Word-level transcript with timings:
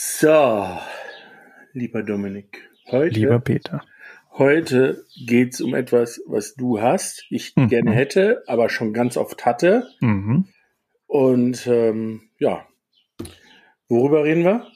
So, 0.00 0.78
lieber 1.72 2.04
Dominik, 2.04 2.70
heute, 2.86 3.18
Lieber 3.18 3.40
Peter. 3.40 3.80
heute 4.30 5.04
geht's 5.26 5.60
um 5.60 5.74
etwas, 5.74 6.20
was 6.24 6.54
du 6.54 6.80
hast, 6.80 7.26
ich 7.30 7.56
Mhm. 7.56 7.66
gerne 7.66 7.90
hätte, 7.90 8.44
aber 8.46 8.68
schon 8.68 8.92
ganz 8.92 9.16
oft 9.16 9.44
hatte. 9.44 9.88
Mhm. 9.98 10.46
Und 11.08 11.66
ähm, 11.66 12.20
ja, 12.38 12.64
worüber 13.88 14.22
reden 14.22 14.44
wir? 14.44 14.68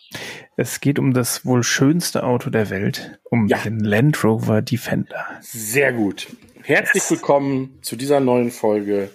Es 0.57 0.81
geht 0.81 0.99
um 0.99 1.13
das 1.15 1.47
wohl 1.47 1.63
schönste 1.63 2.25
Auto 2.25 2.51
der 2.51 2.69
Welt, 2.71 3.21
um 3.31 3.47
Ja. 3.47 3.59
den 3.59 3.79
Land 3.79 4.25
Rover 4.25 4.61
Defender. 4.61 5.25
Sehr 5.41 5.93
gut. 5.93 6.27
Herzlich 6.65 7.05
Yes. 7.05 7.11
willkommen 7.13 7.79
zu 7.83 7.95
dieser 7.95 8.19
neuen 8.19 8.51
Folge. 8.51 9.09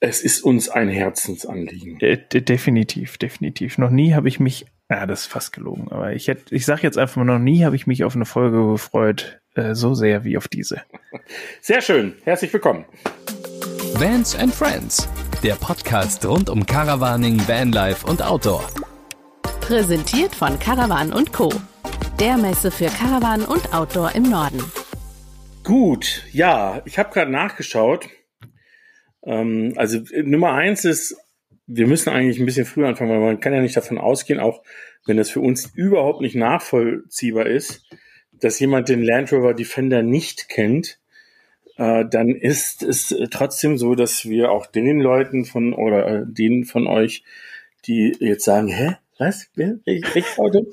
Es 0.00 0.22
ist 0.22 0.40
uns 0.42 0.68
ein 0.68 0.88
Herzensanliegen. 0.88 2.00
De- 2.00 2.16
definitiv, 2.40 3.16
definitiv. 3.16 3.78
Noch 3.78 3.90
nie 3.90 4.14
habe 4.14 4.26
ich 4.26 4.40
mich, 4.40 4.66
ja, 4.90 5.06
das 5.06 5.22
ist 5.22 5.26
fast 5.26 5.52
gelogen, 5.52 5.88
aber 5.90 6.12
ich 6.12 6.28
hätte, 6.28 6.54
ich 6.54 6.64
sage 6.64 6.82
jetzt 6.82 6.96
einfach 6.96 7.16
mal, 7.16 7.24
noch 7.24 7.38
nie 7.38 7.64
habe 7.64 7.76
ich 7.76 7.86
mich 7.86 8.04
auf 8.04 8.14
eine 8.14 8.24
Folge 8.24 8.72
gefreut, 8.72 9.40
äh, 9.54 9.74
so 9.74 9.94
sehr 9.94 10.24
wie 10.24 10.38
auf 10.38 10.48
diese. 10.48 10.82
Sehr 11.60 11.82
schön. 11.82 12.14
Herzlich 12.24 12.52
willkommen. 12.52 12.86
Vans 13.94 14.34
and 14.36 14.54
Friends, 14.54 15.08
der 15.42 15.54
Podcast 15.56 16.24
rund 16.24 16.48
um 16.48 16.64
Caravaning, 16.64 17.38
Vanlife 17.46 18.06
und 18.06 18.22
Outdoor. 18.22 18.66
Präsentiert 19.60 20.34
von 20.34 20.58
Caravan 20.58 21.12
und 21.12 21.32
Co. 21.32 21.52
Der 22.18 22.38
Messe 22.38 22.70
für 22.70 22.86
Caravan 22.86 23.44
und 23.44 23.74
Outdoor 23.74 24.14
im 24.14 24.22
Norden. 24.22 24.62
Gut, 25.64 26.24
ja, 26.32 26.80
ich 26.86 26.98
habe 26.98 27.12
gerade 27.12 27.30
nachgeschaut. 27.30 28.08
Ähm, 29.24 29.74
also 29.76 29.98
äh, 29.98 30.22
Nummer 30.22 30.52
eins 30.52 30.86
ist, 30.86 31.14
wir 31.68 31.86
müssen 31.86 32.08
eigentlich 32.08 32.40
ein 32.40 32.46
bisschen 32.46 32.66
früher 32.66 32.88
anfangen, 32.88 33.10
weil 33.10 33.20
man 33.20 33.40
kann 33.40 33.54
ja 33.54 33.60
nicht 33.60 33.76
davon 33.76 33.98
ausgehen, 33.98 34.40
auch 34.40 34.62
wenn 35.06 35.18
das 35.18 35.30
für 35.30 35.40
uns 35.40 35.70
überhaupt 35.74 36.20
nicht 36.20 36.34
nachvollziehbar 36.34 37.46
ist, 37.46 37.86
dass 38.32 38.58
jemand 38.58 38.88
den 38.88 39.02
Land 39.02 39.32
Rover 39.32 39.54
Defender 39.54 40.02
nicht 40.02 40.48
kennt, 40.48 40.98
äh, 41.76 42.04
dann 42.10 42.30
ist 42.30 42.82
es 42.82 43.14
trotzdem 43.30 43.76
so, 43.76 43.94
dass 43.94 44.28
wir 44.28 44.50
auch 44.50 44.66
den 44.66 45.00
Leuten 45.00 45.44
von 45.44 45.74
oder 45.74 46.06
äh, 46.08 46.22
denen 46.26 46.64
von 46.64 46.86
euch, 46.86 47.22
die 47.86 48.16
jetzt 48.18 48.44
sagen, 48.44 48.68
hä, 48.68 48.96
was, 49.18 49.50
welches 49.54 50.38
Auto? 50.38 50.66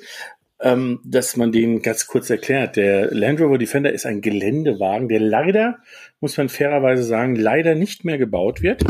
ähm, 0.61 0.99
dass 1.03 1.35
man 1.35 1.51
den 1.51 1.81
ganz 1.81 2.07
kurz 2.07 2.29
erklärt. 2.29 2.75
Der 2.75 3.13
Land 3.13 3.41
Rover 3.41 3.57
Defender 3.57 3.91
ist 3.91 4.05
ein 4.05 4.21
Geländewagen, 4.21 5.09
der 5.09 5.19
leider, 5.19 5.79
muss 6.21 6.37
man 6.37 6.49
fairerweise 6.49 7.03
sagen, 7.03 7.35
leider 7.35 7.75
nicht 7.75 8.05
mehr 8.05 8.17
gebaut 8.17 8.61
wird. 8.61 8.83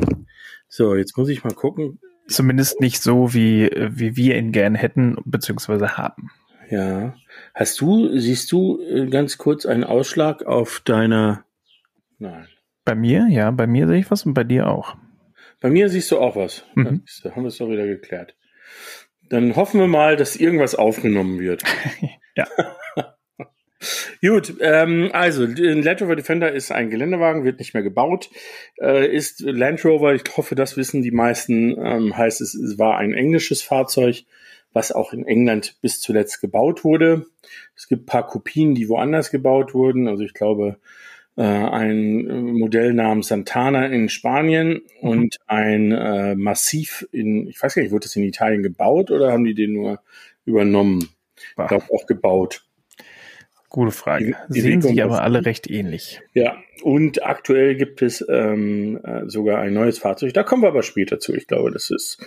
So, 0.76 0.94
jetzt 0.94 1.18
muss 1.18 1.30
ich 1.30 1.45
mal 1.45 1.54
gucken. 1.54 2.02
Zumindest 2.28 2.81
nicht 2.81 3.02
so, 3.02 3.34
wie, 3.34 3.70
wie 3.72 4.18
wir 4.18 4.36
ihn 4.36 4.52
gern 4.52 4.76
hätten, 4.76 5.16
beziehungsweise 5.23 5.95
haben. 5.95 6.31
Ja. 6.70 7.16
Hast 7.54 7.80
du, 7.80 8.18
siehst 8.20 8.52
du 8.52 8.81
äh, 8.81 9.06
ganz 9.06 9.38
kurz 9.38 9.66
einen 9.66 9.86
Ausschlag 9.86 10.46
auf 10.46 10.81
deiner. 10.84 11.46
Nein. 12.20 12.50
Bei 12.84 12.94
mir, 12.94 13.26
ja, 13.30 13.52
bei 13.52 13.68
mir 13.68 13.88
sehe 13.88 14.00
ich 14.00 14.12
was 14.12 14.26
und 14.26 14.34
bei 14.34 14.44
dir 14.44 14.68
auch. 14.68 14.98
Bei 15.62 15.70
mir 15.70 15.88
siehst 15.88 16.12
du 16.12 16.20
auch 16.20 16.36
was. 16.36 16.66
Mhm. 16.76 17.06
Da 17.23 17.31
haben 17.31 17.44
wir 17.44 17.48
es 17.48 17.58
doch 17.58 17.70
wieder 17.70 17.88
geklärt. 17.88 18.36
Dann 19.30 19.56
hoffen 19.56 19.80
wir 19.80 19.88
mal, 19.88 20.18
dass 20.18 20.36
irgendwas 20.36 20.76
aufgenommen 20.76 21.40
wird. 21.40 21.64
Ja. 22.38 22.48
Gut, 24.22 24.56
ähm, 24.62 25.09
also 25.14 25.44
ein 25.44 25.84
Land 25.84 26.02
Rover 26.02 26.16
Defender 26.16 26.52
ist 26.52 26.72
ein 26.72 26.90
Geländewagen, 26.90 27.44
wird 27.44 27.59
nicht 27.59 27.73
mehr 27.73 27.84
gebaut, 27.84 28.30
äh, 28.81 29.14
ist 29.14 29.42
Land 29.42 29.84
Rover, 29.86 30.16
ich 30.16 30.23
hoffe, 30.38 30.56
das 30.56 30.78
wissen 30.78 31.02
die 31.02 31.12
meisten, 31.12 31.76
ähm, 31.78 32.18
heißt 32.18 32.42
es, 32.42 32.56
es 32.56 32.80
war 32.80 32.98
ein 32.98 33.14
englisches 33.14 33.62
Fahrzeug, 33.62 34.23
was 34.73 34.92
auch 34.92 35.14
in 35.14 35.26
England 35.26 35.78
bis 35.81 36.00
zuletzt 36.00 36.42
gebaut 36.42 36.84
wurde. 36.84 37.26
Es 37.76 37.88
gibt 37.88 38.06
paar 38.06 38.26
Kopien, 38.28 38.76
die 38.76 38.90
woanders 38.90 39.30
gebaut 39.30 39.73
wurden, 39.73 40.08
also 40.08 40.23
ich 40.23 40.34
glaube 40.34 40.78
äh, 41.38 41.44
ein 41.44 42.53
Modell 42.53 42.94
namens 42.94 43.28
Santana 43.28 43.88
in 43.88 44.09
Spanien 44.09 44.81
und 45.02 45.38
ein 45.47 45.92
äh, 45.92 46.36
Massiv 46.36 47.07
in, 47.12 47.47
ich 47.47 47.62
weiß 47.62 47.75
gar 47.75 47.81
nicht, 47.81 47.92
wurde 47.92 48.06
das 48.06 48.16
in 48.16 48.24
Italien 48.24 48.63
gebaut 48.63 49.12
oder 49.12 49.31
haben 49.31 49.44
die 49.44 49.53
den 49.53 49.74
nur 49.74 50.00
übernommen? 50.46 51.09
Ich 51.38 51.68
glaube 51.68 51.86
auch 51.94 52.06
gebaut. 52.06 52.65
Gute 53.75 53.91
Frage. 53.91 54.36
die- 54.50 54.53
die 54.53 54.62
Sehen 54.62 54.81
sich 54.81 55.03
aber 55.03 55.22
alle 55.22 55.46
recht 55.46 55.69
ähnlich. 55.69 56.22
Ja, 56.34 56.58
und 56.84 57.24
aktuell 57.25 57.75
gibt 57.75 58.02
es 58.02 58.25
ähm, 58.30 59.00
äh, 59.03 59.24
sogar 59.28 59.59
ein 59.59 59.74
neues 59.74 60.00
Fahrzeug. 60.00 60.34
Da 60.34 60.44
kommen 60.44 60.63
wir 60.63 60.69
aber 60.69 60.84
später 60.84 61.19
zu. 61.19 61.34
Ich 61.36 61.47
glaube, 61.47 61.72
das 61.72 61.90
ist, 61.90 62.18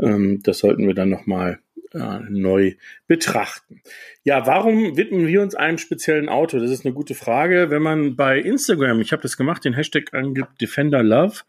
ähm, 0.00 0.40
das 0.42 0.58
sollten 0.58 0.86
wir 0.86 0.94
dann 0.94 1.08
nochmal 1.10 1.58
äh, 1.94 2.18
neu 2.28 2.74
betrachten. 3.06 3.80
Ja, 4.24 4.46
warum 4.46 4.96
widmen 4.96 5.26
wir 5.28 5.40
uns 5.42 5.54
einem 5.54 5.78
speziellen 5.78 6.28
Auto? 6.28 6.58
Das 6.58 6.70
ist 6.70 6.84
eine 6.84 6.92
gute 6.94 7.14
Frage. 7.14 7.70
Wenn 7.70 7.82
man 7.82 8.16
bei 8.16 8.38
Instagram, 8.40 9.00
ich 9.00 9.12
habe 9.12 9.22
das 9.22 9.36
gemacht, 9.36 9.64
den 9.64 9.72
Hashtag 9.74 10.12
angibt 10.12 10.60
Defender 10.60 11.02
Love, 11.04 11.42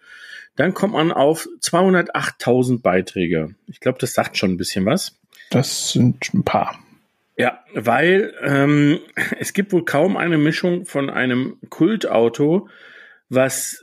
dann 0.55 0.73
kommt 0.75 0.93
man 0.93 1.11
auf 1.11 1.47
208.000 1.61 2.81
Beiträge. 2.81 3.55
Ich 3.67 3.79
glaube, 3.79 3.97
das 3.99 4.13
sagt 4.13 4.37
schon 4.37 4.51
ein 4.51 4.57
bisschen 4.57 4.85
was. 4.85 5.15
Das 5.49 5.91
sind 5.91 6.33
ein 6.33 6.43
paar. 6.43 6.79
Ja, 7.37 7.63
weil 7.73 8.33
ähm, 8.41 8.99
es 9.39 9.53
gibt 9.53 9.71
wohl 9.71 9.85
kaum 9.85 10.17
eine 10.17 10.37
Mischung 10.37 10.85
von 10.85 11.09
einem 11.09 11.57
Kultauto, 11.69 12.67
was 13.29 13.81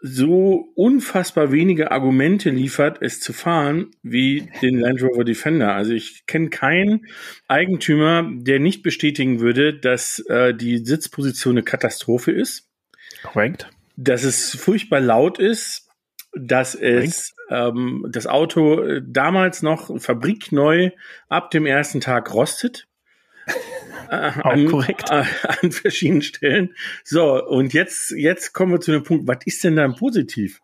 so 0.00 0.70
unfassbar 0.76 1.50
wenige 1.50 1.90
Argumente 1.90 2.50
liefert, 2.50 2.98
es 3.02 3.20
zu 3.20 3.32
fahren, 3.32 3.90
wie 4.02 4.48
den 4.62 4.78
Land 4.78 5.02
Rover 5.02 5.24
Defender. 5.24 5.74
Also 5.74 5.92
ich 5.92 6.24
kenne 6.26 6.50
keinen 6.50 7.06
Eigentümer, 7.48 8.28
der 8.32 8.60
nicht 8.60 8.82
bestätigen 8.82 9.40
würde, 9.40 9.74
dass 9.74 10.20
äh, 10.28 10.54
die 10.54 10.78
Sitzposition 10.78 11.54
eine 11.54 11.64
Katastrophe 11.64 12.30
ist, 12.30 12.68
Korrekt? 13.22 13.68
dass 13.96 14.22
es 14.22 14.54
furchtbar 14.54 15.00
laut 15.00 15.40
ist, 15.40 15.88
dass 16.32 16.76
es 16.76 17.34
ähm, 17.50 18.06
das 18.10 18.26
Auto 18.26 18.82
äh, 18.82 19.02
damals 19.04 19.62
noch 19.62 20.00
fabrikneu 20.00 20.90
ab 21.28 21.50
dem 21.50 21.66
ersten 21.66 22.00
Tag 22.00 22.32
rostet. 22.32 22.86
Äh, 24.10 24.30
Auch 24.42 24.70
korrekt. 24.70 25.10
Äh, 25.10 25.24
an 25.42 25.70
verschiedenen 25.70 26.22
Stellen. 26.22 26.74
So, 27.04 27.44
und 27.44 27.74
jetzt, 27.74 28.12
jetzt 28.12 28.54
kommen 28.54 28.72
wir 28.72 28.80
zu 28.80 28.90
dem 28.90 29.02
Punkt, 29.02 29.28
was 29.28 29.40
ist 29.44 29.62
denn 29.64 29.76
dann 29.76 29.96
positiv? 29.96 30.62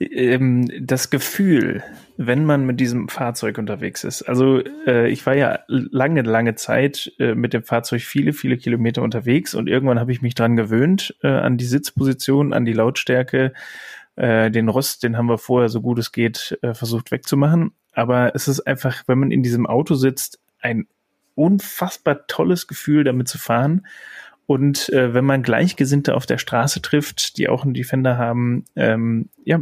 ähm, 0.00 0.70
das 0.80 1.10
Gefühl, 1.10 1.82
wenn 2.16 2.44
man 2.44 2.64
mit 2.66 2.80
diesem 2.80 3.08
Fahrzeug 3.08 3.58
unterwegs 3.58 4.04
ist. 4.04 4.22
Also 4.22 4.62
äh, 4.86 5.08
ich 5.08 5.24
war 5.26 5.36
ja 5.36 5.60
lange, 5.68 6.22
lange 6.22 6.54
Zeit 6.54 7.12
äh, 7.18 7.34
mit 7.34 7.52
dem 7.52 7.62
Fahrzeug 7.62 8.02
viele, 8.02 8.32
viele 8.32 8.56
Kilometer 8.56 9.02
unterwegs 9.02 9.54
und 9.54 9.68
irgendwann 9.68 10.00
habe 10.00 10.12
ich 10.12 10.22
mich 10.22 10.34
dran 10.34 10.56
gewöhnt, 10.56 11.14
äh, 11.22 11.28
an 11.28 11.56
die 11.56 11.66
Sitzposition, 11.66 12.52
an 12.52 12.64
die 12.64 12.72
Lautstärke. 12.72 13.52
Äh, 14.16 14.50
den 14.50 14.68
Rost, 14.68 15.02
den 15.02 15.16
haben 15.16 15.28
wir 15.28 15.38
vorher 15.38 15.68
so 15.68 15.80
gut 15.80 15.98
es 15.98 16.10
geht 16.12 16.58
äh, 16.62 16.74
versucht 16.74 17.10
wegzumachen. 17.10 17.72
Aber 17.92 18.34
es 18.34 18.48
ist 18.48 18.60
einfach, 18.60 19.04
wenn 19.06 19.18
man 19.18 19.30
in 19.30 19.42
diesem 19.42 19.66
Auto 19.66 19.94
sitzt, 19.94 20.38
ein 20.60 20.86
unfassbar 21.34 22.26
tolles 22.26 22.66
Gefühl, 22.66 23.04
damit 23.04 23.28
zu 23.28 23.38
fahren. 23.38 23.86
Und 24.46 24.90
äh, 24.90 25.12
wenn 25.12 25.24
man 25.24 25.42
Gleichgesinnte 25.42 26.14
auf 26.14 26.24
der 26.24 26.38
Straße 26.38 26.80
trifft, 26.80 27.36
die 27.36 27.48
auch 27.48 27.64
einen 27.64 27.74
Defender 27.74 28.16
haben, 28.16 28.64
ähm, 28.76 29.28
ja, 29.44 29.58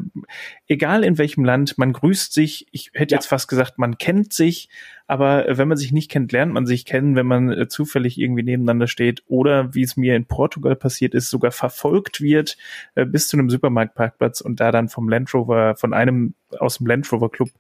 egal 0.69 1.04
in 1.04 1.16
welchem 1.16 1.44
Land, 1.44 1.78
man 1.78 1.93
grüßt 1.93 2.34
sich. 2.34 2.66
Ich 2.70 2.91
hätte 2.93 3.14
Ja. 3.14 3.19
jetzt 3.19 3.26
fast 3.26 3.48
gesagt, 3.48 3.78
man 3.78 3.97
kennt 3.98 4.32
sich, 4.34 4.69
aber 5.06 5.48
äh, 5.48 5.59
wenn 5.59 5.69
man 5.69 5.76
sich 5.76 5.92
nicht 5.92 6.10
kennt, 6.10 6.32
lernt 6.32 6.53
man 6.53 6.66
sich 6.66 6.84
kennen, 6.84 7.16
wenn 7.16 7.26
man 7.26 7.50
äh, 7.50 7.69
zufällig 7.69 8.19
irgendwie 8.19 8.42
nebeneinander 8.42 8.87
steht 8.87 9.22
oder 9.26 9.75
wie 9.75 9.82
es 9.82 9.97
mir 9.97 10.16
in 10.16 10.26
Portugal 10.26 10.76
passiert 10.76 11.15
ist, 11.15 11.31
sogar 11.31 11.50
verfolgt 11.50 12.20
wird 12.20 12.56
äh, 12.94 13.04
bis 13.04 13.28
zu 13.28 13.37
einem 13.37 13.50
Supermarktparkplatz 13.50 14.41
und 14.41 14.60
da 14.60 14.72
dann 14.72 14.88
vom 14.88 15.09
Land 15.09 15.32
Rover, 15.34 15.76
von 15.76 15.93
einem 15.93 16.34
aus 16.59 16.78
dem 16.78 16.87
Land 16.87 17.10
Rover 17.12 17.31
Club 17.31 17.50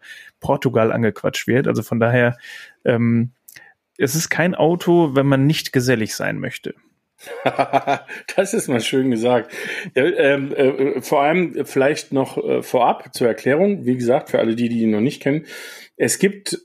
Portugal 0.40 0.92
angequatscht 0.92 1.46
wird. 1.46 1.68
Also 1.68 1.82
von 1.82 2.00
daher, 2.00 2.38
ähm, 2.84 3.32
es 3.98 4.14
ist 4.14 4.28
kein 4.30 4.54
Auto, 4.54 5.14
wenn 5.14 5.26
man 5.26 5.46
nicht 5.46 5.72
gesellig 5.72 6.14
sein 6.14 6.38
möchte. 6.38 6.74
das 8.36 8.54
ist 8.54 8.68
mal 8.68 8.80
schön 8.80 9.10
gesagt. 9.10 9.52
Ja, 9.94 10.04
ähm, 10.04 10.52
äh, 10.54 11.00
vor 11.00 11.22
allem 11.22 11.64
vielleicht 11.64 12.12
noch 12.12 12.36
äh, 12.38 12.62
vorab 12.62 13.14
zur 13.14 13.28
Erklärung, 13.28 13.86
wie 13.86 13.96
gesagt, 13.96 14.30
für 14.30 14.38
alle 14.38 14.56
die, 14.56 14.68
die 14.68 14.82
ihn 14.82 14.90
noch 14.90 15.00
nicht 15.00 15.22
kennen. 15.22 15.46
Es 15.96 16.18
gibt 16.18 16.60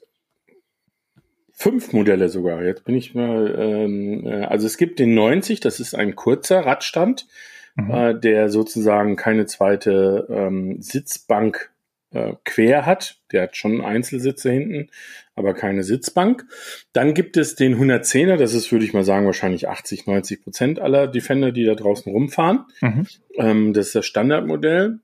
fünf 1.60 1.92
Modelle 1.92 2.30
sogar. 2.30 2.64
Jetzt 2.64 2.86
bin 2.86 2.96
ich 2.96 3.14
mal, 3.14 3.54
ähm, 3.60 4.26
äh, 4.26 4.46
also 4.46 4.66
es 4.66 4.78
gibt 4.78 4.98
den 5.00 5.14
90, 5.14 5.60
das 5.60 5.80
ist 5.80 5.94
ein 5.94 6.16
kurzer 6.16 6.62
Radstand, 6.66 7.28
Mhm. 7.76 7.92
äh, 7.92 8.20
der 8.20 8.50
sozusagen 8.50 9.16
keine 9.16 9.46
zweite 9.46 10.26
ähm, 10.30 10.82
Sitzbank 10.82 11.72
äh, 12.12 12.34
quer 12.46 12.86
hat. 12.86 13.18
Der 13.32 13.44
hat 13.44 13.58
schon 13.58 13.82
Einzelsitze 13.82 14.52
hinten, 14.52 14.90
aber 15.36 15.54
keine 15.54 15.84
Sitzbank. 15.84 16.46
Dann 16.94 17.14
gibt 17.14 17.38
es 17.38 17.56
den 17.56 17.76
110er, 17.78 18.38
das 18.38 18.54
ist, 18.54 18.72
würde 18.72 18.86
ich 18.86 18.94
mal 18.94 19.04
sagen, 19.04 19.26
wahrscheinlich 19.26 19.68
80, 19.68 20.08
90 20.08 20.44
Prozent 20.44 20.80
aller 20.80 21.08
Defender, 21.08 21.52
die 21.52 21.66
da 21.66 21.76
draußen 21.76 22.12
rumfahren. 22.12 22.66
Mhm. 22.82 23.08
Ähm, 23.36 23.74
das 23.74 23.88
ist 23.88 23.96
das 23.96 24.06
Standardmodell 24.06 25.00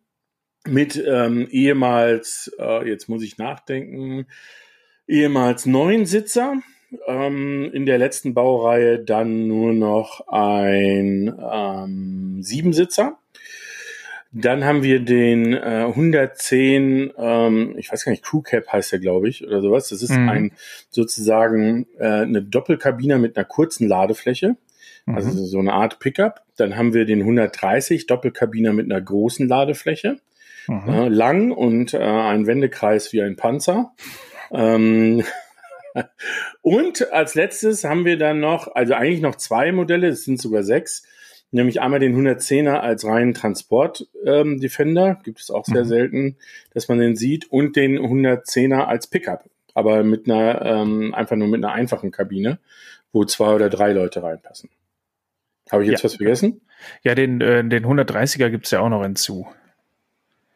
mit 0.68 1.01
ähm, 1.06 1.48
ehemals, 1.51 2.51
äh, 2.60 2.90
jetzt 2.90 3.08
muss 3.08 3.24
ich 3.24 3.38
nachdenken, 3.38 4.25
ehemals 5.07 5.66
Neunsitzer. 5.66 6.56
Ähm, 7.07 7.72
in 7.74 7.86
der 7.86 7.98
letzten 7.98 8.34
Baureihe 8.34 9.00
dann 9.00 9.48
nur 9.48 9.74
noch 9.74 10.28
ein 10.28 11.34
ähm, 11.52 12.42
Siebensitzer. 12.42 13.18
Dann 14.31 14.66
haben 14.66 14.84
wir 14.84 15.00
den 15.00 15.54
äh, 15.54 15.86
110, 15.88 17.13
ähm, 17.18 17.75
ich 17.78 17.92
weiß 17.92 18.04
gar 18.04 18.12
nicht, 18.12 18.24
Crew 18.24 18.42
Cap 18.42 18.68
heißt 18.72 18.92
der, 18.92 19.00
glaube 19.00 19.30
ich, 19.30 19.46
oder 19.46 19.62
sowas. 19.62 19.90
Das 19.90 20.02
ist 20.02 20.12
mhm. 20.12 20.30
ein 20.30 20.52
sozusagen 20.90 21.88
äh, 21.98 22.06
eine 22.06 22.42
Doppelkabine 22.42 23.18
mit 23.18 23.38
einer 23.38 23.46
kurzen 23.46 23.88
Ladefläche. 23.88 24.58
Also 25.06 25.30
mhm. 25.30 25.46
so 25.46 25.60
eine 25.60 25.74
Art 25.74 26.00
Pickup. 26.00 26.42
Dann 26.58 26.75
haben 26.75 26.94
wir 26.94 27.06
den 27.06 27.22
130 27.22 28.08
Doppelkabiner 28.08 28.74
mit 28.74 28.92
einer 28.92 29.01
großen 29.01 29.48
Ladefläche. 29.48 30.18
Mhm. 30.68 30.90
Äh, 30.90 31.08
lang 31.10 31.51
und 31.51 31.94
äh, 31.94 32.00
ein 32.00 32.48
Wendekreis 32.48 33.13
wie 33.13 33.22
ein 33.22 33.36
Panzer. 33.36 33.94
Ähm, 34.52 35.24
und 36.62 37.12
als 37.12 37.36
letztes 37.36 37.84
haben 37.84 38.06
wir 38.06 38.18
dann 38.18 38.40
noch, 38.40 38.74
also 38.74 38.94
eigentlich 38.94 39.22
noch 39.22 39.36
zwei 39.36 39.72
Modelle, 39.72 40.08
es 40.08 40.26
sind 40.26 40.42
sogar 40.42 40.64
sechs 40.64 41.04
nämlich 41.56 41.82
einmal 41.82 42.00
den 42.00 42.16
110er 42.16 42.76
als 42.76 43.06
reinen 43.06 43.34
Transport 43.34 44.08
ähm, 44.26 44.60
Defender, 44.60 45.20
gibt 45.24 45.40
es 45.40 45.50
auch 45.50 45.66
sehr 45.66 45.86
mhm. 45.86 45.90
selten, 45.90 46.38
dass 46.74 46.88
man 46.88 47.00
den 47.00 47.16
sieht, 47.16 47.52
und 47.52 47.76
den 47.76 47.98
110er 47.98 48.86
als 48.86 49.08
Pickup, 49.08 49.50
aber 49.74 50.04
mit 50.04 50.30
einer 50.30 50.62
ähm, 50.64 51.16
einfach 51.16 51.36
nur 51.36 51.48
mit 51.48 51.64
einer 51.64 51.74
einfachen 51.74 52.12
Kabine, 52.12 52.60
wo 53.12 53.24
zwei 53.26 53.56
oder 53.56 53.70
drei 53.70 53.94
Leute 53.94 54.22
reinpassen. 54.22 54.70
Habe 55.72 55.84
ich 55.84 55.90
jetzt 55.90 56.02
ja. 56.02 56.06
was 56.06 56.16
vergessen? 56.16 56.62
Ja, 57.04 57.16
den, 57.16 57.42
äh, 57.42 57.68
den 57.68 57.86
130er 57.86 58.50
gibt 58.50 58.66
es 58.66 58.72
ja 58.72 58.82
auch 58.82 58.90
noch 58.90 59.02
hinzu. 59.02 59.48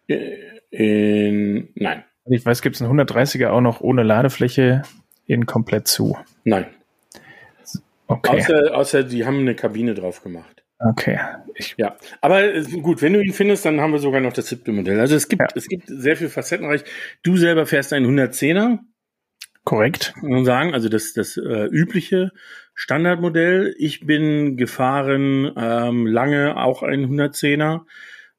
Äh, 0.07 0.35
in, 0.69 1.69
nein. 1.75 2.03
Ich 2.29 2.45
weiß, 2.45 2.61
gibt 2.61 2.75
es 2.75 2.81
einen 2.81 2.99
130er 2.99 3.49
auch 3.49 3.61
noch 3.61 3.81
ohne 3.81 4.03
Ladefläche 4.03 4.83
in 5.25 5.45
komplett 5.45 5.87
zu? 5.87 6.17
Nein. 6.43 6.67
Okay. 8.07 8.37
Außer, 8.37 8.75
außer 8.75 9.03
die 9.03 9.25
haben 9.25 9.39
eine 9.39 9.55
Kabine 9.55 9.93
drauf 9.93 10.23
gemacht. 10.23 10.63
Okay. 10.79 11.19
Ich 11.55 11.75
ja, 11.77 11.97
aber 12.21 12.55
äh, 12.55 12.63
gut, 12.63 13.01
wenn 13.01 13.13
du 13.13 13.21
ihn 13.21 13.33
findest, 13.33 13.65
dann 13.65 13.81
haben 13.81 13.91
wir 13.91 13.99
sogar 13.99 14.21
noch 14.21 14.31
das 14.31 14.47
siebte 14.47 14.71
Modell. 14.71 14.99
Also 14.99 15.15
es 15.15 15.27
gibt, 15.27 15.41
ja. 15.41 15.47
es 15.53 15.67
gibt 15.67 15.87
sehr 15.87 16.15
viel 16.15 16.29
facettenreich. 16.29 16.83
Du 17.21 17.35
selber 17.35 17.65
fährst 17.65 17.91
einen 17.91 18.07
110er. 18.07 18.79
Korrekt. 19.65 20.13
Man 20.21 20.45
sagen, 20.45 20.73
also 20.73 20.87
das, 20.87 21.13
das 21.13 21.35
äh, 21.35 21.65
übliche 21.65 22.31
Standardmodell. 22.75 23.75
Ich 23.77 24.05
bin 24.05 24.55
gefahren 24.55 25.51
ähm, 25.57 26.07
lange 26.07 26.55
auch 26.57 26.81
ein 26.81 27.05
110er 27.07 27.81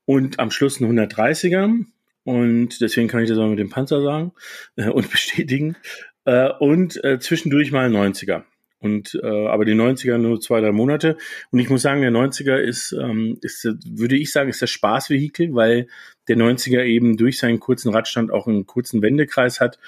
und 0.07 0.41
am 0.41 0.51
Schluss 0.51 0.81
ein 0.81 0.91
130er. 0.91 1.85
Und 2.25 2.81
deswegen 2.81 3.09
kann 3.09 3.23
ich 3.23 3.29
das 3.29 3.39
auch 3.39 3.49
mit 3.49 3.59
dem 3.59 3.71
Panzer 3.71 4.03
sagen 4.03 4.33
äh, 4.77 4.89
und 4.89 5.11
bestätigen. 5.11 5.77
Äh, 6.25 6.51
und 6.59 7.03
äh, 7.05 7.19
zwischendurch 7.19 7.73
mal 7.73 7.87
ein 7.87 7.93
90er. 7.93 8.43
Und 8.79 9.19
äh, 9.23 9.47
aber 9.47 9.67
die 9.67 9.75
90er 9.75 10.17
nur 10.17 10.41
zwei, 10.41 10.61
drei 10.61 10.73
Monate. 10.73 11.19
Und 11.51 11.59
ich 11.59 11.69
muss 11.69 11.83
sagen, 11.83 12.01
der 12.01 12.11
90er 12.11 12.57
ist, 12.57 12.93
ähm, 12.93 13.39
ist 13.43 13.69
würde 13.85 14.17
ich 14.17 14.33
sagen, 14.33 14.49
ist 14.49 14.63
das 14.63 14.71
Spaßvehikel, 14.71 15.55
weil 15.55 15.87
der 16.29 16.37
90er 16.37 16.83
eben 16.85 17.19
durch 17.19 17.39
seinen 17.39 17.61
kurzen 17.61 17.93
Radstand 17.93 18.31
auch 18.31 18.47
einen 18.47 18.67
kurzen 18.67 19.03
Wendekreis 19.03 19.61
hat 19.61 19.79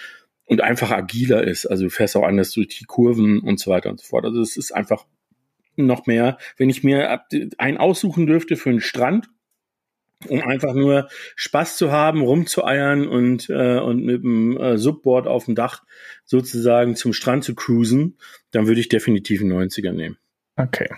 und 0.45 0.61
einfach 0.61 0.91
agiler 0.91 1.43
ist. 1.43 1.65
Also 1.65 1.85
du 1.85 1.91
fährst 1.91 2.17
auch 2.17 2.25
anders 2.25 2.53
durch 2.53 2.69
die 2.69 2.85
Kurven 2.85 3.41
und 3.41 3.59
so 3.59 3.71
weiter 3.71 3.89
und 3.89 4.01
so 4.01 4.07
fort. 4.07 4.27
Also 4.27 4.43
es 4.43 4.59
ist 4.59 4.73
einfach 4.73 5.07
noch 5.77 6.07
mehr, 6.07 6.37
wenn 6.59 6.69
ich 6.69 6.85
mir 6.85 7.23
einen 7.57 7.79
aussuchen 7.79 8.27
dürfte 8.27 8.57
für 8.57 8.69
einen 8.69 8.83
Strand, 8.83 9.29
um 10.29 10.43
einfach 10.43 10.75
nur 10.75 11.09
Spaß 11.37 11.77
zu 11.77 11.91
haben, 11.93 12.23
rumzueiern 12.23 13.07
und, 13.07 13.49
äh, 13.51 13.79
und 13.79 14.05
mit 14.05 14.23
dem 14.23 14.57
äh, 14.57 14.79
Subboard 14.79 15.27
auf 15.27 15.47
dem 15.47 15.55
Dach 15.55 15.83
sozusagen 16.25 16.97
zum 16.97 17.13
Strand 17.13 17.45
zu 17.45 17.55
cruisen, 17.55 18.19
dann 18.51 18.67
würde 18.67 18.81
ich 18.81 18.89
definitiv 18.89 19.41
einen 19.41 19.53
90er 19.53 19.93
nehmen. 19.93 20.17
Okay. 20.57 20.89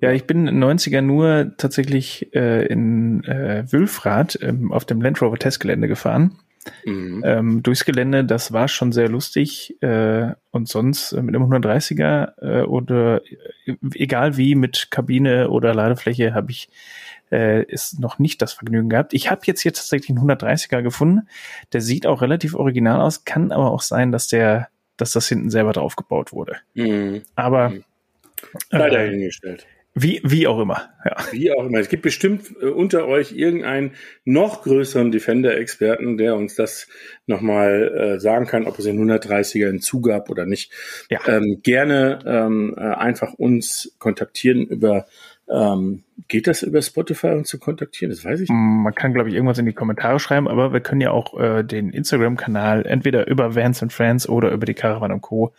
Ja, 0.00 0.12
ich 0.12 0.24
bin 0.24 0.48
90er 0.48 1.00
nur 1.00 1.54
tatsächlich 1.56 2.34
äh, 2.34 2.66
in 2.66 3.22
äh, 3.24 3.64
Wülfrath 3.70 4.38
ähm, 4.42 4.72
auf 4.72 4.84
dem 4.84 5.00
Land 5.00 5.22
Rover 5.22 5.38
Testgelände 5.38 5.88
gefahren. 5.88 6.38
Mhm. 6.84 7.22
Ähm, 7.24 7.62
durchs 7.62 7.84
Gelände, 7.84 8.24
das 8.24 8.52
war 8.52 8.68
schon 8.68 8.92
sehr 8.92 9.08
lustig. 9.08 9.76
Äh, 9.82 10.32
und 10.50 10.68
sonst 10.68 11.12
äh, 11.12 11.22
mit 11.22 11.34
einem 11.34 11.44
130er 11.44 12.32
äh, 12.40 12.62
oder 12.62 13.22
äh, 13.66 13.74
egal 13.94 14.36
wie 14.36 14.54
mit 14.54 14.88
Kabine 14.90 15.50
oder 15.50 15.74
Ladefläche 15.74 16.34
habe 16.34 16.50
ich 16.50 16.68
äh, 17.34 17.64
ist 17.64 17.98
noch 17.98 18.18
nicht 18.18 18.40
das 18.40 18.52
Vergnügen 18.52 18.88
gehabt. 18.88 19.12
Ich 19.12 19.30
habe 19.30 19.42
jetzt 19.44 19.60
hier 19.60 19.72
tatsächlich 19.72 20.16
einen 20.16 20.30
130er 20.30 20.82
gefunden. 20.82 21.28
Der 21.72 21.80
sieht 21.80 22.06
auch 22.06 22.22
relativ 22.22 22.54
original 22.54 23.00
aus, 23.00 23.24
kann 23.24 23.50
aber 23.50 23.72
auch 23.72 23.82
sein, 23.82 24.12
dass 24.12 24.28
der, 24.28 24.68
dass 24.96 25.12
das 25.12 25.28
hinten 25.28 25.50
selber 25.50 25.72
drauf 25.72 25.96
gebaut 25.96 26.32
wurde. 26.32 26.56
Mhm. 26.74 27.22
Aber 27.34 27.70
mhm. 27.70 27.84
leider 28.70 29.04
äh, 29.04 29.10
hingestellt. 29.10 29.66
Wie, 29.96 30.20
wie 30.24 30.48
auch 30.48 30.58
immer, 30.58 30.88
ja. 31.04 31.16
Wie 31.30 31.52
auch 31.52 31.66
immer. 31.66 31.78
Es 31.78 31.88
gibt 31.88 32.02
bestimmt 32.02 32.52
äh, 32.60 32.66
unter 32.66 33.06
euch 33.06 33.30
irgendeinen 33.30 33.92
noch 34.24 34.62
größeren 34.62 35.12
Defender-Experten, 35.12 36.16
der 36.16 36.34
uns 36.34 36.56
das 36.56 36.88
nochmal 37.26 38.16
äh, 38.16 38.20
sagen 38.20 38.46
kann, 38.46 38.66
ob 38.66 38.76
es 38.78 38.86
den 38.86 38.98
130er 38.98 39.66
hinzugab 39.66 40.30
oder 40.30 40.46
nicht. 40.46 40.72
Ja. 41.10 41.20
Ähm, 41.28 41.60
gerne 41.62 42.18
ähm, 42.26 42.74
äh, 42.76 42.80
einfach 42.80 43.34
uns 43.34 43.94
kontaktieren 44.00 44.66
über 44.66 45.06
ähm, 45.48 46.04
geht 46.28 46.46
das 46.46 46.62
über 46.62 46.80
Spotify 46.80 47.28
uns 47.28 47.48
zu 47.48 47.58
kontaktieren? 47.58 48.10
Das 48.10 48.24
weiß 48.24 48.40
ich 48.40 48.48
nicht. 48.48 48.56
Man 48.56 48.94
kann, 48.94 49.12
glaube 49.12 49.28
ich, 49.28 49.34
irgendwas 49.34 49.58
in 49.58 49.66
die 49.66 49.72
Kommentare 49.72 50.18
schreiben, 50.18 50.48
aber 50.48 50.72
wir 50.72 50.80
können 50.80 51.00
ja 51.00 51.10
auch 51.10 51.38
äh, 51.38 51.62
den 51.62 51.90
Instagram-Kanal 51.90 52.86
entweder 52.86 53.26
über 53.26 53.54
Vans 53.54 53.82
and 53.82 53.92
Friends 53.92 54.28
oder 54.28 54.50
über 54.50 54.66
die 54.66 54.74
Caravan 54.74 55.12
und 55.12 55.20
Co. 55.20 55.52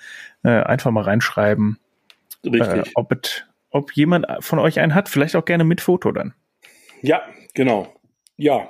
Äh, 0.44 0.50
einfach 0.50 0.92
mal 0.92 1.04
reinschreiben. 1.04 1.78
Richtig. 2.44 2.88
Äh, 2.88 2.92
ob, 2.96 3.12
it, 3.12 3.48
ob 3.70 3.92
jemand 3.94 4.26
von 4.40 4.60
euch 4.60 4.80
einen 4.80 4.96
hat, 4.96 5.10
vielleicht 5.10 5.36
auch 5.36 5.46
gerne 5.46 5.64
mit 5.64 5.82
Foto 5.82 6.12
dann. 6.12 6.34
Ja, 7.02 7.22
genau. 7.54 7.88
Ja. 8.38 8.70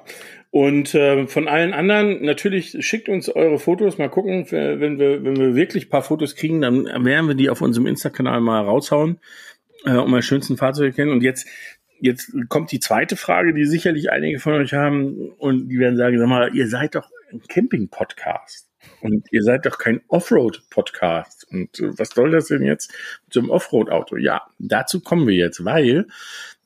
Und 0.51 0.95
äh, 0.95 1.27
von 1.27 1.49
allen 1.49 1.73
anderen, 1.73 2.23
natürlich 2.23 2.77
schickt 2.79 3.09
uns 3.09 3.27
eure 3.27 3.59
Fotos, 3.59 3.97
mal 3.97 4.09
gucken, 4.09 4.49
wenn 4.51 4.99
wir, 4.99 5.23
wenn 5.23 5.35
wir 5.35 5.53
wirklich 5.53 5.89
paar 5.89 6.01
Fotos 6.01 6.35
kriegen, 6.35 6.61
dann 6.61 6.85
werden 6.85 7.27
wir 7.27 7.35
die 7.35 7.49
auf 7.49 7.61
unserem 7.61 7.87
Insta-Kanal 7.87 8.39
mal 8.39 8.61
raushauen 8.61 9.19
äh, 9.85 9.95
um 9.95 10.13
als 10.13 10.25
schönsten 10.25 10.57
Fahrzeug 10.57 10.95
kennen. 10.95 11.11
Und 11.11 11.21
jetzt, 11.21 11.47
jetzt 11.99 12.33
kommt 12.49 12.71
die 12.71 12.79
zweite 12.79 13.15
Frage, 13.15 13.53
die 13.53 13.65
sicherlich 13.65 14.11
einige 14.11 14.39
von 14.39 14.53
euch 14.53 14.73
haben 14.73 15.29
und 15.37 15.69
die 15.69 15.79
werden 15.79 15.97
sagen, 15.97 16.17
sag 16.17 16.27
mal, 16.27 16.55
ihr 16.55 16.67
seid 16.67 16.95
doch 16.95 17.09
ein 17.31 17.41
Camping-Podcast. 17.47 18.69
Und 19.01 19.25
ihr 19.31 19.43
seid 19.43 19.65
doch 19.65 19.77
kein 19.77 20.01
Offroad-Podcast. 20.07 21.47
Und 21.49 21.79
äh, 21.79 21.97
was 21.97 22.09
soll 22.09 22.31
das 22.31 22.47
denn 22.47 22.63
jetzt 22.63 22.93
einem 23.35 23.49
Offroad-Auto? 23.49 24.17
Ja, 24.17 24.43
dazu 24.59 25.01
kommen 25.01 25.27
wir 25.27 25.35
jetzt, 25.35 25.65
weil 25.65 26.07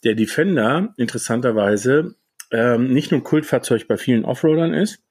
der 0.03 0.15
Defender 0.15 0.93
interessanterweise 0.97 2.15
ähm, 2.51 2.93
nicht 2.93 3.11
nur 3.11 3.23
Kultfahrzeug 3.23 3.87
bei 3.87 3.97
vielen 3.97 4.25
Offroadern 4.25 4.73
ist, 4.73 5.01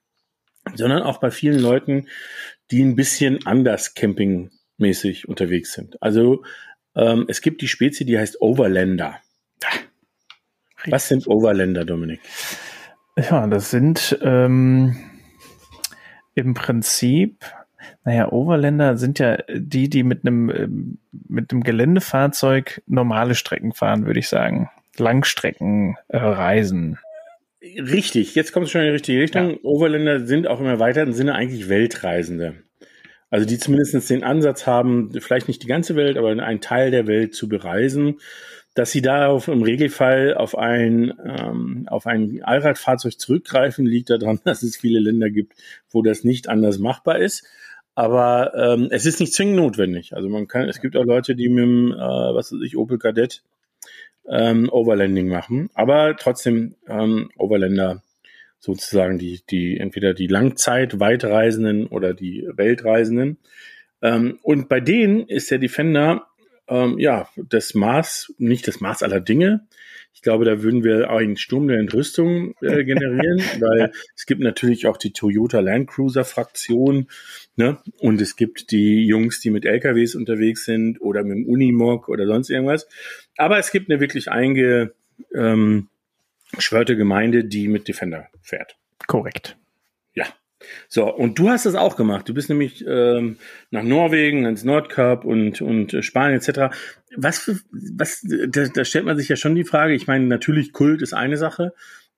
sondern 0.74 1.02
auch 1.02 1.18
bei 1.18 1.30
vielen 1.30 1.60
Leuten, 1.60 2.08
die 2.70 2.82
ein 2.82 2.96
bisschen 2.96 3.46
anders 3.46 3.94
campingmäßig 3.94 5.28
unterwegs 5.28 5.72
sind. 5.72 6.02
Also 6.02 6.44
ähm, 6.94 7.26
es 7.28 7.40
gibt 7.40 7.62
die 7.62 7.68
Spezie, 7.68 8.04
die 8.04 8.18
heißt 8.18 8.40
Overlander. 8.40 9.20
Was 10.86 11.08
sind 11.08 11.26
Overlander, 11.26 11.84
Dominik? 11.84 12.20
Ja, 13.16 13.46
das 13.46 13.70
sind 13.70 14.18
ähm, 14.22 14.96
im 16.34 16.54
Prinzip, 16.54 17.44
naja, 18.04 18.30
Overlander 18.30 18.96
sind 18.96 19.18
ja 19.18 19.38
die, 19.52 19.88
die 19.90 20.04
mit 20.04 20.24
einem 20.24 20.50
ähm, 20.50 20.98
mit 21.28 21.52
einem 21.52 21.62
Geländefahrzeug 21.62 22.82
normale 22.86 23.34
Strecken 23.34 23.72
fahren, 23.72 24.06
würde 24.06 24.20
ich 24.20 24.28
sagen. 24.28 24.70
Langstrecken 24.96 25.96
äh, 26.08 26.16
reisen. 26.16 26.98
Richtig, 27.60 28.34
jetzt 28.34 28.52
kommt 28.52 28.66
es 28.66 28.72
schon 28.72 28.82
in 28.82 28.86
die 28.86 28.92
richtige 28.92 29.20
Richtung. 29.20 29.50
Ja. 29.50 29.56
Overländer 29.62 30.26
sind 30.26 30.46
auch 30.46 30.60
im 30.60 30.66
erweiterten 30.66 31.12
Sinne 31.12 31.34
eigentlich 31.34 31.68
Weltreisende. 31.68 32.54
Also 33.30 33.46
die 33.46 33.58
zumindest 33.58 34.08
den 34.10 34.24
Ansatz 34.24 34.66
haben, 34.66 35.12
vielleicht 35.20 35.48
nicht 35.48 35.62
die 35.62 35.66
ganze 35.66 35.96
Welt, 35.96 36.16
aber 36.16 36.30
einen 36.30 36.60
Teil 36.60 36.90
der 36.90 37.06
Welt 37.06 37.34
zu 37.34 37.48
bereisen, 37.48 38.20
dass 38.74 38.92
sie 38.92 39.02
darauf 39.02 39.48
im 39.48 39.62
Regelfall 39.62 40.34
auf 40.34 40.56
ein, 40.56 41.12
ähm, 41.24 41.86
auf 41.88 42.06
ein 42.06 42.42
Allradfahrzeug 42.42 43.18
zurückgreifen, 43.18 43.84
liegt 43.84 44.10
daran, 44.10 44.40
dass 44.44 44.62
es 44.62 44.76
viele 44.76 45.00
Länder 45.00 45.30
gibt, 45.30 45.54
wo 45.90 46.02
das 46.02 46.24
nicht 46.24 46.48
anders 46.48 46.78
machbar 46.78 47.18
ist. 47.18 47.44
Aber 47.94 48.52
ähm, 48.54 48.88
es 48.92 49.04
ist 49.04 49.18
nicht 49.18 49.34
zwingend 49.34 49.56
notwendig. 49.56 50.14
Also 50.14 50.28
man 50.28 50.46
kann, 50.46 50.68
es 50.68 50.80
gibt 50.80 50.96
auch 50.96 51.04
Leute, 51.04 51.34
die 51.34 51.48
mit 51.48 51.64
dem, 51.64 51.92
äh, 51.92 51.96
was 51.96 52.52
weiß 52.52 52.60
ich, 52.62 52.76
Opel 52.76 52.98
Kadett 52.98 53.42
ähm, 54.28 54.68
Overlanding 54.70 55.28
machen. 55.28 55.70
Aber 55.74 56.16
trotzdem 56.16 56.76
ähm, 56.86 57.30
Overländer 57.36 58.02
sozusagen 58.58 59.18
die, 59.18 59.40
die 59.48 59.78
entweder 59.78 60.14
die 60.14 60.26
Langzeit-Weitreisenden 60.26 61.86
oder 61.86 62.14
die 62.14 62.48
Weltreisenden. 62.52 63.38
Ähm, 64.02 64.38
und 64.42 64.68
bei 64.68 64.80
denen 64.80 65.26
ist 65.28 65.50
der 65.50 65.58
Defender 65.58 66.28
ähm, 66.68 66.98
ja, 66.98 67.28
das 67.36 67.74
Maß, 67.74 68.34
nicht 68.38 68.68
das 68.68 68.80
Maß 68.80 69.02
aller 69.02 69.20
Dinge. 69.20 69.66
Ich 70.12 70.22
glaube, 70.22 70.44
da 70.44 70.62
würden 70.62 70.84
wir 70.84 71.10
einen 71.10 71.36
Sturm 71.36 71.68
der 71.68 71.78
Entrüstung 71.78 72.54
äh, 72.60 72.84
generieren, 72.84 73.40
weil 73.60 73.92
es 74.16 74.26
gibt 74.26 74.40
natürlich 74.40 74.86
auch 74.86 74.96
die 74.96 75.12
Toyota 75.12 75.60
Land 75.60 75.88
Cruiser 75.88 76.24
Fraktion, 76.24 77.08
ne? 77.56 77.78
Und 77.98 78.20
es 78.20 78.36
gibt 78.36 78.70
die 78.70 79.06
Jungs, 79.06 79.40
die 79.40 79.50
mit 79.50 79.64
LKWs 79.64 80.14
unterwegs 80.14 80.64
sind 80.64 81.00
oder 81.00 81.24
mit 81.24 81.38
dem 81.38 81.46
Unimog 81.46 82.08
oder 82.08 82.26
sonst 82.26 82.50
irgendwas. 82.50 82.88
Aber 83.36 83.58
es 83.58 83.70
gibt 83.70 83.90
eine 83.90 84.00
wirklich 84.00 84.30
einge, 84.30 84.92
ähm, 85.34 85.88
schwörte 86.58 86.96
Gemeinde, 86.96 87.44
die 87.44 87.68
mit 87.68 87.88
Defender 87.88 88.28
fährt. 88.40 88.76
Korrekt. 89.06 89.56
Ja. 90.14 90.26
So, 90.88 91.12
und 91.12 91.38
du 91.38 91.50
hast 91.50 91.66
das 91.66 91.74
auch 91.74 91.96
gemacht. 91.96 92.28
Du 92.28 92.34
bist 92.34 92.48
nämlich 92.48 92.84
ähm, 92.86 93.36
nach 93.70 93.82
Norwegen, 93.82 94.44
ins 94.44 94.64
Nordkap 94.64 95.24
und, 95.24 95.60
und 95.60 95.94
äh, 95.94 96.02
Spanien 96.02 96.40
etc. 96.40 96.74
Was, 97.16 97.38
für, 97.38 97.58
was, 97.70 98.22
da, 98.22 98.64
da 98.66 98.84
stellt 98.84 99.04
man 99.04 99.16
sich 99.16 99.28
ja 99.28 99.36
schon 99.36 99.54
die 99.54 99.64
Frage, 99.64 99.94
ich 99.94 100.06
meine, 100.06 100.26
natürlich 100.26 100.72
Kult 100.72 101.02
ist 101.02 101.14
eine 101.14 101.36
Sache. 101.36 101.74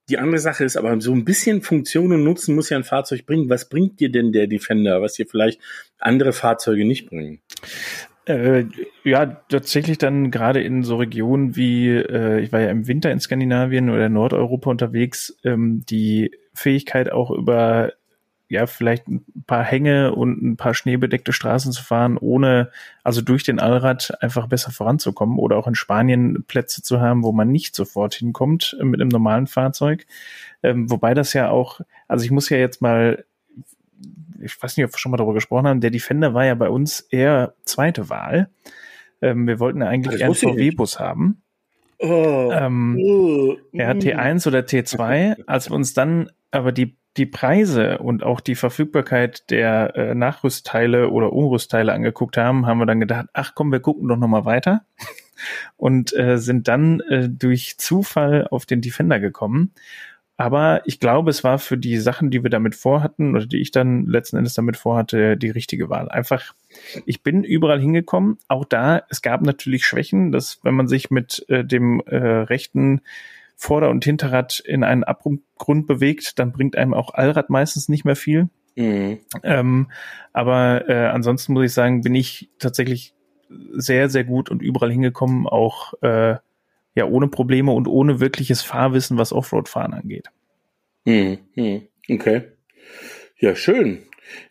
Die 0.08 0.18
andere 0.18 0.40
Sache 0.40 0.64
ist 0.64 0.76
aber 0.76 1.00
so 1.00 1.12
ein 1.12 1.25
bisschen 1.25 1.62
Funktion 1.62 2.12
und 2.12 2.25
Nutzen 2.25 2.54
muss 2.54 2.70
ja 2.70 2.76
ein 2.76 2.84
Fahrzeug 2.84 3.26
bringen. 3.26 3.49
Was 3.49 3.68
bringt 3.68 4.00
dir 4.00 4.10
denn 4.10 4.32
der 4.32 4.46
Defender, 4.46 5.02
was 5.02 5.14
dir 5.14 5.26
vielleicht 5.26 5.60
andere 5.99 6.32
Fahrzeuge 6.32 6.84
nicht 6.84 7.08
bringen? 7.08 7.40
Äh, 8.34 8.66
ja, 9.04 9.26
tatsächlich 9.26 9.99
dann 9.99 10.30
gerade 10.30 10.62
in 10.62 10.82
so 10.82 10.96
Regionen 10.96 11.56
wie, 11.56 11.88
äh, 11.88 12.40
ich 12.40 12.52
war 12.52 12.60
ja 12.60 12.70
im 12.70 12.87
Winter 12.87 13.10
in 13.10 13.20
Skandinavien 13.20 13.90
oder 13.90 14.08
Nordeuropa 14.08 14.70
unterwegs, 14.70 15.37
ähm, 15.44 15.84
die 15.88 16.32
Fähigkeit 16.54 17.10
auch 17.10 17.30
über 17.30 17.92
ja, 18.50 18.66
vielleicht 18.66 19.06
ein 19.06 19.25
paar 19.46 19.62
Hänge 19.62 20.12
und 20.12 20.42
ein 20.42 20.56
paar 20.56 20.75
schneebedeckte 20.75 21.32
Straßen 21.32 21.70
zu 21.70 21.84
fahren, 21.84 22.18
ohne, 22.18 22.70
also 23.04 23.22
durch 23.22 23.44
den 23.44 23.60
Allrad 23.60 24.12
einfach 24.20 24.49
besser 24.49 24.72
voranzukommen 24.72 25.38
oder 25.38 25.56
auch 25.56 25.68
in 25.68 25.76
Spanien 25.76 26.44
Plätze 26.49 26.82
zu 26.82 27.00
haben, 27.00 27.22
wo 27.22 27.30
man 27.30 27.49
nicht 27.49 27.76
sofort 27.76 28.14
hinkommt 28.14 28.76
mit 28.82 29.00
einem 29.00 29.08
normalen 29.08 29.46
Fahrzeug. 29.46 30.04
Ähm, 30.64 30.90
wobei 30.90 31.14
das 31.14 31.32
ja 31.32 31.49
auch, 31.49 31.80
also 32.08 32.25
ich 32.25 32.32
muss 32.32 32.49
ja 32.50 32.58
jetzt 32.58 32.82
mal, 32.82 33.25
ich 34.40 34.62
weiß 34.62 34.76
nicht, 34.76 34.87
ob 34.87 34.92
wir 34.92 34.99
schon 34.99 35.11
mal 35.11 35.18
darüber 35.18 35.35
gesprochen 35.35 35.66
haben, 35.66 35.80
der 35.80 35.90
Defender 35.90 36.35
war 36.35 36.44
ja 36.44 36.54
bei 36.54 36.68
uns 36.68 37.00
eher 37.00 37.54
zweite 37.64 38.09
Wahl. 38.09 38.50
Ähm, 39.23 39.47
wir 39.47 39.61
wollten 39.61 39.80
ja 39.80 39.88
eigentlich 39.88 40.20
eher 40.20 40.26
einen 40.26 40.35
VW-Bus 40.35 40.99
haben. 40.99 41.42
Oh. 41.99 42.50
Ähm, 42.52 42.99
oh. 42.99 43.56
Ja, 43.73 43.90
T1 43.92 44.47
oder 44.47 44.61
T2. 44.61 45.44
Als 45.47 45.70
wir 45.70 45.76
uns 45.76 45.92
dann 45.92 46.30
aber 46.50 46.73
die 46.73 46.97
die 47.16 47.26
Preise 47.26 47.99
und 47.99 48.23
auch 48.23 48.40
die 48.40 48.54
Verfügbarkeit 48.54 49.50
der 49.50 49.97
äh, 49.97 50.14
Nachrüstteile 50.14 51.11
oder 51.11 51.32
Umrüstteile 51.32 51.92
angeguckt 51.92 52.37
haben, 52.37 52.66
haben 52.66 52.78
wir 52.78 52.87
dann 52.87 53.00
gedacht, 53.00 53.26
ach 53.32 53.52
komm, 53.54 53.73
wir 53.73 53.80
gucken 53.80 54.09
doch 54.09 54.16
noch 54.16 54.28
mal 54.28 54.44
weiter 54.44 54.82
und 55.76 56.16
äh, 56.16 56.38
sind 56.38 56.68
dann 56.68 57.00
äh, 57.00 57.28
durch 57.28 57.78
Zufall 57.78 58.47
auf 58.49 58.64
den 58.64 58.80
Defender 58.80 59.18
gekommen. 59.18 59.73
Aber 60.40 60.80
ich 60.87 61.00
glaube, 61.00 61.28
es 61.28 61.44
war 61.44 61.59
für 61.59 61.76
die 61.76 61.99
Sachen, 61.99 62.30
die 62.30 62.42
wir 62.42 62.49
damit 62.49 62.75
vorhatten 62.75 63.37
oder 63.37 63.44
die 63.44 63.61
ich 63.61 63.73
dann 63.73 64.06
letzten 64.06 64.38
Endes 64.38 64.54
damit 64.54 64.78
vorhatte, 64.78 65.37
die 65.37 65.50
richtige 65.50 65.90
Wahl. 65.90 66.09
Einfach, 66.09 66.54
ich 67.04 67.23
bin 67.23 67.44
überall 67.44 67.78
hingekommen. 67.78 68.38
Auch 68.49 68.64
da, 68.64 69.02
es 69.11 69.20
gab 69.20 69.42
natürlich 69.42 69.85
Schwächen, 69.85 70.32
dass 70.32 70.59
wenn 70.62 70.73
man 70.73 70.88
sich 70.88 71.11
mit 71.11 71.44
äh, 71.50 71.62
dem 71.62 72.00
äh, 72.06 72.16
rechten 72.16 73.02
Vorder- 73.54 73.90
und 73.90 74.02
Hinterrad 74.02 74.61
in 74.61 74.82
einen 74.82 75.04
Abgrund 75.04 75.87
bewegt, 75.87 76.38
dann 76.38 76.52
bringt 76.52 76.75
einem 76.75 76.94
auch 76.94 77.12
Allrad 77.12 77.50
meistens 77.50 77.90
nicht 77.90 78.06
mehr 78.06 78.16
viel. 78.16 78.49
Mhm. 78.76 79.18
Ähm, 79.42 79.90
aber 80.32 80.88
äh, 80.88 81.09
ansonsten 81.09 81.52
muss 81.52 81.66
ich 81.66 81.75
sagen, 81.75 82.00
bin 82.00 82.14
ich 82.14 82.49
tatsächlich 82.59 83.12
sehr, 83.75 84.09
sehr 84.09 84.25
gut 84.25 84.49
und 84.49 84.62
überall 84.62 84.90
hingekommen, 84.90 85.47
auch 85.47 85.92
äh, 86.02 86.37
ja 87.00 87.07
ohne 87.07 87.28
Probleme 87.28 87.73
und 87.73 87.88
ohne 87.88 88.21
wirkliches 88.21 88.62
Fahrwissen, 88.62 89.19
was 89.19 89.33
Offroad-Fahren 89.33 89.95
angeht. 89.95 90.28
Mhm. 91.04 91.38
mhm. 91.54 91.83
Okay. 92.09 92.42
Ja, 93.38 93.54
schön. 93.54 94.00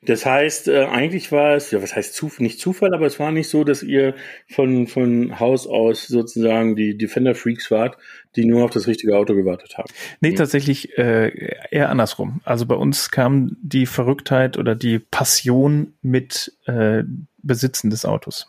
Das 0.02 0.26
heißt, 0.26 0.68
äh, 0.68 0.86
eigentlich 0.86 1.32
war 1.32 1.56
es, 1.56 1.72
ja, 1.72 1.82
was 1.82 1.96
heißt 1.96 2.14
Zuf 2.14 2.40
nicht 2.40 2.60
Zufall, 2.60 2.94
aber 2.94 3.06
es 3.06 3.20
war 3.20 3.32
nicht 3.32 3.50
so, 3.50 3.64
dass 3.64 3.84
ihr 3.84 4.16
von, 4.48 4.88
von 4.88 5.40
Haus 5.40 5.68
aus 5.68 6.08
sozusagen 6.08 6.76
die 6.76 6.98
Defender 6.98 7.36
Freaks 7.36 7.72
wart, 7.72 7.98
die 8.36 8.46
nur 8.46 8.66
auf 8.66 8.72
das 8.72 8.88
richtige 8.88 9.16
Auto 9.18 9.36
gewartet 9.36 9.78
haben. 9.78 9.90
Nee, 10.22 10.34
tatsächlich 10.34 10.98
äh, 10.98 11.56
eher 11.72 11.90
andersrum. 11.90 12.42
Also 12.44 12.66
bei 12.66 12.76
uns 12.76 13.12
kam 13.12 13.56
die 13.62 13.86
Verrücktheit 13.86 14.58
oder 14.58 14.76
die 14.76 15.00
Passion 15.00 15.94
mit 16.02 16.54
äh, 16.66 17.04
Besitzen 17.42 17.90
des 17.90 18.06
Autos. 18.06 18.48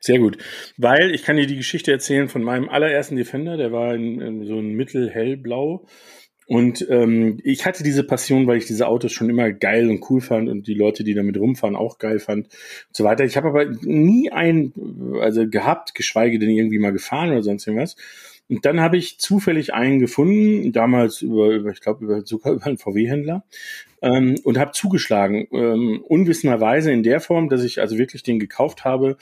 Sehr 0.00 0.18
gut. 0.18 0.38
Weil 0.78 1.14
ich 1.14 1.22
kann 1.22 1.36
dir 1.36 1.46
die 1.46 1.56
Geschichte 1.56 1.92
erzählen 1.92 2.28
von 2.28 2.42
meinem 2.42 2.68
allerersten 2.68 3.16
Defender, 3.16 3.56
der 3.56 3.70
war 3.70 3.94
in, 3.94 4.20
in 4.20 4.46
so 4.46 4.58
ein 4.58 4.72
mittelhellblau. 4.72 5.86
Und 6.46 6.84
ähm, 6.90 7.38
ich 7.44 7.64
hatte 7.64 7.84
diese 7.84 8.02
Passion, 8.02 8.48
weil 8.48 8.56
ich 8.56 8.66
diese 8.66 8.88
Autos 8.88 9.12
schon 9.12 9.30
immer 9.30 9.52
geil 9.52 9.88
und 9.88 10.10
cool 10.10 10.20
fand 10.20 10.48
und 10.48 10.66
die 10.66 10.74
Leute, 10.74 11.04
die 11.04 11.14
damit 11.14 11.38
rumfahren, 11.38 11.76
auch 11.76 11.98
geil 11.98 12.18
fand 12.18 12.46
und 12.46 12.96
so 12.96 13.04
weiter. 13.04 13.24
Ich 13.24 13.36
habe 13.36 13.48
aber 13.48 13.66
nie 13.66 14.32
einen, 14.32 14.72
also 15.20 15.46
gehabt, 15.48 15.94
geschweige 15.94 16.40
denn 16.40 16.50
irgendwie 16.50 16.80
mal 16.80 16.92
gefahren 16.92 17.30
oder 17.30 17.44
sonst 17.44 17.68
irgendwas. 17.68 17.94
Und 18.48 18.64
dann 18.66 18.80
habe 18.80 18.96
ich 18.96 19.20
zufällig 19.20 19.74
einen 19.74 20.00
gefunden, 20.00 20.72
damals 20.72 21.22
über, 21.22 21.50
über 21.50 21.70
ich 21.70 21.80
glaube, 21.80 22.04
über, 22.04 22.26
sogar 22.26 22.52
über 22.54 22.66
einen 22.66 22.78
VW-Händler, 22.78 23.44
ähm, 24.02 24.36
und 24.42 24.58
habe 24.58 24.72
zugeschlagen. 24.72 25.46
Ähm, 25.52 26.02
unwissenderweise 26.02 26.90
in 26.90 27.04
der 27.04 27.20
Form, 27.20 27.48
dass 27.48 27.62
ich 27.62 27.80
also 27.80 27.96
wirklich 27.96 28.24
den 28.24 28.40
gekauft 28.40 28.84
habe 28.84 29.18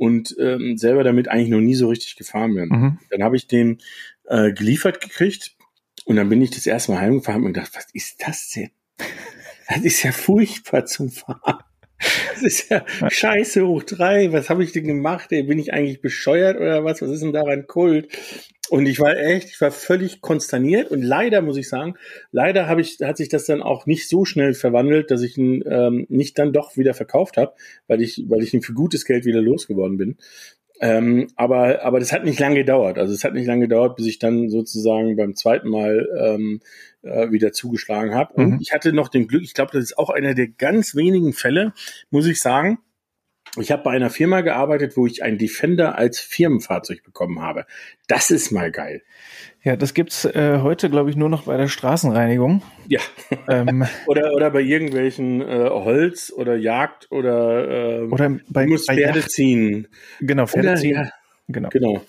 und 0.00 0.34
ähm, 0.40 0.78
selber 0.78 1.04
damit 1.04 1.28
eigentlich 1.28 1.50
noch 1.50 1.60
nie 1.60 1.74
so 1.74 1.88
richtig 1.88 2.16
gefahren 2.16 2.54
bin. 2.54 2.68
Mhm. 2.70 2.98
Dann 3.10 3.22
habe 3.22 3.36
ich 3.36 3.46
den 3.46 3.80
äh, 4.24 4.50
geliefert 4.50 5.02
gekriegt 5.02 5.56
und 6.06 6.16
dann 6.16 6.30
bin 6.30 6.40
ich 6.40 6.50
das 6.50 6.66
erste 6.66 6.92
Mal 6.92 7.02
heimgefahren 7.02 7.44
und 7.44 7.52
gedacht, 7.52 7.72
was 7.74 7.88
ist 7.92 8.26
das 8.26 8.50
denn? 8.50 8.70
Das 9.68 9.82
ist 9.82 10.02
ja 10.02 10.12
furchtbar 10.12 10.86
zum 10.86 11.10
Fahren. 11.10 11.58
Das 12.32 12.42
ist 12.42 12.70
ja 12.70 12.82
scheiße 13.10 13.66
hoch 13.66 13.82
drei. 13.82 14.32
Was 14.32 14.48
habe 14.48 14.64
ich 14.64 14.72
denn 14.72 14.86
gemacht? 14.86 15.32
Ey, 15.32 15.42
bin 15.42 15.58
ich 15.58 15.74
eigentlich 15.74 16.00
bescheuert 16.00 16.56
oder 16.56 16.82
was? 16.82 17.02
Was 17.02 17.10
ist 17.10 17.22
denn 17.22 17.34
daran 17.34 17.66
Kult? 17.66 18.08
Und 18.70 18.86
ich 18.86 19.00
war 19.00 19.16
echt, 19.16 19.48
ich 19.48 19.60
war 19.60 19.72
völlig 19.72 20.20
konsterniert 20.20 20.92
und 20.92 21.02
leider 21.02 21.42
muss 21.42 21.56
ich 21.56 21.68
sagen, 21.68 21.94
leider 22.30 22.68
habe 22.68 22.80
ich, 22.80 22.98
hat 23.02 23.16
sich 23.16 23.28
das 23.28 23.44
dann 23.44 23.62
auch 23.62 23.84
nicht 23.86 24.08
so 24.08 24.24
schnell 24.24 24.54
verwandelt, 24.54 25.10
dass 25.10 25.22
ich 25.22 25.36
ihn 25.36 25.64
ähm, 25.66 26.06
nicht 26.08 26.38
dann 26.38 26.52
doch 26.52 26.76
wieder 26.76 26.94
verkauft 26.94 27.36
habe, 27.36 27.52
weil 27.88 28.00
ich, 28.00 28.24
weil 28.28 28.44
ich 28.44 28.54
ihn 28.54 28.62
für 28.62 28.72
gutes 28.72 29.04
Geld 29.04 29.24
wieder 29.24 29.40
losgeworden 29.40 29.96
bin. 29.96 30.18
Ähm, 30.80 31.28
aber, 31.34 31.82
aber 31.82 31.98
das 31.98 32.12
hat 32.12 32.24
nicht 32.24 32.38
lange 32.38 32.54
gedauert. 32.54 32.96
Also 32.96 33.12
es 33.12 33.24
hat 33.24 33.34
nicht 33.34 33.46
lange 33.46 33.62
gedauert, 33.66 33.96
bis 33.96 34.06
ich 34.06 34.20
dann 34.20 34.48
sozusagen 34.48 35.16
beim 35.16 35.34
zweiten 35.34 35.68
Mal 35.68 36.08
ähm, 36.16 36.60
äh, 37.02 37.30
wieder 37.32 37.52
zugeschlagen 37.52 38.14
habe. 38.14 38.34
Und 38.34 38.50
mhm. 38.50 38.58
ich 38.60 38.72
hatte 38.72 38.92
noch 38.92 39.08
den 39.08 39.26
Glück, 39.26 39.42
ich 39.42 39.54
glaube, 39.54 39.72
das 39.72 39.82
ist 39.82 39.98
auch 39.98 40.10
einer 40.10 40.34
der 40.34 40.46
ganz 40.46 40.94
wenigen 40.94 41.32
Fälle, 41.32 41.72
muss 42.10 42.26
ich 42.26 42.40
sagen, 42.40 42.78
ich 43.56 43.72
habe 43.72 43.82
bei 43.82 43.90
einer 43.90 44.10
Firma 44.10 44.42
gearbeitet, 44.42 44.96
wo 44.96 45.06
ich 45.06 45.22
einen 45.22 45.38
Defender 45.38 45.98
als 45.98 46.20
Firmenfahrzeug 46.20 47.02
bekommen 47.02 47.42
habe. 47.42 47.66
Das 48.06 48.30
ist 48.30 48.52
mal 48.52 48.70
geil. 48.70 49.02
Ja, 49.62 49.76
das 49.76 49.92
gibt's 49.92 50.24
äh, 50.24 50.60
heute, 50.62 50.88
glaube 50.88 51.10
ich, 51.10 51.16
nur 51.16 51.28
noch 51.28 51.44
bei 51.44 51.56
der 51.56 51.68
Straßenreinigung. 51.68 52.62
Ja. 52.86 53.00
Ähm, 53.48 53.86
oder, 54.06 54.32
oder 54.34 54.50
bei 54.50 54.60
irgendwelchen 54.60 55.42
äh, 55.42 55.68
Holz 55.68 56.32
oder 56.34 56.56
Jagd 56.56 57.10
oder, 57.10 58.00
äh, 58.00 58.02
oder 58.04 58.38
bei, 58.48 58.64
du 58.64 58.70
musst 58.70 58.86
bei 58.86 58.94
Pferde 58.94 59.18
Yacht. 59.18 59.30
ziehen. 59.30 59.88
Genau, 60.20 60.46
Pferde 60.46 60.68
oder, 60.68 60.76
ziehen. 60.76 60.94
Ja, 60.94 61.10
genau. 61.48 61.68
genau. 61.70 62.02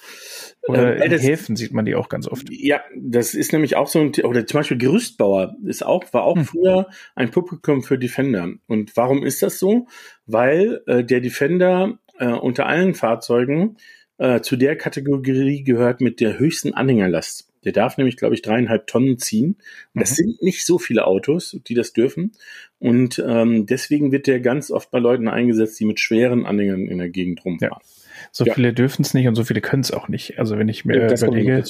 Oder 0.68 0.98
ähm, 0.98 1.03
in 1.03 1.12
das, 1.12 1.24
Häfen 1.24 1.56
sieht 1.56 1.74
man 1.74 1.86
die 1.86 1.96
auch 1.96 2.10
ganz 2.10 2.27
oft. 2.27 2.48
Ja, 2.51 2.82
das 2.96 3.34
ist 3.34 3.51
nämlich 3.51 3.75
auch 3.75 3.88
so 3.88 4.00
ein, 4.00 4.12
oder 4.24 4.46
zum 4.46 4.60
Beispiel 4.60 4.77
Gerüstbauer 4.77 5.56
ist 5.65 5.86
auch, 5.86 6.03
war 6.13 6.24
auch 6.24 6.36
hm. 6.36 6.46
früher 6.46 6.88
ein 7.15 7.32
Publikum 7.32 7.82
für 7.84 7.98
Defender. 7.98 8.50
Und 8.68 8.96
warum 8.96 9.24
ist 9.24 9.41
das 9.41 9.60
so? 9.60 9.88
Weil 10.25 10.82
äh, 10.86 11.03
der 11.03 11.22
Defender 11.22 12.00
äh, 12.20 12.27
unter 12.27 12.68
allen 12.68 12.94
Fahrzeugen 12.94 13.77
äh, 14.18 14.41
zu 14.41 14.56
der 14.56 14.77
Kategorie 14.77 15.63
gehört 15.63 16.00
mit 16.00 16.20
der 16.20 16.38
höchsten 16.38 16.74
Anhängerlast. 16.74 17.48
Der 17.63 17.72
darf 17.72 17.98
nämlich, 17.98 18.18
glaube 18.18 18.34
ich, 18.34 18.41
dreieinhalb 18.41 18.88
Tonnen 18.88 19.18
ziehen. 19.20 19.58
Das 19.94 20.12
mhm. 20.12 20.15
sind 20.15 20.41
nicht 20.41 20.65
so 20.65 20.80
viele 20.80 21.06
Autos, 21.06 21.60
die 21.68 21.74
das 21.74 21.94
dürfen. 21.94 22.32
Und 22.80 23.24
ähm, 23.25 23.65
deswegen 23.68 24.12
wird 24.12 24.27
der 24.27 24.39
ganz 24.39 24.72
oft 24.72 24.89
bei 24.91 25.00
Leuten 25.00 25.27
eingesetzt, 25.27 25.80
die 25.80 25.86
mit 25.86 26.00
schweren 26.00 26.46
Anhängern 26.46 26.88
in 26.88 26.98
der 26.98 27.10
Gegend 27.10 27.46
rumfahren. 27.46 27.77
Ja. 27.80 28.00
So 28.31 28.45
ja. 28.45 28.53
viele 28.53 28.73
dürfen 28.73 29.01
es 29.03 29.13
nicht 29.13 29.27
und 29.27 29.35
so 29.35 29.43
viele 29.43 29.61
können 29.61 29.81
es 29.81 29.91
auch 29.91 30.07
nicht. 30.07 30.39
Also 30.39 30.57
wenn 30.57 30.67
ich 30.67 30.85
mir 30.85 31.07
das 31.07 31.23
überlege, 31.23 31.63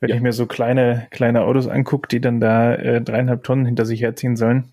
wenn 0.00 0.10
ja. 0.10 0.16
ich 0.16 0.22
mir 0.22 0.32
so 0.32 0.46
kleine, 0.46 1.06
kleine 1.10 1.42
Autos 1.42 1.66
angucke, 1.66 2.08
die 2.08 2.20
dann 2.20 2.40
da 2.40 2.74
äh, 2.74 3.00
dreieinhalb 3.00 3.44
Tonnen 3.44 3.66
hinter 3.66 3.84
sich 3.84 4.02
herziehen 4.02 4.36
sollen, 4.36 4.72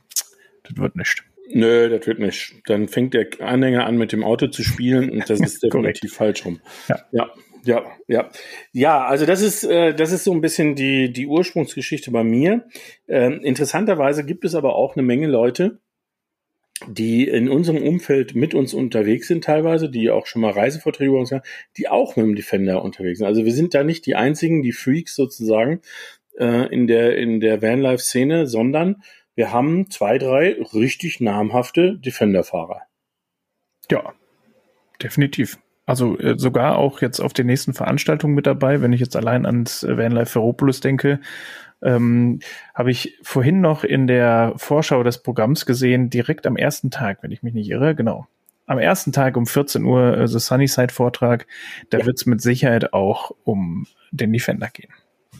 das 0.63 0.77
wird 0.77 0.95
nicht. 0.95 1.23
Nö, 1.47 1.89
das 1.89 2.07
wird 2.07 2.19
nicht. 2.19 2.55
Dann 2.65 2.87
fängt 2.87 3.13
der 3.13 3.27
Anhänger 3.39 3.85
an, 3.85 3.97
mit 3.97 4.11
dem 4.11 4.23
Auto 4.23 4.47
zu 4.47 4.63
spielen 4.63 5.09
und 5.09 5.29
das 5.29 5.39
ist 5.41 5.63
definitiv 5.63 6.13
falsch 6.13 6.45
rum. 6.45 6.59
Ja. 6.87 6.99
ja. 7.11 7.29
Ja, 7.65 7.83
ja, 8.07 8.29
ja. 8.73 9.05
Also 9.05 9.25
das 9.25 9.41
ist 9.41 9.63
äh, 9.63 9.95
das 9.95 10.11
ist 10.11 10.23
so 10.23 10.31
ein 10.31 10.41
bisschen 10.41 10.75
die 10.75 11.11
die 11.11 11.25
Ursprungsgeschichte 11.25 12.11
bei 12.11 12.23
mir. 12.23 12.65
Ähm, 13.07 13.39
interessanterweise 13.41 14.23
gibt 14.23 14.45
es 14.45 14.53
aber 14.53 14.75
auch 14.75 14.95
eine 14.95 15.01
Menge 15.01 15.25
Leute, 15.25 15.79
die 16.87 17.27
in 17.27 17.49
unserem 17.49 17.81
Umfeld 17.81 18.35
mit 18.35 18.53
uns 18.53 18.73
unterwegs 18.73 19.27
sind 19.27 19.43
teilweise, 19.43 19.89
die 19.89 20.09
auch 20.09 20.25
schon 20.25 20.41
mal 20.41 20.51
Reisevorträge 20.51 21.11
bei 21.11 21.17
uns 21.17 21.31
haben, 21.31 21.43
die 21.77 21.87
auch 21.87 22.15
mit 22.15 22.25
dem 22.25 22.35
Defender 22.35 22.83
unterwegs 22.83 23.19
sind. 23.19 23.27
Also 23.27 23.45
wir 23.45 23.53
sind 23.53 23.73
da 23.73 23.83
nicht 23.83 24.05
die 24.05 24.15
einzigen, 24.15 24.61
die 24.61 24.73
Freaks 24.73 25.15
sozusagen 25.15 25.81
äh, 26.37 26.67
in 26.73 26.87
der 26.87 27.17
in 27.17 27.39
der 27.39 27.61
Vanlife-Szene, 27.61 28.47
sondern 28.47 29.03
wir 29.35 29.51
haben 29.51 29.89
zwei, 29.89 30.17
drei 30.17 30.57
richtig 30.73 31.19
namhafte 31.19 31.97
Defender-Fahrer. 31.97 32.81
Ja, 33.89 34.13
definitiv. 35.01 35.57
Also 35.85 36.17
äh, 36.17 36.37
sogar 36.37 36.77
auch 36.77 37.01
jetzt 37.01 37.19
auf 37.19 37.33
den 37.33 37.45
nächsten 37.45 37.73
Veranstaltungen 37.73 38.33
mit 38.33 38.47
dabei, 38.47 38.81
wenn 38.81 38.93
ich 38.93 39.01
jetzt 39.01 39.15
allein 39.15 39.45
ans 39.45 39.83
Vanlife 39.87 40.31
Ferropolis 40.31 40.79
denke, 40.79 41.19
ähm, 41.85 42.39
habe 42.73 42.91
ich 42.91 43.17
vorhin 43.21 43.61
noch 43.61 43.83
in 43.83 44.07
der 44.07 44.53
Vorschau 44.57 45.03
des 45.03 45.21
Programms 45.21 45.65
gesehen, 45.65 46.09
direkt 46.09 46.47
am 46.47 46.57
ersten 46.57 46.91
Tag, 46.91 47.19
wenn 47.21 47.31
ich 47.31 47.43
mich 47.43 47.53
nicht 47.53 47.69
irre, 47.69 47.95
genau. 47.95 48.27
Am 48.65 48.79
ersten 48.79 49.11
Tag 49.11 49.37
um 49.37 49.45
14 49.45 49.83
Uhr 49.83 50.17
äh, 50.17 50.27
The 50.27 50.39
Sunnyside 50.39 50.91
Vortrag, 50.91 51.45
da 51.91 51.99
ja. 51.99 52.05
wird 52.05 52.17
es 52.17 52.25
mit 52.25 52.41
Sicherheit 52.41 52.93
auch 52.93 53.31
um 53.43 53.85
den 54.11 54.33
Defender 54.33 54.69
gehen. 54.73 54.91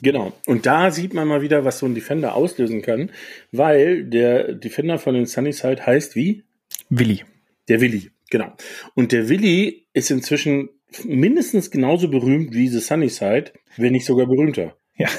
Genau. 0.01 0.33
Und 0.45 0.65
da 0.65 0.91
sieht 0.91 1.13
man 1.13 1.27
mal 1.27 1.41
wieder, 1.41 1.65
was 1.65 1.79
so 1.79 1.85
ein 1.85 1.95
Defender 1.95 2.35
auslösen 2.35 2.81
kann, 2.81 3.11
weil 3.51 4.03
der 4.03 4.53
Defender 4.53 4.99
von 4.99 5.15
den 5.15 5.25
Sunnyside 5.25 5.85
heißt 5.85 6.15
wie? 6.15 6.43
Willi. 6.89 7.23
Der 7.67 7.81
Willi, 7.81 8.11
genau. 8.29 8.53
Und 8.93 9.11
der 9.11 9.29
Willi 9.29 9.87
ist 9.93 10.11
inzwischen 10.11 10.69
mindestens 11.03 11.71
genauso 11.71 12.09
berühmt 12.09 12.53
wie 12.53 12.67
The 12.67 12.79
Sunnyside, 12.79 13.53
wenn 13.77 13.93
nicht 13.93 14.05
sogar 14.05 14.27
berühmter. 14.27 14.75
Ja. 14.97 15.09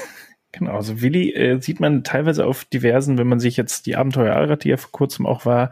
Genau, 0.53 0.75
also 0.75 1.01
Willi 1.01 1.33
äh, 1.33 1.61
sieht 1.61 1.79
man 1.79 2.03
teilweise 2.03 2.45
auf 2.45 2.65
diversen, 2.65 3.17
wenn 3.17 3.27
man 3.27 3.39
sich 3.39 3.57
jetzt 3.57 3.85
die 3.85 3.95
Abenteuer 3.95 4.35
Allrad, 4.35 4.63
die 4.63 4.69
ja 4.69 4.77
vor 4.77 4.91
kurzem 4.91 5.25
auch 5.25 5.45
war, 5.45 5.71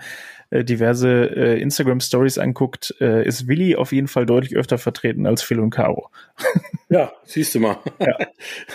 äh, 0.51 0.63
diverse 0.63 1.09
äh, 1.09 1.59
Instagram-Stories 1.59 2.37
anguckt, 2.37 2.93
äh, 3.01 3.25
ist 3.27 3.47
Willi 3.47 3.75
auf 3.75 3.91
jeden 3.91 4.07
Fall 4.07 4.25
deutlich 4.25 4.55
öfter 4.55 4.77
vertreten 4.77 5.25
als 5.25 5.41
Phil 5.41 5.59
und 5.59 5.71
Caro. 5.71 6.11
ja, 6.89 7.11
siehst 7.23 7.55
du 7.55 7.59
mal. 7.59 7.77
Ja. 7.99 8.17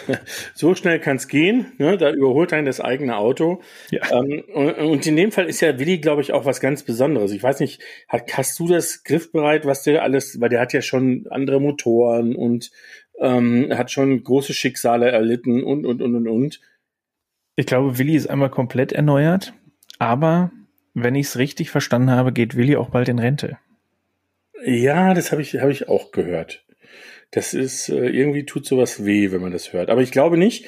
so 0.55 0.75
schnell 0.75 0.99
kann 0.99 1.17
es 1.17 1.29
gehen, 1.29 1.73
ne? 1.79 1.97
da 1.97 2.11
überholt 2.11 2.53
einen 2.53 2.67
das 2.67 2.81
eigene 2.81 3.17
Auto. 3.17 3.63
Ja. 3.91 4.01
Ähm, 4.11 4.43
und, 4.53 4.79
und, 4.79 5.07
in 5.07 5.17
dem 5.17 5.31
Fall 5.31 5.49
ist 5.49 5.61
ja 5.61 5.79
Willi, 5.79 5.99
glaube 5.99 6.23
ich, 6.23 6.33
auch 6.33 6.45
was 6.45 6.61
ganz 6.61 6.83
Besonderes. 6.83 7.31
Ich 7.31 7.43
weiß 7.43 7.61
nicht, 7.61 7.81
hat, 8.09 8.37
hast 8.37 8.59
du 8.59 8.67
das 8.67 9.05
griffbereit, 9.05 9.65
was 9.65 9.85
der 9.85 10.03
alles, 10.03 10.41
weil 10.41 10.49
der 10.49 10.61
hat 10.61 10.73
ja 10.73 10.83
schon 10.83 11.27
andere 11.31 11.61
Motoren 11.61 12.35
und 12.35 12.73
ähm, 13.21 13.69
hat 13.77 13.91
schon 13.91 14.23
große 14.23 14.55
Schicksale 14.55 15.11
erlitten 15.11 15.63
und, 15.63 15.85
und, 15.85 16.03
und, 16.03 16.15
und, 16.17 16.29
und. 16.29 16.61
Ich 17.57 17.67
glaube, 17.67 17.99
Willi 17.99 18.17
ist 18.17 18.29
einmal 18.29 18.51
komplett 18.51 18.93
erneuert, 18.93 19.53
aber 19.99 20.51
wenn 20.95 21.15
ich 21.15 21.27
es 21.27 21.39
richtig 21.39 21.71
verstanden 21.71 22.11
habe, 22.11 22.33
geht 22.33 22.57
Willi 22.57 22.77
auch 22.77 22.89
bald 22.89 23.09
in 23.09 23.19
Rente. 23.19 23.59
Ja, 24.65 25.15
das 25.15 25.33
habe 25.33 25.43
ich, 25.43 25.55
hab 25.57 25.71
ich 25.71 25.89
auch 25.89 26.11
gehört. 26.11 26.65
Das 27.31 27.55
ist, 27.55 27.89
äh, 27.89 28.09
irgendwie 28.09 28.45
tut 28.45 28.67
sowas 28.67 29.05
weh, 29.05 29.31
wenn 29.31 29.41
man 29.41 29.53
das 29.53 29.73
hört. 29.73 29.89
Aber 29.91 30.03
ich 30.03 30.11
glaube 30.11 30.37
nicht, 30.37 30.67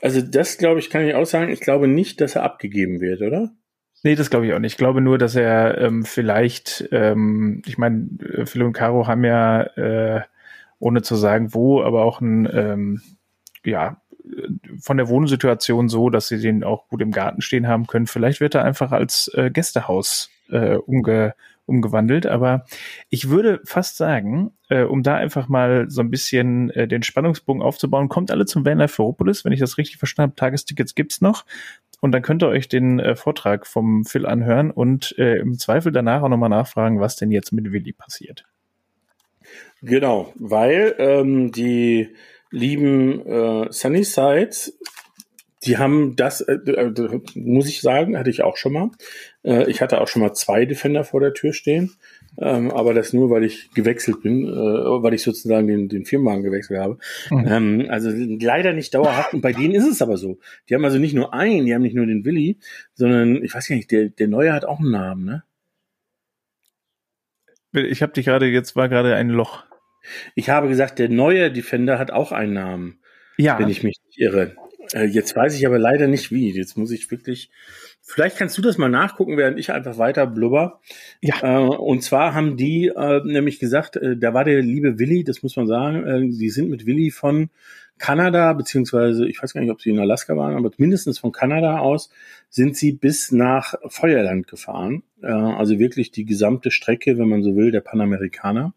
also 0.00 0.20
das 0.20 0.58
glaube 0.58 0.80
ich, 0.80 0.90
kann 0.90 1.06
ich 1.06 1.14
auch 1.14 1.26
sagen, 1.26 1.50
ich 1.50 1.60
glaube 1.60 1.88
nicht, 1.88 2.20
dass 2.20 2.36
er 2.36 2.42
abgegeben 2.42 3.00
wird, 3.00 3.22
oder? 3.22 3.50
Nee, 4.02 4.14
das 4.14 4.28
glaube 4.28 4.46
ich 4.46 4.52
auch 4.52 4.58
nicht. 4.58 4.72
Ich 4.72 4.78
glaube 4.78 5.00
nur, 5.00 5.16
dass 5.16 5.34
er 5.34 5.78
ähm, 5.78 6.04
vielleicht, 6.04 6.88
ähm, 6.92 7.62
ich 7.66 7.78
meine, 7.78 8.08
Phil 8.44 8.62
und 8.62 8.74
Caro 8.74 9.06
haben 9.06 9.24
ja 9.24 9.62
äh, 9.62 10.22
ohne 10.78 11.02
zu 11.02 11.16
sagen 11.16 11.54
wo, 11.54 11.82
aber 11.82 12.04
auch 12.04 12.20
ein, 12.20 12.48
ähm, 12.52 13.02
ja, 13.64 14.00
von 14.80 14.96
der 14.96 15.08
Wohnsituation 15.08 15.88
so, 15.88 16.10
dass 16.10 16.28
sie 16.28 16.40
den 16.40 16.64
auch 16.64 16.88
gut 16.88 17.02
im 17.02 17.10
Garten 17.10 17.40
stehen 17.40 17.68
haben 17.68 17.86
können. 17.86 18.06
Vielleicht 18.06 18.40
wird 18.40 18.54
er 18.54 18.64
einfach 18.64 18.92
als 18.92 19.30
äh, 19.34 19.50
Gästehaus 19.50 20.30
äh, 20.50 20.76
umge 20.76 21.34
umgewandelt. 21.66 22.26
Aber 22.26 22.64
ich 23.08 23.28
würde 23.28 23.60
fast 23.64 23.96
sagen, 23.96 24.52
äh, 24.68 24.82
um 24.82 25.02
da 25.02 25.16
einfach 25.16 25.48
mal 25.48 25.86
so 25.88 26.00
ein 26.02 26.10
bisschen 26.10 26.70
äh, 26.70 26.86
den 26.86 27.02
Spannungsbogen 27.02 27.62
aufzubauen, 27.62 28.08
kommt 28.08 28.30
alle 28.30 28.46
zum 28.46 28.64
Vanlife 28.64 28.96
Ferropolis, 28.96 29.44
wenn 29.44 29.52
ich 29.52 29.60
das 29.60 29.78
richtig 29.78 29.98
verstanden 29.98 30.32
habe. 30.32 30.36
Tagestickets 30.36 30.94
gibt's 30.94 31.20
noch. 31.20 31.44
Und 32.00 32.12
dann 32.12 32.22
könnt 32.22 32.42
ihr 32.42 32.48
euch 32.48 32.68
den 32.68 33.00
äh, 33.00 33.16
Vortrag 33.16 33.66
vom 33.66 34.04
Phil 34.04 34.26
anhören 34.26 34.70
und 34.70 35.16
äh, 35.18 35.38
im 35.38 35.58
Zweifel 35.58 35.90
danach 35.90 36.22
auch 36.22 36.28
nochmal 36.28 36.50
nachfragen, 36.50 37.00
was 37.00 37.16
denn 37.16 37.30
jetzt 37.30 37.52
mit 37.52 37.72
Willi 37.72 37.92
passiert. 37.92 38.44
Genau, 39.82 40.32
weil 40.36 40.94
ähm, 40.98 41.52
die 41.52 42.14
lieben 42.50 43.26
äh, 43.26 43.66
Sunnysides, 43.70 44.78
die 45.64 45.78
haben 45.78 46.14
das, 46.16 46.40
äh, 46.40 46.54
äh, 46.54 47.20
muss 47.34 47.68
ich 47.68 47.80
sagen, 47.80 48.18
hatte 48.18 48.30
ich 48.30 48.42
auch 48.42 48.56
schon 48.56 48.72
mal. 48.72 48.90
Äh, 49.42 49.70
ich 49.70 49.80
hatte 49.80 50.00
auch 50.00 50.08
schon 50.08 50.22
mal 50.22 50.34
zwei 50.34 50.64
Defender 50.64 51.04
vor 51.04 51.20
der 51.20 51.32
Tür 51.32 51.52
stehen, 51.52 51.92
ähm, 52.38 52.70
aber 52.70 52.94
das 52.94 53.12
nur, 53.12 53.30
weil 53.30 53.44
ich 53.44 53.70
gewechselt 53.72 54.22
bin, 54.22 54.46
äh, 54.46 54.52
weil 54.52 55.14
ich 55.14 55.22
sozusagen 55.22 55.66
den, 55.66 55.88
den 55.88 56.04
Firmenwagen 56.04 56.42
gewechselt 56.42 56.80
habe. 56.80 56.98
Mhm. 57.30 57.46
Ähm, 57.46 57.86
also 57.88 58.10
leider 58.10 58.72
nicht 58.72 58.94
dauerhaft. 58.94 59.34
Und 59.34 59.40
bei 59.40 59.52
denen 59.52 59.74
ist 59.74 59.88
es 59.88 60.02
aber 60.02 60.16
so. 60.16 60.38
Die 60.68 60.74
haben 60.74 60.84
also 60.84 60.98
nicht 60.98 61.14
nur 61.14 61.34
einen, 61.34 61.66
die 61.66 61.74
haben 61.74 61.82
nicht 61.82 61.96
nur 61.96 62.06
den 62.06 62.24
Willi, 62.24 62.58
sondern 62.94 63.42
ich 63.42 63.54
weiß 63.54 63.68
gar 63.68 63.76
nicht, 63.76 63.90
der, 63.90 64.10
der 64.10 64.28
Neue 64.28 64.52
hat 64.52 64.64
auch 64.64 64.80
einen 64.80 64.90
Namen, 64.90 65.24
ne? 65.24 65.42
Ich 67.74 68.02
habe 68.02 68.12
dich 68.12 68.26
gerade, 68.26 68.46
jetzt 68.46 68.76
war 68.76 68.88
gerade 68.88 69.14
ein 69.14 69.28
Loch. 69.28 69.64
Ich 70.34 70.50
habe 70.50 70.68
gesagt, 70.68 70.98
der 70.98 71.08
neue 71.08 71.50
Defender 71.50 71.98
hat 71.98 72.10
auch 72.10 72.32
einen 72.32 72.54
Namen. 72.54 72.98
Ja. 73.36 73.58
Wenn 73.58 73.68
ich 73.68 73.82
mich 73.82 73.98
nicht 74.06 74.18
irre. 74.18 74.54
Äh, 74.92 75.06
jetzt 75.06 75.34
weiß 75.34 75.56
ich 75.56 75.66
aber 75.66 75.78
leider 75.78 76.06
nicht 76.06 76.30
wie. 76.30 76.50
Jetzt 76.52 76.76
muss 76.76 76.90
ich 76.90 77.10
wirklich. 77.10 77.50
Vielleicht 78.02 78.36
kannst 78.36 78.56
du 78.58 78.62
das 78.62 78.76
mal 78.76 78.90
nachgucken, 78.90 79.36
während 79.36 79.58
ich 79.58 79.72
einfach 79.72 79.98
weiter 79.98 80.26
blubber. 80.26 80.80
Ja. 81.20 81.36
Äh, 81.42 81.66
und 81.66 82.02
zwar 82.02 82.34
haben 82.34 82.56
die 82.56 82.92
äh, 82.94 83.22
nämlich 83.24 83.58
gesagt, 83.58 83.98
da 84.00 84.34
war 84.34 84.44
der 84.44 84.62
liebe 84.62 84.98
Willi, 84.98 85.24
das 85.24 85.42
muss 85.42 85.56
man 85.56 85.66
sagen, 85.66 86.32
sie 86.32 86.50
sind 86.50 86.68
mit 86.68 86.86
Willi 86.86 87.10
von 87.10 87.48
Kanada, 87.98 88.52
beziehungsweise 88.52 89.26
ich 89.28 89.42
weiß 89.42 89.54
gar 89.54 89.60
nicht, 89.60 89.70
ob 89.70 89.80
sie 89.80 89.90
in 89.90 89.98
Alaska 89.98 90.36
waren, 90.36 90.56
aber 90.56 90.70
mindestens 90.78 91.18
von 91.18 91.32
Kanada 91.32 91.78
aus 91.78 92.10
sind 92.50 92.76
sie 92.76 92.92
bis 92.92 93.32
nach 93.32 93.74
Feuerland 93.88 94.46
gefahren. 94.46 95.02
Äh, 95.22 95.28
also 95.28 95.78
wirklich 95.78 96.10
die 96.10 96.24
gesamte 96.24 96.70
Strecke, 96.70 97.18
wenn 97.18 97.28
man 97.28 97.42
so 97.42 97.56
will, 97.56 97.70
der 97.70 97.80
Panamerikaner. 97.80 98.74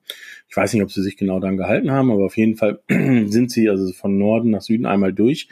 Ich 0.47 0.55
weiß 0.55 0.73
nicht, 0.73 0.83
ob 0.83 0.91
sie 0.91 1.01
sich 1.01 1.17
genau 1.17 1.39
daran 1.39 1.57
gehalten 1.57 1.91
haben, 1.91 2.11
aber 2.11 2.25
auf 2.25 2.37
jeden 2.37 2.55
Fall 2.57 2.79
sind 2.89 3.51
sie 3.51 3.69
also 3.69 3.91
von 3.93 4.17
Norden 4.17 4.51
nach 4.51 4.61
Süden 4.61 4.85
einmal 4.85 5.13
durch 5.13 5.49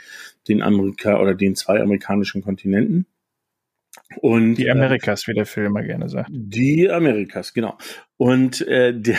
den 0.47 0.61
Amerika 0.61 1.19
oder 1.19 1.33
den 1.33 1.55
zwei 1.55 1.81
amerikanischen 1.81 2.43
Kontinenten. 2.43 3.07
Und, 4.17 4.55
die 4.55 4.69
Amerikas, 4.69 5.23
äh, 5.23 5.27
wie 5.29 5.33
der 5.35 5.45
Film 5.45 5.67
immer 5.67 5.83
gerne 5.83 6.09
sagt. 6.09 6.29
Die 6.31 6.89
Amerikas, 6.89 7.53
genau. 7.53 7.77
Und 8.17 8.61
äh, 8.67 8.93
der, 8.93 9.17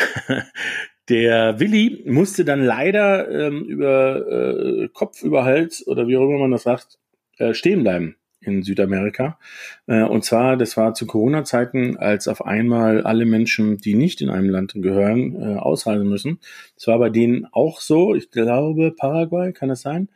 der 1.09 1.61
Willi 1.61 2.03
musste 2.07 2.45
dann 2.45 2.65
leider 2.65 3.31
ähm, 3.31 3.65
über 3.65 4.27
äh, 4.27 4.89
Kopf 4.89 5.23
über 5.23 5.45
Hals 5.45 5.87
oder 5.87 6.09
wie 6.09 6.17
auch 6.17 6.29
immer 6.29 6.39
man 6.39 6.51
das 6.51 6.65
sagt, 6.65 6.99
äh, 7.39 7.55
stehen 7.55 7.83
bleiben 7.83 8.17
in 8.41 8.63
Südamerika. 8.63 9.39
Äh, 9.87 10.03
und 10.03 10.25
zwar, 10.25 10.57
das 10.57 10.77
war 10.77 10.95
zu 10.95 11.07
Corona-Zeiten, 11.07 11.97
als 11.97 12.29
auf 12.29 12.45
einmal 12.45 13.03
alle 13.03 13.27
Menschen, 13.27 13.79
die 13.79 13.95
nicht 13.95 14.21
in 14.21 14.31
einem 14.31 14.49
Land 14.49 14.75
gehören, 14.77 15.35
äh, 15.35 15.57
ausreisen 15.57 16.09
müssen. 16.09 16.39
Das 16.77 16.87
war 16.87 16.99
bei 16.99 17.11
denen 17.11 17.47
auch 17.53 17.81
so. 17.81 18.15
Ich 18.15 18.31
glaube, 18.31 18.93
Paraguay, 18.97 19.53
kann 19.53 19.69
das 19.69 19.83
sein? 19.83 20.09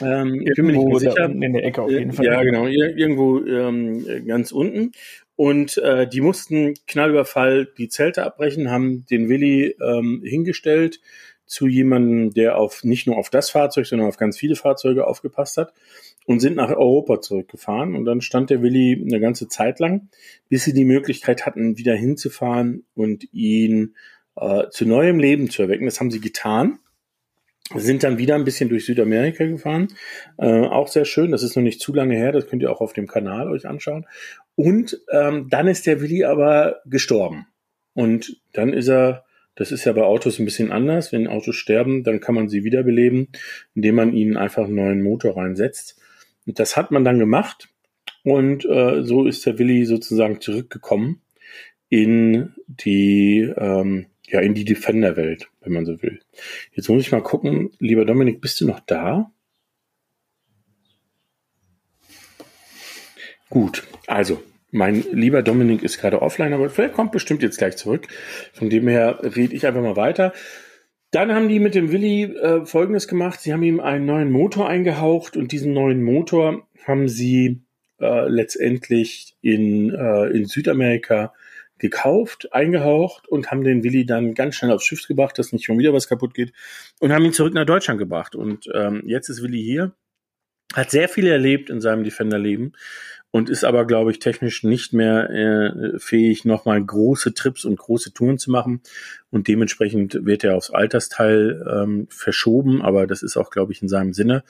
Ähm, 0.00 0.40
ich 0.46 0.54
bin 0.54 0.66
mir 0.66 0.72
nicht 0.72 0.86
mehr 0.86 0.98
sicher. 0.98 1.24
In 1.26 1.52
der 1.52 1.64
Ecke 1.64 1.82
auf 1.82 1.90
jeden 1.90 2.12
Fall. 2.12 2.24
Ja, 2.24 2.42
genau, 2.42 2.66
irgendwo 2.66 3.44
ähm, 3.44 4.26
ganz 4.26 4.52
unten. 4.52 4.92
Und 5.40 5.78
äh, 5.78 6.06
die 6.06 6.20
mussten 6.20 6.74
Knallüberfall 6.86 7.64
die 7.78 7.88
Zelte 7.88 8.24
abbrechen, 8.24 8.70
haben 8.70 9.06
den 9.06 9.30
Willi 9.30 9.74
ähm, 9.80 10.20
hingestellt 10.22 11.00
zu 11.46 11.66
jemandem, 11.66 12.34
der 12.34 12.58
auf 12.58 12.84
nicht 12.84 13.06
nur 13.06 13.16
auf 13.16 13.30
das 13.30 13.48
Fahrzeug, 13.48 13.86
sondern 13.86 14.08
auf 14.08 14.18
ganz 14.18 14.36
viele 14.36 14.54
Fahrzeuge 14.54 15.06
aufgepasst 15.06 15.56
hat 15.56 15.72
und 16.26 16.40
sind 16.40 16.56
nach 16.56 16.68
Europa 16.68 17.22
zurückgefahren. 17.22 17.96
Und 17.96 18.04
dann 18.04 18.20
stand 18.20 18.50
der 18.50 18.60
Willi 18.60 19.02
eine 19.02 19.18
ganze 19.18 19.48
Zeit 19.48 19.80
lang, 19.80 20.10
bis 20.50 20.64
sie 20.64 20.74
die 20.74 20.84
Möglichkeit 20.84 21.46
hatten, 21.46 21.78
wieder 21.78 21.94
hinzufahren 21.94 22.84
und 22.94 23.26
ihn 23.32 23.94
äh, 24.36 24.68
zu 24.68 24.84
neuem 24.84 25.18
Leben 25.18 25.48
zu 25.48 25.62
erwecken. 25.62 25.86
Das 25.86 26.00
haben 26.00 26.10
sie 26.10 26.20
getan 26.20 26.80
sind 27.74 28.02
dann 28.02 28.18
wieder 28.18 28.34
ein 28.34 28.44
bisschen 28.44 28.68
durch 28.68 28.86
Südamerika 28.86 29.44
gefahren. 29.44 29.88
Äh, 30.38 30.46
auch 30.46 30.88
sehr 30.88 31.04
schön. 31.04 31.30
Das 31.30 31.42
ist 31.42 31.56
noch 31.56 31.62
nicht 31.62 31.80
zu 31.80 31.94
lange 31.94 32.16
her. 32.16 32.32
Das 32.32 32.46
könnt 32.46 32.62
ihr 32.62 32.70
auch 32.70 32.80
auf 32.80 32.92
dem 32.92 33.06
Kanal 33.06 33.48
euch 33.48 33.66
anschauen. 33.66 34.06
Und 34.56 35.00
ähm, 35.12 35.48
dann 35.50 35.68
ist 35.68 35.86
der 35.86 36.00
Willi 36.00 36.24
aber 36.24 36.80
gestorben. 36.84 37.46
Und 37.94 38.40
dann 38.52 38.72
ist 38.72 38.88
er, 38.88 39.24
das 39.54 39.72
ist 39.72 39.84
ja 39.84 39.92
bei 39.92 40.02
Autos 40.02 40.38
ein 40.38 40.44
bisschen 40.44 40.72
anders. 40.72 41.12
Wenn 41.12 41.28
Autos 41.28 41.56
sterben, 41.56 42.02
dann 42.02 42.20
kann 42.20 42.34
man 42.34 42.48
sie 42.48 42.64
wiederbeleben, 42.64 43.28
indem 43.74 43.94
man 43.94 44.12
ihnen 44.12 44.36
einfach 44.36 44.64
einen 44.64 44.74
neuen 44.74 45.02
Motor 45.02 45.36
reinsetzt. 45.36 46.00
Und 46.46 46.58
das 46.58 46.76
hat 46.76 46.90
man 46.90 47.04
dann 47.04 47.18
gemacht. 47.18 47.68
Und 48.24 48.64
äh, 48.64 49.02
so 49.02 49.26
ist 49.26 49.46
der 49.46 49.58
Willi 49.58 49.84
sozusagen 49.84 50.40
zurückgekommen 50.40 51.22
in 51.88 52.54
die 52.66 53.52
ähm, 53.56 54.06
ja, 54.30 54.40
in 54.40 54.54
die 54.54 54.64
Defender-Welt, 54.64 55.49
wenn 55.70 55.84
man 55.84 55.86
so 55.86 56.02
will. 56.02 56.20
Jetzt 56.72 56.88
muss 56.88 57.02
ich 57.02 57.12
mal 57.12 57.22
gucken, 57.22 57.70
lieber 57.78 58.04
Dominik, 58.04 58.40
bist 58.40 58.60
du 58.60 58.66
noch 58.66 58.80
da? 58.80 59.30
Gut, 63.48 63.84
also, 64.06 64.42
mein 64.70 65.04
lieber 65.12 65.42
Dominik 65.42 65.82
ist 65.82 65.98
gerade 65.98 66.22
offline, 66.22 66.52
aber 66.52 66.70
vielleicht 66.70 66.94
kommt 66.94 67.12
bestimmt 67.12 67.42
jetzt 67.42 67.58
gleich 67.58 67.76
zurück. 67.76 68.06
Von 68.52 68.70
dem 68.70 68.86
her 68.88 69.20
rede 69.22 69.54
ich 69.54 69.66
einfach 69.66 69.82
mal 69.82 69.96
weiter. 69.96 70.32
Dann 71.10 71.34
haben 71.34 71.48
die 71.48 71.58
mit 71.58 71.74
dem 71.74 71.90
Willi 71.90 72.22
äh, 72.22 72.64
Folgendes 72.64 73.08
gemacht. 73.08 73.40
Sie 73.40 73.52
haben 73.52 73.64
ihm 73.64 73.80
einen 73.80 74.06
neuen 74.06 74.30
Motor 74.30 74.68
eingehaucht 74.68 75.36
und 75.36 75.50
diesen 75.50 75.72
neuen 75.72 76.02
Motor 76.04 76.68
haben 76.86 77.08
sie 77.08 77.62
äh, 78.00 78.28
letztendlich 78.28 79.36
in, 79.42 79.92
äh, 79.92 80.26
in 80.28 80.44
Südamerika 80.46 81.32
gekauft, 81.80 82.52
eingehaucht 82.52 83.28
und 83.28 83.50
haben 83.50 83.64
den 83.64 83.82
Willi 83.82 84.06
dann 84.06 84.34
ganz 84.34 84.56
schnell 84.56 84.72
aufs 84.72 84.84
Schiff 84.84 85.06
gebracht, 85.06 85.38
dass 85.38 85.52
nicht 85.52 85.64
schon 85.64 85.78
wieder 85.78 85.92
was 85.92 86.08
kaputt 86.08 86.34
geht 86.34 86.52
und 87.00 87.12
haben 87.12 87.24
ihn 87.24 87.32
zurück 87.32 87.54
nach 87.54 87.66
Deutschland 87.66 87.98
gebracht. 87.98 88.34
Und 88.34 88.68
ähm, 88.74 89.02
jetzt 89.06 89.28
ist 89.28 89.42
Willi 89.42 89.62
hier, 89.62 89.92
hat 90.74 90.90
sehr 90.90 91.08
viel 91.08 91.26
erlebt 91.26 91.70
in 91.70 91.80
seinem 91.80 92.04
Defender-Leben 92.04 92.72
und 93.32 93.48
ist 93.48 93.64
aber, 93.64 93.86
glaube 93.86 94.10
ich, 94.10 94.18
technisch 94.18 94.64
nicht 94.64 94.92
mehr 94.92 95.30
äh, 95.30 95.98
fähig, 95.98 96.44
nochmal 96.44 96.84
große 96.84 97.32
Trips 97.34 97.64
und 97.64 97.78
große 97.78 98.12
Touren 98.12 98.38
zu 98.38 98.50
machen. 98.50 98.80
Und 99.30 99.46
dementsprechend 99.46 100.24
wird 100.24 100.42
er 100.42 100.56
aufs 100.56 100.70
Altersteil 100.70 101.64
ähm, 101.70 102.06
verschoben, 102.10 102.82
aber 102.82 103.06
das 103.06 103.22
ist 103.22 103.36
auch, 103.36 103.50
glaube 103.50 103.72
ich, 103.72 103.82
in 103.82 103.88
seinem 103.88 104.12
Sinne 104.12 104.42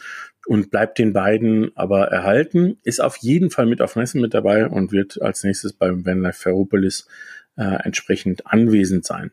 und 0.47 0.71
bleibt 0.71 0.99
den 0.99 1.13
beiden 1.13 1.77
aber 1.77 2.07
erhalten. 2.09 2.79
Ist 2.83 3.03
auf 3.03 3.17
jeden 3.19 3.51
Fall 3.51 3.67
mit 3.67 3.83
auf 3.83 3.97
Messen 3.97 4.21
mit 4.21 4.33
dabei 4.33 4.67
und 4.67 4.93
wird 4.93 5.21
als 5.21 5.45
nächstes 5.45 5.75
beim 5.75 6.07
Vanlife 6.07 6.41
Ferropolis 6.41 7.07
äh, 7.57 7.85
entsprechend 7.85 8.47
anwesend 8.47 9.05
sein. 9.05 9.31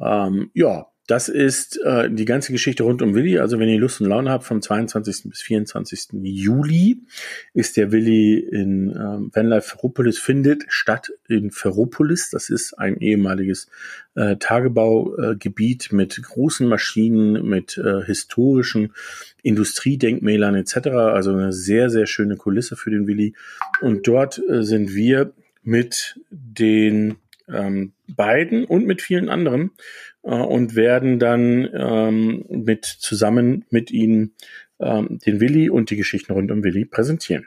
Ähm, 0.00 0.50
ja, 0.54 0.86
das 1.08 1.30
ist 1.30 1.80
äh, 1.82 2.10
die 2.10 2.26
ganze 2.26 2.52
Geschichte 2.52 2.82
rund 2.82 3.00
um 3.00 3.14
Willi. 3.14 3.38
Also 3.38 3.58
wenn 3.58 3.70
ihr 3.70 3.80
Lust 3.80 4.02
und 4.02 4.08
Laune 4.08 4.30
habt, 4.30 4.44
vom 4.44 4.60
22. 4.60 5.30
bis 5.30 5.40
24. 5.40 6.08
Juli 6.22 7.00
ist 7.54 7.78
der 7.78 7.92
Willi 7.92 8.38
in 8.38 8.90
ähm, 8.90 9.30
Vanlife 9.32 9.70
Ferropolis, 9.70 10.18
findet 10.18 10.66
statt 10.68 11.10
in 11.26 11.50
Ferropolis. 11.50 12.28
Das 12.28 12.50
ist 12.50 12.74
ein 12.74 12.98
ehemaliges 12.98 13.70
äh, 14.16 14.36
Tagebaugebiet 14.36 15.92
mit 15.92 16.22
großen 16.22 16.68
Maschinen, 16.68 17.42
mit 17.48 17.78
äh, 17.78 18.04
historischen 18.04 18.92
Industriedenkmälern 19.42 20.56
etc. 20.56 20.88
Also 20.88 21.32
eine 21.32 21.54
sehr, 21.54 21.88
sehr 21.88 22.06
schöne 22.06 22.36
Kulisse 22.36 22.76
für 22.76 22.90
den 22.90 23.06
Willi. 23.06 23.32
Und 23.80 24.06
dort 24.06 24.42
äh, 24.46 24.62
sind 24.62 24.94
wir 24.94 25.32
mit 25.62 26.20
den 26.30 27.16
ähm, 27.52 27.92
beiden 28.06 28.64
und 28.64 28.86
mit 28.86 29.02
vielen 29.02 29.28
anderen 29.28 29.70
äh, 30.22 30.30
und 30.34 30.74
werden 30.76 31.18
dann 31.18 31.68
ähm, 31.72 32.44
mit 32.48 32.84
zusammen 32.84 33.64
mit 33.70 33.90
ihnen 33.90 34.34
ähm, 34.80 35.18
den 35.24 35.40
Willi 35.40 35.70
und 35.70 35.90
die 35.90 35.96
Geschichten 35.96 36.32
rund 36.32 36.50
um 36.50 36.62
Willi 36.62 36.84
präsentieren. 36.84 37.46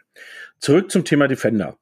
Zurück 0.60 0.92
zum 0.92 1.06
Thema 1.06 1.28
Defender. 1.28 1.78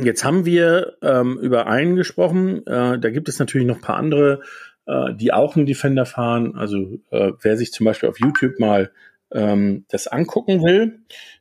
Jetzt 0.00 0.24
haben 0.24 0.46
wir 0.46 0.96
ähm, 1.02 1.38
über 1.38 1.66
einen 1.66 1.96
gesprochen. 1.96 2.66
Äh, 2.66 2.98
da 2.98 3.10
gibt 3.10 3.28
es 3.28 3.38
natürlich 3.38 3.66
noch 3.66 3.80
paar 3.80 3.96
andere, 3.96 4.40
äh, 4.86 5.14
die 5.14 5.32
auch 5.32 5.54
einen 5.54 5.66
Defender 5.66 6.06
fahren. 6.06 6.56
Also 6.56 6.98
äh, 7.10 7.32
wer 7.40 7.56
sich 7.56 7.72
zum 7.72 7.84
Beispiel 7.84 8.08
auf 8.08 8.18
YouTube 8.18 8.58
mal 8.58 8.90
ähm, 9.34 9.84
das 9.88 10.06
angucken 10.06 10.62
will, 10.62 11.00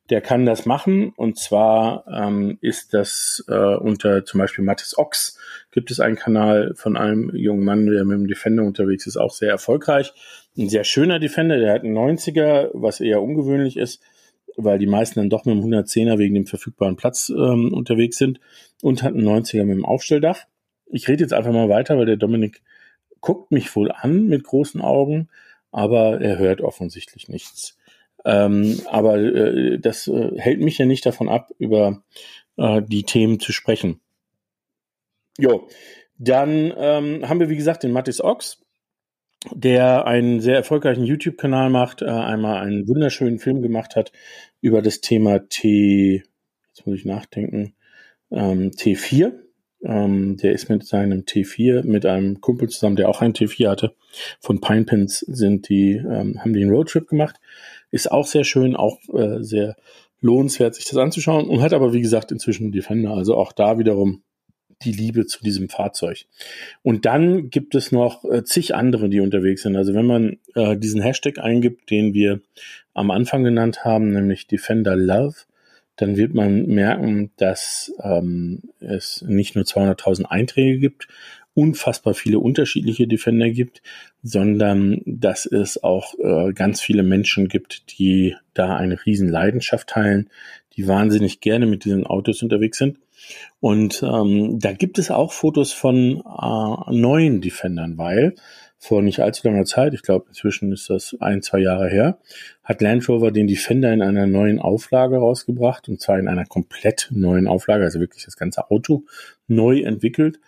der 0.09 0.21
kann 0.21 0.45
das 0.45 0.65
machen. 0.65 1.13
Und 1.15 1.39
zwar 1.39 2.05
ähm, 2.07 2.57
ist 2.61 2.93
das 2.93 3.43
äh, 3.47 3.53
unter 3.53 4.25
zum 4.25 4.39
Beispiel 4.39 4.63
Mathis 4.63 4.97
Ox 4.97 5.37
gibt 5.71 5.89
es 5.89 5.99
einen 5.99 6.17
Kanal 6.17 6.73
von 6.75 6.97
einem 6.97 7.33
jungen 7.35 7.63
Mann, 7.63 7.85
der 7.85 8.03
mit 8.03 8.17
dem 8.17 8.27
Defender 8.27 8.63
unterwegs 8.63 9.07
ist, 9.07 9.17
auch 9.17 9.31
sehr 9.31 9.49
erfolgreich. 9.49 10.13
Ein 10.57 10.69
sehr 10.69 10.83
schöner 10.83 11.19
Defender, 11.19 11.57
der 11.57 11.73
hat 11.73 11.83
einen 11.83 11.97
90er, 11.97 12.71
was 12.73 12.99
eher 12.99 13.21
ungewöhnlich 13.21 13.77
ist, 13.77 14.01
weil 14.57 14.79
die 14.79 14.87
meisten 14.87 15.19
dann 15.19 15.29
doch 15.29 15.45
mit 15.45 15.55
dem 15.55 15.63
110er 15.63 16.17
wegen 16.17 16.35
dem 16.35 16.45
verfügbaren 16.45 16.97
Platz 16.97 17.29
ähm, 17.29 17.73
unterwegs 17.73 18.17
sind 18.17 18.41
und 18.81 19.01
hat 19.01 19.13
einen 19.13 19.27
90er 19.27 19.63
mit 19.63 19.77
dem 19.77 19.85
Aufstelldach. 19.85 20.41
Ich 20.87 21.07
rede 21.07 21.23
jetzt 21.23 21.33
einfach 21.33 21.53
mal 21.53 21.69
weiter, 21.69 21.97
weil 21.97 22.05
der 22.05 22.17
Dominik 22.17 22.61
guckt 23.21 23.51
mich 23.51 23.73
wohl 23.75 23.91
an 23.91 24.27
mit 24.27 24.43
großen 24.43 24.81
Augen, 24.81 25.29
aber 25.71 26.19
er 26.19 26.37
hört 26.37 26.59
offensichtlich 26.59 27.29
nichts. 27.29 27.77
Ähm, 28.25 28.79
aber 28.87 29.17
äh, 29.17 29.79
das 29.79 30.07
äh, 30.07 30.31
hält 30.37 30.59
mich 30.59 30.77
ja 30.77 30.85
nicht 30.85 31.05
davon 31.05 31.29
ab, 31.29 31.51
über 31.57 32.03
äh, 32.57 32.81
die 32.81 33.03
Themen 33.03 33.39
zu 33.39 33.51
sprechen. 33.51 33.99
Jo, 35.37 35.67
dann 36.17 36.73
ähm, 36.77 37.27
haben 37.27 37.39
wir, 37.39 37.49
wie 37.49 37.55
gesagt, 37.55 37.83
den 37.83 37.91
Mattis 37.91 38.21
Ox, 38.21 38.61
der 39.51 40.05
einen 40.05 40.39
sehr 40.39 40.55
erfolgreichen 40.55 41.03
YouTube-Kanal 41.03 41.69
macht, 41.69 42.03
äh, 42.03 42.05
einmal 42.05 42.61
einen 42.61 42.87
wunderschönen 42.87 43.39
Film 43.39 43.61
gemacht 43.61 43.95
hat 43.95 44.11
über 44.61 44.83
das 44.83 45.01
Thema 45.01 45.39
T, 45.49 46.23
jetzt 46.67 46.85
muss 46.85 46.97
ich 46.97 47.05
nachdenken, 47.05 47.73
ähm, 48.29 48.71
T4. 48.71 49.33
Ähm, 49.83 50.37
der 50.37 50.51
ist 50.51 50.69
mit 50.69 50.85
seinem 50.85 51.21
T4, 51.21 51.83
mit 51.83 52.05
einem 52.05 52.39
Kumpel 52.39 52.69
zusammen, 52.69 52.97
der 52.97 53.09
auch 53.09 53.21
einen 53.21 53.33
T4 53.33 53.67
hatte. 53.67 53.95
Von 54.39 54.61
Pinepins 54.61 55.19
sind 55.21 55.69
die, 55.69 55.93
ähm, 55.93 56.39
haben 56.39 56.53
die 56.53 56.61
einen 56.61 56.69
Roadtrip 56.69 57.07
gemacht. 57.07 57.37
Ist 57.91 58.11
auch 58.11 58.25
sehr 58.25 58.43
schön, 58.43 58.75
auch 58.75 58.99
äh, 59.13 59.43
sehr 59.43 59.75
lohnenswert, 60.21 60.75
sich 60.75 60.85
das 60.85 60.97
anzuschauen 60.97 61.47
und 61.47 61.61
hat 61.61 61.73
aber, 61.73 61.93
wie 61.93 62.01
gesagt, 62.01 62.31
inzwischen 62.31 62.71
Defender. 62.71 63.11
Also 63.11 63.35
auch 63.35 63.51
da 63.51 63.77
wiederum 63.77 64.23
die 64.83 64.91
Liebe 64.91 65.25
zu 65.25 65.43
diesem 65.43 65.69
Fahrzeug. 65.69 66.25
Und 66.81 67.05
dann 67.05 67.49
gibt 67.49 67.75
es 67.75 67.91
noch 67.91 68.23
äh, 68.25 68.43
zig 68.43 68.75
andere, 68.75 69.09
die 69.09 69.19
unterwegs 69.19 69.63
sind. 69.63 69.75
Also 69.75 69.93
wenn 69.93 70.05
man 70.05 70.37
äh, 70.55 70.77
diesen 70.77 71.01
Hashtag 71.01 71.39
eingibt, 71.39 71.89
den 71.89 72.13
wir 72.13 72.41
am 72.93 73.11
Anfang 73.11 73.43
genannt 73.43 73.83
haben, 73.85 74.11
nämlich 74.11 74.47
Defender 74.47 74.95
Love, 74.95 75.35
dann 75.97 76.17
wird 76.17 76.33
man 76.33 76.65
merken, 76.65 77.31
dass 77.37 77.93
ähm, 78.01 78.61
es 78.79 79.23
nicht 79.27 79.55
nur 79.55 79.65
200.000 79.65 80.25
Einträge 80.25 80.79
gibt, 80.79 81.07
unfassbar 81.53 82.13
viele 82.13 82.39
unterschiedliche 82.39 83.07
Defender 83.07 83.49
gibt, 83.49 83.81
sondern 84.23 85.01
dass 85.05 85.45
es 85.45 85.83
auch 85.83 86.13
äh, 86.19 86.53
ganz 86.53 86.81
viele 86.81 87.03
Menschen 87.03 87.47
gibt, 87.47 87.97
die 87.97 88.35
da 88.53 88.75
eine 88.75 89.05
riesen 89.05 89.29
Leidenschaft 89.29 89.89
teilen, 89.89 90.29
die 90.75 90.87
wahnsinnig 90.87 91.41
gerne 91.41 91.65
mit 91.65 91.85
diesen 91.85 92.05
Autos 92.05 92.41
unterwegs 92.41 92.77
sind. 92.77 92.99
Und 93.59 94.01
ähm, 94.03 94.59
da 94.59 94.71
gibt 94.71 94.97
es 94.97 95.11
auch 95.11 95.31
Fotos 95.31 95.73
von 95.73 96.21
äh, 96.21 96.91
neuen 96.91 97.41
Defendern, 97.41 97.97
weil 97.97 98.35
vor 98.83 99.03
nicht 99.03 99.19
allzu 99.19 99.47
langer 99.47 99.65
Zeit, 99.65 99.93
ich 99.93 100.01
glaube 100.01 100.25
inzwischen 100.29 100.71
ist 100.71 100.89
das 100.89 101.15
ein, 101.19 101.43
zwei 101.43 101.59
Jahre 101.59 101.87
her, 101.87 102.17
hat 102.63 102.81
Land 102.81 103.07
Rover 103.07 103.31
den 103.31 103.45
Defender 103.45 103.93
in 103.93 104.01
einer 104.01 104.25
neuen 104.25 104.57
Auflage 104.57 105.17
rausgebracht 105.17 105.87
und 105.87 106.01
zwar 106.01 106.17
in 106.17 106.27
einer 106.27 106.45
komplett 106.45 107.09
neuen 107.11 107.47
Auflage, 107.47 107.83
also 107.83 107.99
wirklich 107.99 108.25
das 108.25 108.37
ganze 108.37 108.71
Auto 108.71 109.03
neu 109.47 109.81
entwickelt. 109.81 110.39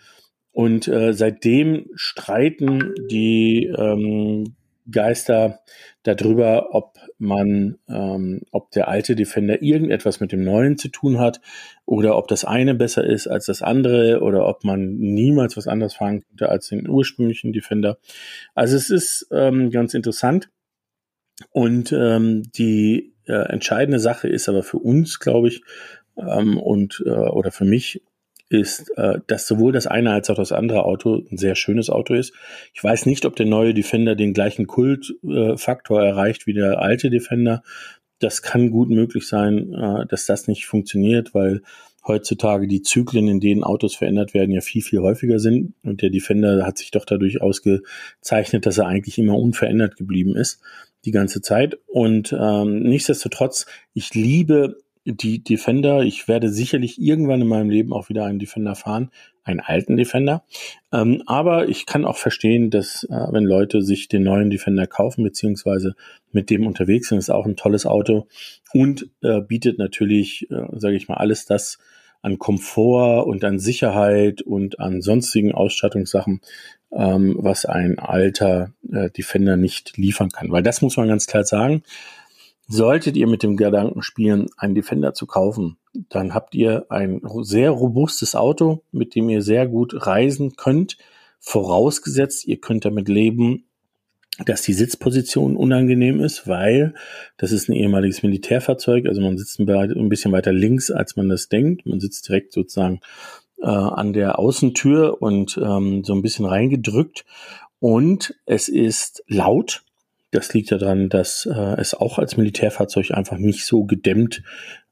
Und 0.54 0.88
äh, 0.88 1.14
seitdem 1.14 1.88
streiten 1.96 2.94
die 3.10 3.66
ähm, 3.66 4.56
Geister 4.90 5.60
darüber, 6.04 6.76
ob 6.76 6.98
man, 7.18 7.80
ähm, 7.88 8.42
ob 8.52 8.72
der 8.72 8.88
alte 8.88 9.16
Defender 9.16 9.62
irgendetwas 9.62 10.20
mit 10.20 10.32
dem 10.32 10.44
neuen 10.44 10.78
zu 10.78 10.90
tun 10.90 11.20
hat 11.20 11.42
oder 11.86 12.18
ob 12.18 12.28
das 12.28 12.46
eine 12.46 12.76
besser 12.76 13.04
ist 13.04 13.28
als 13.28 13.46
das 13.46 13.62
andere 13.62 14.22
oder 14.22 14.48
ob 14.48 14.64
man 14.64 14.96
niemals 14.98 15.58
was 15.58 15.68
anderes 15.68 15.96
fahren 15.96 16.22
könnte 16.22 16.50
als 16.50 16.68
den 16.68 16.88
ursprünglichen 16.88 17.54
Defender. 17.54 17.98
Also 18.54 18.76
es 18.76 18.90
ist 18.90 19.28
ähm, 19.32 19.72
ganz 19.72 19.94
interessant 19.94 20.50
und 21.52 21.92
ähm, 21.94 22.44
die 22.52 23.14
äh, 23.26 23.34
entscheidende 23.34 24.00
Sache 24.00 24.28
ist 24.28 24.50
aber 24.50 24.64
für 24.64 24.78
uns, 24.78 25.20
glaube 25.20 25.48
ich, 25.48 25.64
ähm, 26.18 26.58
und 26.58 27.02
äh, 27.06 27.10
oder 27.10 27.52
für 27.52 27.66
mich 27.66 28.02
ist, 28.54 28.90
äh, 28.98 29.20
dass 29.28 29.48
sowohl 29.48 29.72
das 29.72 29.88
eine 29.88 30.12
als 30.12 30.30
auch 30.30 30.36
das 30.36 30.52
andere 30.52 30.86
Auto 30.86 31.24
ein 31.30 31.38
sehr 31.38 31.56
schönes 31.56 31.90
Auto 31.90 32.14
ist. 32.14 32.34
Ich 32.74 32.84
weiß 32.84 33.06
nicht, 33.06 33.26
ob 33.26 33.36
der 33.36 33.46
neue 33.46 33.74
Defender 33.74 34.16
den 34.16 34.34
gleichen 34.34 34.68
Kultfaktor 34.68 36.04
erreicht 36.04 36.48
wie 36.48 36.54
der 36.54 36.80
alte 36.80 37.10
Defender. 37.10 37.64
Das 38.20 38.42
kann 38.42 38.72
gut 38.72 38.90
möglich 38.90 39.28
sein, 39.28 39.74
äh, 39.74 40.06
dass 40.08 40.26
das 40.26 40.48
nicht 40.48 40.66
funktioniert, 40.66 41.34
weil 41.34 41.62
heutzutage 42.06 42.68
die 42.68 42.82
Zyklen, 42.82 43.28
in 43.28 43.40
denen 43.40 43.64
Autos 43.64 43.96
verändert 43.96 44.34
werden, 44.34 44.52
ja 44.52 44.62
viel, 44.62 44.82
viel 44.82 45.00
häufiger 45.00 45.40
sind. 45.40 45.74
Und 45.84 46.02
der 46.02 46.10
Defender 46.10 46.66
hat 46.66 46.78
sich 46.78 46.92
doch 46.92 47.06
dadurch 47.06 47.42
ausgezeichnet, 47.42 48.66
dass 48.66 48.78
er 48.78 48.88
eigentlich 48.88 49.18
immer 49.18 49.38
unverändert 49.38 49.96
geblieben 49.96 50.36
ist, 50.36 50.62
die 51.06 51.12
ganze 51.12 51.42
Zeit. 51.42 51.78
Und 51.88 52.36
ähm, 52.38 52.84
nichtsdestotrotz, 52.84 53.66
ich 53.94 54.14
liebe 54.14 54.83
die 55.06 55.44
Defender. 55.44 56.02
Ich 56.02 56.28
werde 56.28 56.50
sicherlich 56.50 57.02
irgendwann 57.02 57.42
in 57.42 57.48
meinem 57.48 57.70
Leben 57.70 57.94
auch 57.94 58.10
wieder 58.10 58.26
einen 58.26 58.40
Defender 58.40 58.76
fahren, 58.76 59.12
einen 59.44 59.60
alten 59.60 59.98
Defender. 59.98 60.44
Ähm, 60.92 61.24
aber 61.26 61.68
ich 61.68 61.86
kann 61.86 62.06
auch 62.06 62.18
verstehen, 62.18 62.70
dass 62.70 63.04
äh, 63.04 63.28
wenn 63.32 63.44
Leute 63.44 63.82
sich 63.82 64.08
den 64.08 64.24
neuen 64.24 64.50
Defender 64.50 64.88
kaufen, 64.88 65.24
beziehungsweise 65.24 65.96
mit 66.32 66.50
dem 66.50 66.66
unterwegs 66.66 67.10
sind, 67.10 67.18
ist 67.18 67.30
auch 67.30 67.46
ein 67.46 67.58
tolles 67.58 67.86
Auto 67.86 68.28
und 68.74 69.10
äh, 69.22 69.42
bietet 69.42 69.78
natürlich, 69.78 70.50
äh, 70.50 70.66
sage 70.78 70.96
ich 70.96 71.10
mal, 71.10 71.18
alles 71.18 71.46
das 71.46 71.80
an 72.22 72.40
Komfort 72.40 73.28
und 73.28 73.44
an 73.44 73.60
Sicherheit 73.60 74.42
und 74.42 74.80
an 74.80 75.02
sonstigen 75.02 75.52
Ausstattungssachen, 75.52 76.40
ähm, 76.94 77.36
was 77.38 77.66
ein 77.66 78.00
alter 78.00 78.72
äh, 78.90 79.10
Defender 79.10 79.58
nicht 79.58 79.98
liefern 79.98 80.30
kann. 80.30 80.50
Weil 80.50 80.64
das 80.64 80.82
muss 80.82 80.96
man 80.96 81.10
ganz 81.10 81.28
klar 81.28 81.44
sagen 81.44 81.84
Solltet 82.68 83.18
ihr 83.18 83.28
mit 83.28 83.44
dem 83.44 83.58
Gedanken 83.58 84.02
spielen, 84.02 84.48
einen 84.58 84.76
Defender 84.76 85.14
zu 85.14 85.26
kaufen, 85.26 85.78
dann 86.10 86.34
habt 86.34 86.56
ihr 86.56 86.86
ein 86.90 87.22
sehr 87.42 87.72
robustes 87.72 88.36
Auto, 88.36 88.84
mit 88.92 89.16
dem 89.16 89.30
ihr 89.30 89.42
sehr 89.42 89.68
gut 89.68 90.08
reisen 90.08 90.56
könnt. 90.56 90.98
Vorausgesetzt, 91.40 92.48
ihr 92.48 92.58
könnt 92.62 92.86
damit 92.86 93.10
leben, 93.10 93.66
dass 94.46 94.62
die 94.62 94.74
Sitzposition 94.74 95.56
unangenehm 95.56 96.20
ist, 96.20 96.48
weil 96.48 96.96
das 97.38 97.52
ist 97.52 97.70
ein 97.70 97.74
ehemaliges 97.74 98.24
Militärfahrzeug, 98.24 99.06
also 99.06 99.22
man 99.22 99.38
sitzt 99.38 99.60
ein 99.60 100.10
bisschen 100.10 100.32
weiter 100.32 100.54
links, 100.54 100.90
als 100.90 101.16
man 101.16 101.30
das 101.30 101.50
denkt. 101.50 101.86
Man 101.86 102.00
sitzt 102.00 102.28
direkt 102.28 102.54
sozusagen 102.54 103.02
äh, 103.62 103.68
an 103.68 104.14
der 104.14 104.40
Außentür 104.40 105.22
und 105.22 105.60
ähm, 105.62 106.04
so 106.04 106.14
ein 106.14 106.22
bisschen 106.22 106.46
reingedrückt. 106.46 107.26
Und 107.80 108.36
es 108.46 108.70
ist 108.70 109.24
laut. 109.28 109.84
Das 110.34 110.52
liegt 110.54 110.72
daran, 110.72 111.10
dass 111.10 111.46
äh, 111.46 111.76
es 111.80 111.94
auch 111.94 112.18
als 112.18 112.38
Militärfahrzeug 112.38 113.12
einfach 113.12 113.38
nicht 113.38 113.66
so 113.66 113.84
gedämmt 113.84 114.42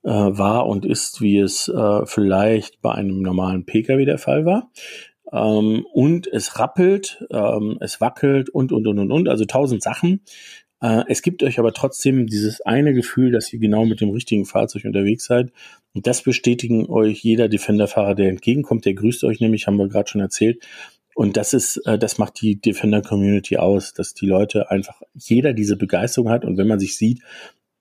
äh, 0.03 0.09
war 0.09 0.67
und 0.67 0.85
ist, 0.85 1.19
wie 1.19 1.39
es 1.39 1.67
äh, 1.67 2.05
vielleicht 2.05 2.79
bei 2.81 2.91
einem 2.91 3.23
normalen 3.23 3.65
Pkw 3.65 4.05
der 4.05 4.19
Fall 4.19 4.45
war. 4.45 4.71
Ähm, 5.33 5.85
und 5.93 6.27
es 6.27 6.59
rappelt, 6.59 7.25
ähm, 7.31 7.77
es 7.79 7.99
wackelt 7.99 8.49
und, 8.49 8.71
und, 8.71 8.85
und, 8.85 8.99
und, 8.99 9.11
und. 9.11 9.29
Also 9.29 9.45
tausend 9.45 9.81
Sachen. 9.81 10.21
Äh, 10.79 11.05
es 11.07 11.23
gibt 11.23 11.41
euch 11.41 11.57
aber 11.57 11.73
trotzdem 11.73 12.27
dieses 12.27 12.61
eine 12.61 12.93
Gefühl, 12.93 13.31
dass 13.31 13.51
ihr 13.51 13.59
genau 13.59 13.85
mit 13.85 13.99
dem 13.99 14.11
richtigen 14.11 14.45
Fahrzeug 14.45 14.85
unterwegs 14.85 15.25
seid. 15.25 15.51
Und 15.95 16.05
das 16.05 16.21
bestätigen 16.21 16.87
euch 16.87 17.23
jeder 17.23 17.49
Defender-Fahrer, 17.49 18.13
der 18.13 18.29
entgegenkommt. 18.29 18.85
Der 18.85 18.93
grüßt 18.93 19.23
euch 19.23 19.39
nämlich, 19.39 19.65
haben 19.65 19.77
wir 19.77 19.87
gerade 19.87 20.07
schon 20.07 20.21
erzählt. 20.21 20.63
Und 21.21 21.37
das 21.37 21.53
ist, 21.53 21.77
äh, 21.85 21.99
das 21.99 22.17
macht 22.17 22.41
die 22.41 22.59
Defender-Community 22.59 23.57
aus, 23.57 23.93
dass 23.93 24.15
die 24.15 24.25
Leute 24.25 24.71
einfach 24.71 25.03
jeder 25.13 25.53
diese 25.53 25.77
Begeisterung 25.77 26.31
hat. 26.31 26.43
Und 26.43 26.57
wenn 26.57 26.67
man 26.67 26.79
sich 26.79 26.97
sieht, 26.97 27.21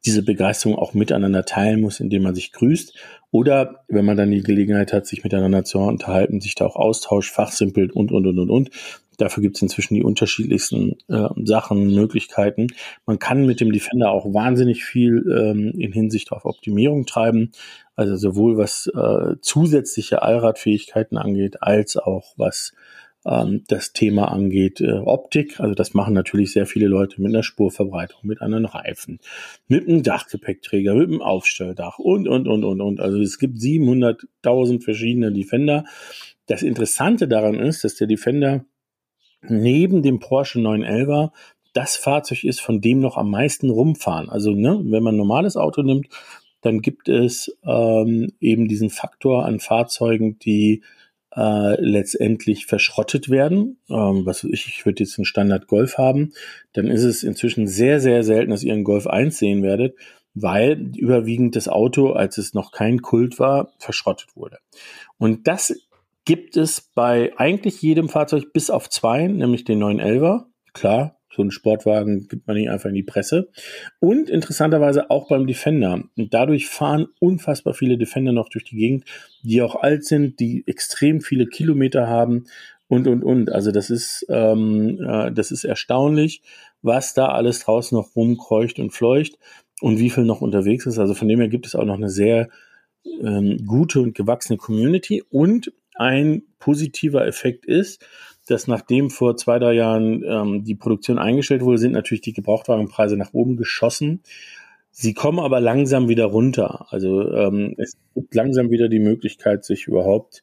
diese 0.04 0.22
Begeisterung 0.22 0.76
auch 0.76 0.92
miteinander 0.92 1.46
teilen 1.46 1.80
muss, 1.80 2.00
indem 2.00 2.22
man 2.22 2.34
sich 2.34 2.52
grüßt. 2.52 2.94
Oder 3.30 3.82
wenn 3.88 4.04
man 4.04 4.18
dann 4.18 4.30
die 4.30 4.42
Gelegenheit 4.42 4.92
hat, 4.92 5.06
sich 5.06 5.24
miteinander 5.24 5.64
zu 5.64 5.78
unterhalten, 5.78 6.42
sich 6.42 6.54
da 6.54 6.66
auch 6.66 6.76
austauscht, 6.76 7.32
fachsimpelt 7.32 7.92
und, 7.92 8.12
und, 8.12 8.26
und, 8.26 8.38
und, 8.40 8.50
und. 8.50 8.70
Dafür 9.16 9.42
gibt 9.42 9.56
es 9.56 9.62
inzwischen 9.62 9.94
die 9.94 10.02
unterschiedlichsten 10.02 10.98
äh, 11.08 11.28
Sachen, 11.42 11.94
Möglichkeiten. 11.94 12.66
Man 13.06 13.18
kann 13.18 13.46
mit 13.46 13.62
dem 13.62 13.72
Defender 13.72 14.10
auch 14.10 14.34
wahnsinnig 14.34 14.84
viel 14.84 15.24
ähm, 15.34 15.72
in 15.80 15.92
Hinsicht 15.92 16.30
auf 16.30 16.44
Optimierung 16.44 17.06
treiben. 17.06 17.52
Also 17.96 18.16
sowohl 18.16 18.58
was 18.58 18.86
äh, 18.86 19.36
zusätzliche 19.40 20.20
Allradfähigkeiten 20.20 21.16
angeht, 21.16 21.62
als 21.62 21.96
auch 21.96 22.34
was 22.36 22.74
ähm, 23.24 23.64
das 23.68 23.92
Thema 23.92 24.30
angeht, 24.32 24.80
äh, 24.80 24.92
Optik. 24.92 25.60
Also 25.60 25.74
das 25.74 25.94
machen 25.94 26.14
natürlich 26.14 26.52
sehr 26.52 26.66
viele 26.66 26.86
Leute 26.86 27.20
mit 27.20 27.32
einer 27.32 27.42
Spurverbreitung, 27.42 28.20
mit 28.22 28.40
anderen 28.40 28.64
Reifen, 28.64 29.18
mit 29.68 29.88
einem 29.88 30.02
Dachgepäckträger, 30.02 30.94
mit 30.94 31.08
einem 31.08 31.22
Aufstelldach 31.22 31.98
und, 31.98 32.28
und, 32.28 32.48
und, 32.48 32.64
und, 32.64 32.80
und. 32.80 33.00
Also 33.00 33.20
es 33.20 33.38
gibt 33.38 33.58
700.000 33.58 34.82
verschiedene 34.82 35.32
Defender. 35.32 35.84
Das 36.46 36.62
Interessante 36.62 37.28
daran 37.28 37.54
ist, 37.54 37.84
dass 37.84 37.96
der 37.96 38.06
Defender 38.06 38.64
neben 39.42 40.02
dem 40.02 40.18
Porsche 40.18 40.58
911er 40.58 41.30
das 41.72 41.96
Fahrzeug 41.96 42.44
ist, 42.44 42.60
von 42.60 42.80
dem 42.80 43.00
noch 43.00 43.16
am 43.16 43.30
meisten 43.30 43.70
rumfahren. 43.70 44.28
Also 44.28 44.52
ne, 44.52 44.80
wenn 44.84 45.02
man 45.02 45.14
ein 45.14 45.18
normales 45.18 45.56
Auto 45.56 45.82
nimmt, 45.82 46.08
dann 46.62 46.80
gibt 46.80 47.08
es 47.08 47.56
ähm, 47.64 48.32
eben 48.40 48.68
diesen 48.68 48.90
Faktor 48.90 49.44
an 49.44 49.60
Fahrzeugen, 49.60 50.38
die 50.38 50.82
äh, 51.36 51.80
letztendlich 51.80 52.66
verschrottet 52.66 53.30
werden. 53.30 53.78
Ähm, 53.88 54.26
was 54.26 54.44
ich, 54.44 54.66
ich 54.66 54.86
würde 54.86 55.02
jetzt 55.02 55.18
einen 55.18 55.24
Standard 55.24 55.66
Golf 55.66 55.98
haben, 55.98 56.32
dann 56.72 56.86
ist 56.86 57.04
es 57.04 57.22
inzwischen 57.22 57.66
sehr, 57.66 58.00
sehr 58.00 58.22
selten, 58.24 58.50
dass 58.50 58.64
ihr 58.64 58.72
einen 58.72 58.84
Golf 58.84 59.06
1 59.06 59.38
sehen 59.38 59.62
werdet, 59.62 59.96
weil 60.34 60.92
überwiegend 60.96 61.56
das 61.56 61.68
Auto, 61.68 62.12
als 62.12 62.38
es 62.38 62.54
noch 62.54 62.72
kein 62.72 63.02
Kult 63.02 63.38
war, 63.38 63.72
verschrottet 63.78 64.36
wurde. 64.36 64.58
Und 65.18 65.46
das 65.46 65.74
gibt 66.24 66.56
es 66.56 66.80
bei 66.94 67.32
eigentlich 67.36 67.82
jedem 67.82 68.08
Fahrzeug 68.08 68.52
bis 68.52 68.70
auf 68.70 68.88
zwei, 68.88 69.26
nämlich 69.26 69.64
den 69.64 69.82
911er. 69.82 70.44
Klar, 70.72 71.19
so 71.32 71.42
einen 71.42 71.50
Sportwagen 71.50 72.26
gibt 72.28 72.46
man 72.46 72.56
nicht 72.56 72.70
einfach 72.70 72.88
in 72.88 72.94
die 72.94 73.02
Presse. 73.02 73.48
Und 74.00 74.28
interessanterweise 74.28 75.10
auch 75.10 75.28
beim 75.28 75.46
Defender. 75.46 76.02
Und 76.16 76.34
dadurch 76.34 76.68
fahren 76.68 77.06
unfassbar 77.20 77.74
viele 77.74 77.98
Defender 77.98 78.32
noch 78.32 78.48
durch 78.48 78.64
die 78.64 78.76
Gegend, 78.76 79.04
die 79.42 79.62
auch 79.62 79.76
alt 79.76 80.04
sind, 80.04 80.40
die 80.40 80.64
extrem 80.66 81.20
viele 81.20 81.46
Kilometer 81.46 82.08
haben 82.08 82.46
und, 82.88 83.06
und, 83.06 83.22
und. 83.22 83.52
Also 83.52 83.70
das 83.70 83.90
ist, 83.90 84.26
ähm, 84.28 85.00
äh, 85.00 85.30
das 85.30 85.52
ist 85.52 85.64
erstaunlich, 85.64 86.42
was 86.82 87.14
da 87.14 87.26
alles 87.28 87.60
draußen 87.60 87.96
noch 87.96 88.16
rumkreucht 88.16 88.80
und 88.80 88.90
fleucht 88.90 89.38
und 89.80 89.98
wie 89.98 90.10
viel 90.10 90.24
noch 90.24 90.40
unterwegs 90.40 90.86
ist. 90.86 90.98
Also 90.98 91.14
von 91.14 91.28
dem 91.28 91.38
her 91.38 91.48
gibt 91.48 91.66
es 91.66 91.76
auch 91.76 91.84
noch 91.84 91.96
eine 91.96 92.10
sehr 92.10 92.48
ähm, 93.22 93.64
gute 93.66 94.00
und 94.00 94.16
gewachsene 94.16 94.56
Community. 94.56 95.22
Und 95.30 95.72
ein 95.94 96.42
positiver 96.58 97.26
Effekt 97.26 97.66
ist, 97.66 98.04
dass 98.50 98.66
nachdem 98.66 99.10
vor 99.10 99.36
zwei, 99.36 99.58
drei 99.58 99.74
Jahren 99.74 100.22
ähm, 100.24 100.64
die 100.64 100.74
Produktion 100.74 101.18
eingestellt 101.18 101.62
wurde, 101.62 101.78
sind 101.78 101.92
natürlich 101.92 102.22
die 102.22 102.32
Gebrauchtwagenpreise 102.32 103.16
nach 103.16 103.32
oben 103.32 103.56
geschossen. 103.56 104.22
Sie 104.90 105.14
kommen 105.14 105.38
aber 105.38 105.60
langsam 105.60 106.08
wieder 106.08 106.26
runter. 106.26 106.86
Also 106.90 107.32
ähm, 107.32 107.74
es 107.78 107.96
gibt 108.14 108.34
langsam 108.34 108.70
wieder 108.70 108.88
die 108.88 108.98
Möglichkeit, 108.98 109.64
sich 109.64 109.86
überhaupt 109.86 110.42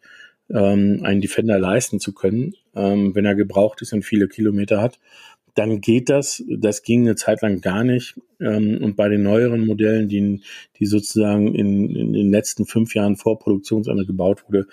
ähm, 0.49 1.01
einen 1.03 1.21
Defender 1.21 1.59
leisten 1.59 1.99
zu 1.99 2.13
können, 2.13 2.55
ähm, 2.75 3.13
wenn 3.13 3.25
er 3.25 3.35
gebraucht 3.35 3.81
ist 3.81 3.93
und 3.93 4.03
viele 4.03 4.27
Kilometer 4.27 4.81
hat. 4.81 4.99
Dann 5.53 5.81
geht 5.81 6.09
das. 6.09 6.43
Das 6.47 6.83
ging 6.83 7.01
eine 7.01 7.15
Zeit 7.15 7.41
lang 7.41 7.61
gar 7.61 7.83
nicht. 7.83 8.15
Ähm, 8.39 8.81
und 8.81 8.95
bei 8.95 9.09
den 9.09 9.23
neueren 9.23 9.65
Modellen, 9.65 10.07
die, 10.07 10.41
die 10.79 10.85
sozusagen 10.85 11.53
in, 11.53 11.95
in 11.95 12.13
den 12.13 12.31
letzten 12.31 12.65
fünf 12.65 12.95
Jahren 12.95 13.17
vor 13.17 13.39
Produktionsende 13.39 14.05
gebaut 14.05 14.45
wurde, 14.47 14.67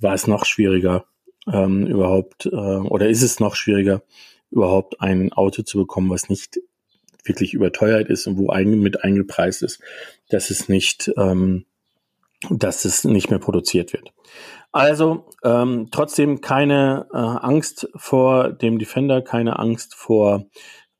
war 0.00 0.14
es 0.14 0.26
noch 0.26 0.44
schwieriger, 0.44 1.06
ähm, 1.52 1.86
überhaupt, 1.86 2.46
äh, 2.46 2.48
oder 2.48 3.08
ist 3.08 3.22
es 3.22 3.40
noch 3.40 3.54
schwieriger, 3.54 4.02
überhaupt 4.50 5.00
ein 5.00 5.32
Auto 5.32 5.62
zu 5.62 5.78
bekommen, 5.78 6.10
was 6.10 6.28
nicht 6.28 6.60
wirklich 7.24 7.54
überteuert 7.54 8.08
ist 8.08 8.26
und 8.26 8.38
wo 8.38 8.50
ein, 8.50 8.80
mit 8.80 9.02
eingepreist 9.02 9.62
ist, 9.62 9.80
dass 10.28 10.50
es 10.50 10.68
nicht, 10.68 11.10
ähm, 11.16 11.64
dass 12.50 12.84
es 12.84 13.04
nicht 13.04 13.30
mehr 13.30 13.38
produziert 13.38 13.92
wird. 13.92 14.12
Also 14.72 15.28
ähm, 15.42 15.88
trotzdem 15.90 16.40
keine 16.40 17.06
äh, 17.12 17.16
Angst 17.16 17.88
vor 17.94 18.52
dem 18.52 18.78
Defender, 18.78 19.22
keine 19.22 19.58
Angst 19.58 19.94
vor 19.94 20.46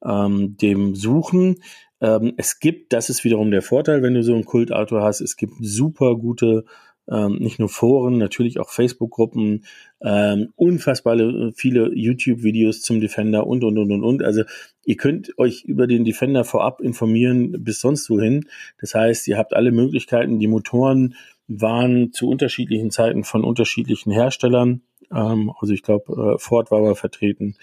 ähm, 0.04 0.57
dem 0.57 0.94
Suchen. 0.94 1.62
Ähm, 2.00 2.35
es 2.37 2.61
gibt, 2.61 2.92
das 2.92 3.11
ist 3.11 3.24
wiederum 3.24 3.50
der 3.50 3.62
Vorteil, 3.62 4.02
wenn 4.02 4.14
du 4.14 4.22
so 4.22 4.35
ein 4.35 4.44
Kultauto 4.44 5.00
hast, 5.00 5.20
es 5.20 5.37
gibt 5.37 5.54
super 5.61 6.16
gute 6.16 6.64
ähm, 7.10 7.36
nicht 7.36 7.58
nur 7.58 7.68
Foren, 7.68 8.18
natürlich 8.18 8.58
auch 8.58 8.70
Facebook-Gruppen, 8.70 9.64
ähm, 10.00 10.52
unfassbar 10.56 11.16
viele 11.54 11.94
YouTube-Videos 11.94 12.80
zum 12.80 13.00
Defender 13.00 13.46
und, 13.46 13.64
und, 13.64 13.78
und, 13.78 13.92
und, 13.92 14.02
und. 14.02 14.22
Also 14.22 14.42
ihr 14.84 14.96
könnt 14.96 15.38
euch 15.38 15.64
über 15.64 15.86
den 15.86 16.04
Defender 16.04 16.44
vorab 16.44 16.80
informieren 16.80 17.64
bis 17.64 17.80
sonst 17.80 18.08
wohin. 18.10 18.46
Das 18.80 18.94
heißt, 18.94 19.28
ihr 19.28 19.38
habt 19.38 19.54
alle 19.54 19.72
Möglichkeiten. 19.72 20.38
Die 20.38 20.48
Motoren 20.48 21.14
waren 21.46 22.12
zu 22.12 22.28
unterschiedlichen 22.28 22.90
Zeiten 22.90 23.24
von 23.24 23.44
unterschiedlichen 23.44 24.10
Herstellern. 24.10 24.82
Ähm, 25.12 25.52
also 25.60 25.72
ich 25.72 25.82
glaube, 25.82 26.34
äh, 26.34 26.38
Ford 26.38 26.70
war 26.70 26.80
mal 26.80 26.94
vertreten, 26.94 27.56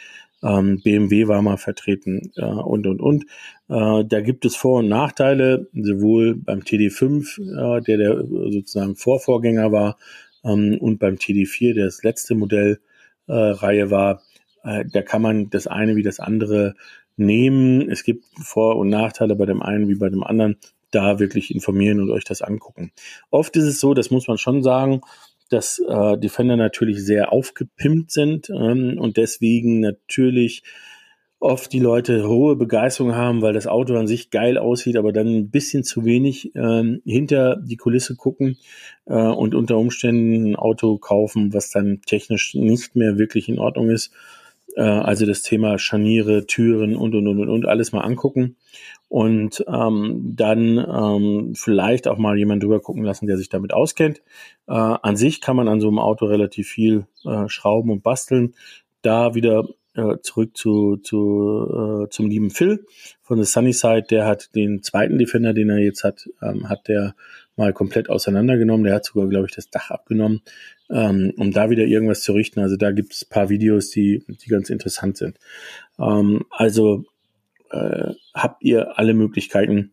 ähm, 0.44 0.82
BMW 0.84 1.28
war 1.28 1.42
mal 1.42 1.58
vertreten 1.58 2.32
äh, 2.36 2.46
und, 2.46 2.88
und, 2.88 3.02
und. 3.02 3.26
Äh, 3.70 4.06
da 4.06 4.22
gibt 4.22 4.46
es 4.46 4.56
Vor- 4.56 4.80
und 4.80 4.90
Nachteile, 4.90 5.68
sowohl 5.74 6.36
beim 6.36 6.60
TD5, 6.60 7.78
äh, 7.78 7.82
der 7.82 7.98
der 7.98 8.26
sozusagen 8.26 8.96
Vorvorgänger 8.96 9.72
war, 9.72 9.98
ähm, 10.44 10.78
und 10.80 11.00
beim 11.00 11.16
TD4, 11.16 11.74
der 11.74 11.86
das 11.86 12.04
letzte 12.04 12.36
Modellreihe 12.36 12.80
äh, 13.28 13.92
war. 13.92 14.22
Äh, 14.64 14.86
da 14.92 15.02
kann 15.02 15.22
man 15.22 15.50
das 15.50 15.68
eine 15.68 15.96
wie 15.96 16.04
das 16.04 16.20
andere 16.20 16.76
nehmen. 17.18 17.90
Es 17.90 18.04
gibt 18.04 18.26
Vor- 18.42 18.78
und 18.78 18.90
Nachteile 18.90 19.36
bei 19.36 19.46
dem 19.46 19.62
einen 19.62 19.88
wie 19.88 19.96
bei 19.96 20.10
dem 20.10 20.24
anderen. 20.24 20.58
Da 20.92 21.20
wirklich 21.20 21.56
informieren 21.56 22.02
und 22.02 22.12
euch 22.12 22.26
das 22.26 22.42
angucken. 22.42 22.92
Oft 23.30 23.56
ist 23.56 23.64
es 23.64 23.80
so, 23.80 23.94
das 23.94 24.12
muss 24.12 24.28
man 24.28 24.38
schon 24.38 24.62
sagen, 24.62 25.02
dass 25.52 25.80
äh, 25.80 26.18
Defender 26.18 26.58
natürlich 26.58 27.04
sehr 27.04 27.32
aufgepimpt 27.32 28.12
sind 28.12 28.50
ähm, 28.50 28.98
und 29.00 29.18
deswegen 29.18 29.80
natürlich 29.80 30.64
oft 31.42 31.74
die 31.74 31.80
Leute 31.80 32.28
hohe 32.28 32.56
Begeisterung 32.56 33.16
haben, 33.16 33.42
weil 33.42 33.54
das 33.54 33.66
Auto 33.66 33.96
an 33.96 34.06
sich 34.06 34.30
geil 34.30 34.60
aussieht, 34.60 34.96
aber 34.96 35.12
dann 35.12 35.28
ein 35.28 35.50
bisschen 35.50 35.84
zu 35.84 36.06
wenig 36.06 36.56
ähm, 36.56 37.02
hinter 37.04 37.58
die 37.58 37.78
Kulisse 37.78 38.16
gucken 38.16 38.58
äh, 39.08 39.16
und 39.16 39.56
unter 39.56 39.78
Umständen 39.78 40.52
ein 40.52 40.56
Auto 40.56 41.00
kaufen, 41.00 41.52
was 41.52 41.72
dann 41.72 42.02
technisch 42.06 42.54
nicht 42.54 42.96
mehr 42.96 43.18
wirklich 43.18 43.50
in 43.50 43.58
Ordnung 43.58 43.90
ist. 43.90 44.14
Äh, 44.76 44.82
also 44.82 45.26
das 45.26 45.42
Thema 45.42 45.78
Scharniere, 45.80 46.46
Türen 46.46 46.96
und 46.96 47.16
und 47.16 47.28
und 47.28 47.50
und 47.50 47.66
alles 47.66 47.92
mal 47.92 48.02
angucken 48.02 48.56
und 49.12 49.66
ähm, 49.68 50.34
dann 50.38 50.78
ähm, 50.78 51.54
vielleicht 51.56 52.08
auch 52.08 52.18
mal 52.18 52.38
jemand 52.38 52.64
drüber 52.64 52.80
gucken 52.80 53.04
lassen, 53.04 53.28
der 53.28 53.38
sich 53.38 53.50
damit 53.50 53.74
auskennt. 53.74 54.22
Äh, 54.68 54.74
an 54.74 55.18
sich 55.18 55.42
kann 55.42 55.58
man 55.58 55.68
an 55.68 55.82
so 55.82 55.90
einem 55.90 56.00
Auto 56.00 56.26
relativ 56.26 56.70
viel 56.70 57.08
äh, 57.26 57.50
schrauben 57.50 57.92
und 57.92 58.04
basteln. 58.04 58.56
Da 59.02 59.36
wieder 59.36 59.68
äh, 59.96 60.18
zurück 60.22 60.56
zu, 60.56 60.98
zu 60.98 62.06
äh, 62.06 62.10
zum 62.10 62.30
lieben 62.30 62.50
Phil 62.50 62.86
von 63.22 63.42
The 63.42 63.50
Sunnyside. 63.50 64.04
Der 64.10 64.26
hat 64.26 64.56
den 64.56 64.84
zweiten 64.84 65.18
Defender, 65.18 65.54
den 65.54 65.70
er 65.70 65.80
jetzt 65.80 66.04
hat, 66.04 66.30
ähm, 66.42 66.70
hat 66.70 66.88
der 66.88 67.16
mal 67.56 67.74
komplett 67.74 68.10
auseinandergenommen. 68.10 68.86
Der 68.86 68.96
hat 68.96 69.06
sogar, 69.06 69.28
glaube 69.28 69.48
ich, 69.48 69.56
das 69.56 69.70
Dach 69.70 69.92
abgenommen, 69.92 70.42
ähm, 70.90 71.34
um 71.38 71.52
da 71.52 71.70
wieder 71.70 71.84
irgendwas 71.84 72.22
zu 72.22 72.34
richten. 72.34 72.60
Also 72.60 72.78
da 72.78 72.92
gibt 72.92 73.14
es 73.14 73.26
paar 73.26 73.50
Videos, 73.50 73.90
die, 73.90 74.24
die 74.28 74.50
ganz 74.50 74.70
interessant 74.70 75.18
sind. 75.18 75.38
Ähm, 76.00 76.46
also 76.50 77.06
äh, 77.72 78.14
habt 78.34 78.64
ihr 78.64 78.98
alle 78.98 79.14
Möglichkeiten, 79.14 79.92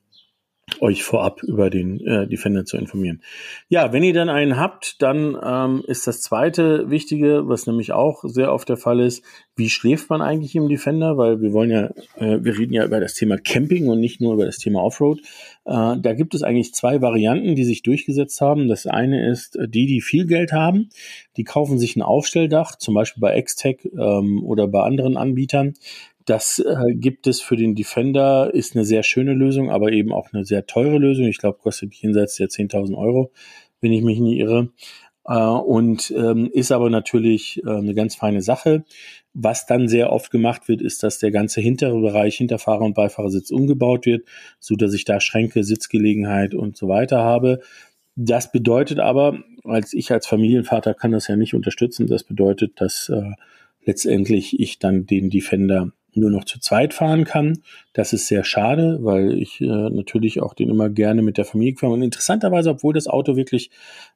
euch 0.81 1.03
vorab 1.03 1.43
über 1.43 1.71
den 1.71 2.01
äh, 2.01 2.27
Defender 2.27 2.65
zu 2.65 2.77
informieren. 2.77 3.23
Ja, 3.69 3.93
wenn 3.93 4.03
ihr 4.03 4.13
dann 4.13 4.29
einen 4.29 4.59
habt, 4.59 5.03
dann 5.03 5.37
ähm, 5.43 5.83
ist 5.87 6.07
das 6.07 6.21
zweite 6.21 6.91
Wichtige, 6.91 7.49
was 7.49 7.67
nämlich 7.67 7.93
auch 7.93 8.25
sehr 8.25 8.53
oft 8.53 8.69
der 8.69 8.77
Fall 8.77 9.01
ist, 9.01 9.25
wie 9.57 9.69
schläft 9.69 10.09
man 10.09 10.23
eigentlich 10.23 10.55
im 10.55 10.69
Defender? 10.69 11.19
Weil 11.19 11.41
wir 11.41 11.53
wollen 11.53 11.71
ja, 11.71 11.87
äh, 12.17 12.43
wir 12.43 12.59
reden 12.59 12.73
ja 12.73 12.85
über 12.85 13.01
das 13.01 13.15
Thema 13.15 13.37
Camping 13.37 13.89
und 13.89 14.01
nicht 14.01 14.21
nur 14.21 14.35
über 14.35 14.47
das 14.47 14.59
Thema 14.59 14.83
Offroad. 14.83 15.21
Äh, 15.65 15.97
da 16.01 16.15
gibt 16.15 16.35
es 16.35 16.43
eigentlich 16.43 16.75
zwei 16.75 17.03
Varianten, 17.03 17.57
die 17.57 17.65
sich 17.65 17.83
durchgesetzt 17.83 18.41
haben. 18.41 18.69
Das 18.69 18.87
eine 18.87 19.29
ist 19.29 19.57
äh, 19.57 19.69
die, 19.69 19.87
die 19.87 20.01
viel 20.01 20.27
Geld 20.27 20.53
haben, 20.53 20.91
die 21.37 21.45
kaufen 21.45 21.79
sich 21.79 21.97
ein 21.97 22.03
Aufstelldach, 22.03 22.77
zum 22.77 22.95
Beispiel 22.95 23.21
bei 23.21 23.41
Xtech 23.41 23.89
ähm, 23.99 24.45
oder 24.45 24.69
bei 24.69 24.83
anderen 24.83 25.17
Anbietern. 25.17 25.75
Das 26.29 26.59
äh, 26.59 26.93
gibt 26.93 27.27
es 27.27 27.41
für 27.41 27.57
den 27.57 27.75
Defender, 27.75 28.53
ist 28.53 28.77
eine 28.77 28.85
sehr 28.85 29.03
schöne 29.03 29.33
Lösung, 29.33 29.71
aber 29.71 29.93
eben 29.93 30.13
auch 30.13 30.29
eine 30.31 30.45
sehr 30.45 30.67
teure 30.67 30.99
Lösung. 30.99 31.25
Ich 31.25 31.39
glaube, 31.39 31.59
kostet 31.59 31.95
jenseits 31.95 32.37
der 32.37 32.49
10.000 32.49 32.99
Euro, 32.99 33.33
wenn 33.81 33.95
ich 33.95 34.03
mich 34.03 34.21
nie 34.21 34.39
irre. 34.39 34.69
Äh, 35.25 35.39
und 35.39 36.11
ähm, 36.11 36.51
ist 36.53 36.71
aber 36.71 36.91
natürlich 36.91 37.63
äh, 37.65 37.71
eine 37.71 37.95
ganz 37.95 38.15
feine 38.15 38.43
Sache. 38.43 38.85
Was 39.33 39.65
dann 39.65 39.89
sehr 39.89 40.13
oft 40.13 40.31
gemacht 40.31 40.69
wird, 40.69 40.83
ist, 40.83 41.03
dass 41.03 41.19
der 41.19 41.31
ganze 41.31 41.63
hintere 41.63 41.99
Bereich 41.99 42.37
hinter 42.37 42.59
Fahrer- 42.59 42.85
und 42.85 42.95
Beifahrersitz 42.95 43.51
umgebaut 43.51 44.05
wird, 44.05 44.27
so 44.61 44.77
dass 44.77 44.93
ich 44.93 45.07
da 45.07 45.21
Schränke, 45.21 45.65
Sitzgelegenheit 45.65 46.53
und 46.53 46.77
so 46.77 46.89
weiter 46.89 47.21
habe. 47.21 47.61
Das 48.17 48.53
bedeutet 48.53 48.99
aber, 48.99 49.39
als 49.65 49.95
ich 49.95 50.13
als 50.13 50.27
Familienvater 50.27 50.93
kann 50.93 51.13
das 51.13 51.27
ja 51.27 51.37
nicht 51.37 51.55
unterstützen. 51.55 52.07
Das 52.07 52.25
bedeutet, 52.25 52.83
dass 52.83 53.09
äh, 53.09 53.33
letztendlich 53.87 54.61
ich 54.61 54.79
dann 54.79 55.07
den 55.07 55.31
Defender 55.31 55.93
nur 56.15 56.31
noch 56.31 56.45
zu 56.45 56.61
zweit 56.61 56.95
fahren 56.95 57.25
kann. 57.25 57.59
Das 57.93 58.13
ist 58.13 58.27
sehr 58.27 58.45
schade, 58.45 58.99
weil 59.03 59.33
ich 59.39 59.61
äh, 59.61 59.67
natürlich 59.67 60.41
auch 60.41 60.55
den 60.55 60.71
immer 60.71 60.89
gerne 60.89 61.23
mit 61.23 61.39
der 61.39 61.45
Familie 61.45 61.77
fahre. 61.77 61.93
Und 61.93 62.03
interessanterweise, 62.03 62.71
obwohl 62.71 62.95
das 62.95 63.07
Auto 63.07 63.37
wirklich 63.37 63.71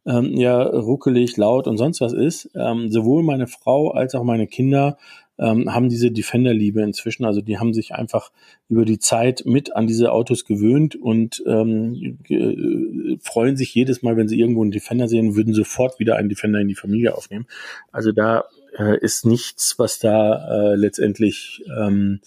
ähm, 0.06 0.36
ja 0.36 0.62
ruckelig, 0.62 1.36
laut 1.36 1.66
und 1.66 1.76
sonst 1.76 2.00
was 2.00 2.12
ist, 2.12 2.50
ähm, 2.54 2.90
sowohl 2.90 3.22
meine 3.22 3.46
Frau 3.46 3.90
als 3.90 4.14
auch 4.14 4.24
meine 4.24 4.46
Kinder 4.46 4.98
ähm, 5.38 5.72
haben 5.72 5.88
diese 5.88 6.10
Defender-Liebe 6.10 6.82
inzwischen. 6.82 7.24
Also 7.24 7.40
die 7.40 7.58
haben 7.58 7.74
sich 7.74 7.94
einfach 7.94 8.30
über 8.68 8.84
die 8.84 8.98
Zeit 8.98 9.42
mit 9.44 9.74
an 9.74 9.86
diese 9.86 10.12
Autos 10.12 10.44
gewöhnt 10.44 10.94
und 10.94 11.42
ähm, 11.46 12.18
äh, 12.28 13.16
freuen 13.20 13.56
sich 13.56 13.74
jedes 13.74 14.02
Mal, 14.02 14.16
wenn 14.16 14.28
sie 14.28 14.38
irgendwo 14.38 14.62
einen 14.62 14.70
Defender 14.70 15.08
sehen, 15.08 15.34
würden 15.34 15.54
sofort 15.54 15.98
wieder 15.98 16.16
einen 16.16 16.28
Defender 16.28 16.60
in 16.60 16.68
die 16.68 16.74
Familie 16.74 17.16
aufnehmen. 17.16 17.46
Also 17.90 18.12
da 18.12 18.44
äh, 18.78 18.98
ist 18.98 19.26
nichts, 19.26 19.78
was 19.78 19.98
da 19.98 20.72
äh, 20.72 20.74
letztendlich 20.76 21.64
ähm, 21.76 22.20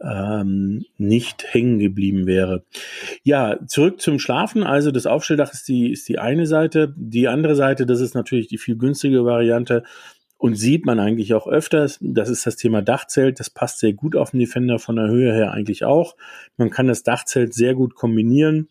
ähm, 0.00 0.84
nicht 0.96 1.44
hängen 1.52 1.78
geblieben 1.78 2.26
wäre. 2.26 2.64
Ja, 3.22 3.58
zurück 3.66 4.00
zum 4.00 4.18
Schlafen. 4.18 4.62
Also 4.62 4.90
das 4.90 5.06
Aufstelldach 5.06 5.52
ist 5.52 5.68
die, 5.68 5.90
ist 5.92 6.08
die 6.08 6.18
eine 6.18 6.46
Seite. 6.46 6.94
Die 6.96 7.28
andere 7.28 7.56
Seite, 7.56 7.86
das 7.86 8.00
ist 8.00 8.14
natürlich 8.14 8.48
die 8.48 8.58
viel 8.58 8.76
günstige 8.76 9.24
Variante 9.24 9.82
und 10.36 10.54
sieht 10.54 10.86
man 10.86 11.00
eigentlich 11.00 11.34
auch 11.34 11.48
öfters. 11.48 11.98
Das 12.00 12.28
ist 12.28 12.46
das 12.46 12.56
Thema 12.56 12.80
Dachzelt. 12.80 13.40
Das 13.40 13.50
passt 13.50 13.80
sehr 13.80 13.92
gut 13.92 14.14
auf 14.14 14.30
den 14.30 14.40
Defender 14.40 14.78
von 14.78 14.96
der 14.96 15.08
Höhe 15.08 15.32
her 15.32 15.52
eigentlich 15.52 15.84
auch. 15.84 16.16
Man 16.56 16.70
kann 16.70 16.86
das 16.86 17.02
Dachzelt 17.02 17.54
sehr 17.54 17.74
gut 17.74 17.94
kombinieren 17.94 18.68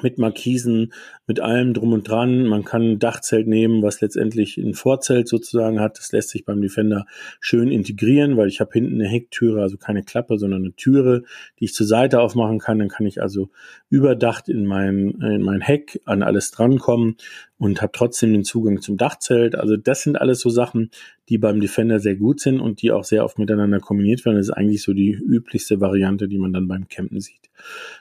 mit 0.00 0.18
Markisen, 0.18 0.92
mit 1.26 1.40
allem 1.40 1.74
drum 1.74 1.92
und 1.92 2.08
dran. 2.08 2.46
Man 2.46 2.64
kann 2.64 2.92
ein 2.92 2.98
Dachzelt 2.98 3.46
nehmen, 3.46 3.82
was 3.82 4.00
letztendlich 4.00 4.56
ein 4.56 4.74
Vorzelt 4.74 5.28
sozusagen 5.28 5.80
hat. 5.80 5.98
Das 5.98 6.12
lässt 6.12 6.30
sich 6.30 6.44
beim 6.44 6.62
Defender 6.62 7.04
schön 7.40 7.70
integrieren, 7.70 8.36
weil 8.36 8.48
ich 8.48 8.60
habe 8.60 8.70
hinten 8.72 8.94
eine 8.94 9.08
Hecktüre, 9.08 9.60
also 9.60 9.76
keine 9.76 10.02
Klappe, 10.02 10.38
sondern 10.38 10.62
eine 10.62 10.74
Türe, 10.74 11.24
die 11.60 11.66
ich 11.66 11.74
zur 11.74 11.86
Seite 11.86 12.20
aufmachen 12.20 12.58
kann. 12.58 12.78
Dann 12.78 12.88
kann 12.88 13.06
ich 13.06 13.20
also 13.20 13.50
überdacht 13.90 14.48
in 14.48 14.64
mein, 14.64 15.10
in 15.20 15.42
mein 15.42 15.60
Heck 15.60 16.00
an 16.06 16.22
alles 16.22 16.50
drankommen 16.50 17.16
und 17.58 17.82
habe 17.82 17.92
trotzdem 17.92 18.32
den 18.32 18.44
Zugang 18.44 18.80
zum 18.80 18.96
Dachzelt. 18.96 19.54
Also 19.54 19.76
das 19.76 20.02
sind 20.02 20.20
alles 20.20 20.40
so 20.40 20.48
Sachen, 20.48 20.90
die 21.28 21.38
beim 21.38 21.60
Defender 21.60 22.00
sehr 22.00 22.16
gut 22.16 22.40
sind 22.40 22.60
und 22.60 22.82
die 22.82 22.92
auch 22.92 23.04
sehr 23.04 23.24
oft 23.24 23.38
miteinander 23.38 23.78
kombiniert 23.78 24.24
werden. 24.24 24.36
Das 24.36 24.48
ist 24.48 24.54
eigentlich 24.54 24.82
so 24.82 24.94
die 24.94 25.12
üblichste 25.12 25.80
Variante, 25.80 26.28
die 26.28 26.38
man 26.38 26.52
dann 26.52 26.66
beim 26.66 26.88
Campen 26.88 27.20
sieht. 27.20 27.50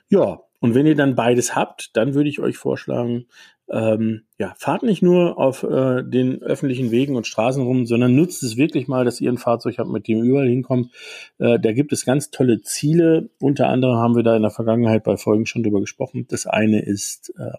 Ja, 0.10 0.42
und 0.62 0.76
wenn 0.76 0.86
ihr 0.86 0.96
dann 0.96 1.16
beides 1.16 1.56
habt, 1.56 1.98
dann 1.98 2.14
würde 2.14 2.30
ich 2.30 2.40
euch 2.40 2.56
vorschlagen, 2.56 3.26
ähm, 3.72 4.24
ja, 4.38 4.54
fahrt 4.58 4.84
nicht 4.84 5.02
nur 5.02 5.40
auf 5.40 5.64
äh, 5.64 6.04
den 6.04 6.42
öffentlichen 6.44 6.92
Wegen 6.92 7.16
und 7.16 7.26
Straßen 7.26 7.64
rum, 7.64 7.86
sondern 7.86 8.16
nutzt 8.16 8.44
es 8.44 8.58
wirklich 8.58 8.88
mal, 8.88 9.04
dass 9.04 9.20
ihr 9.22 9.32
ein 9.32 9.38
Fahrzeug 9.38 9.78
habt, 9.80 9.90
mit 9.90 10.08
dem 10.08 10.20
ihr 10.20 10.24
überall 10.24 10.48
hinkommt. 10.48 10.92
Äh, 11.40 11.60
da 11.60 11.72
gibt 11.72 11.94
es 11.94 12.06
ganz 12.06 12.30
tolle 12.30 12.62
Ziele. 12.62 13.30
Unter 13.40 13.70
anderem 13.70 13.96
haben 13.96 14.16
wir 14.16 14.24
da 14.24 14.36
in 14.36 14.44
der 14.44 14.52
Vergangenheit 14.52 15.04
bei 15.04 15.18
Folgen 15.18 15.48
schon 15.48 15.64
drüber 15.64 15.80
gesprochen. 15.80 16.28
Das 16.30 16.46
eine 16.46 16.82
ist 16.82 17.34
äh, 17.40 17.58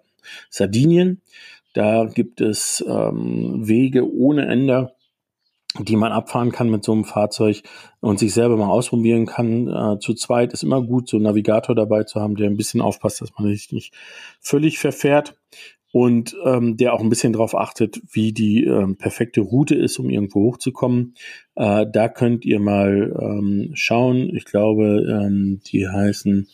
Sardinien. 0.48 1.22
Da 1.72 2.04
gibt 2.04 2.40
es 2.40 2.84
ähm, 2.86 3.66
Wege 3.66 4.08
ohne 4.08 4.46
Ende 4.46 4.92
die 5.78 5.96
man 5.96 6.12
abfahren 6.12 6.52
kann 6.52 6.70
mit 6.70 6.84
so 6.84 6.92
einem 6.92 7.04
Fahrzeug 7.04 7.62
und 8.00 8.18
sich 8.18 8.34
selber 8.34 8.56
mal 8.56 8.68
ausprobieren 8.68 9.26
kann. 9.26 9.68
Äh, 9.68 9.98
zu 10.00 10.14
zweit 10.14 10.52
ist 10.52 10.62
immer 10.62 10.82
gut, 10.82 11.08
so 11.08 11.16
einen 11.16 11.24
Navigator 11.24 11.74
dabei 11.74 12.04
zu 12.04 12.20
haben, 12.20 12.36
der 12.36 12.48
ein 12.48 12.56
bisschen 12.56 12.80
aufpasst, 12.80 13.20
dass 13.20 13.32
man 13.38 13.48
sich 13.48 13.72
nicht 13.72 13.94
völlig 14.40 14.78
verfährt 14.78 15.34
und 15.92 16.34
ähm, 16.44 16.76
der 16.76 16.94
auch 16.94 17.00
ein 17.00 17.10
bisschen 17.10 17.32
darauf 17.32 17.54
achtet, 17.54 18.00
wie 18.10 18.32
die 18.32 18.64
ähm, 18.64 18.96
perfekte 18.96 19.42
Route 19.42 19.74
ist, 19.74 19.98
um 19.98 20.08
irgendwo 20.10 20.40
hochzukommen. 20.42 21.14
Äh, 21.54 21.86
da 21.90 22.08
könnt 22.08 22.44
ihr 22.44 22.60
mal 22.60 23.14
ähm, 23.20 23.70
schauen. 23.74 24.34
Ich 24.34 24.46
glaube, 24.46 25.06
ähm, 25.08 25.60
die 25.66 25.86
heißen 25.86 26.48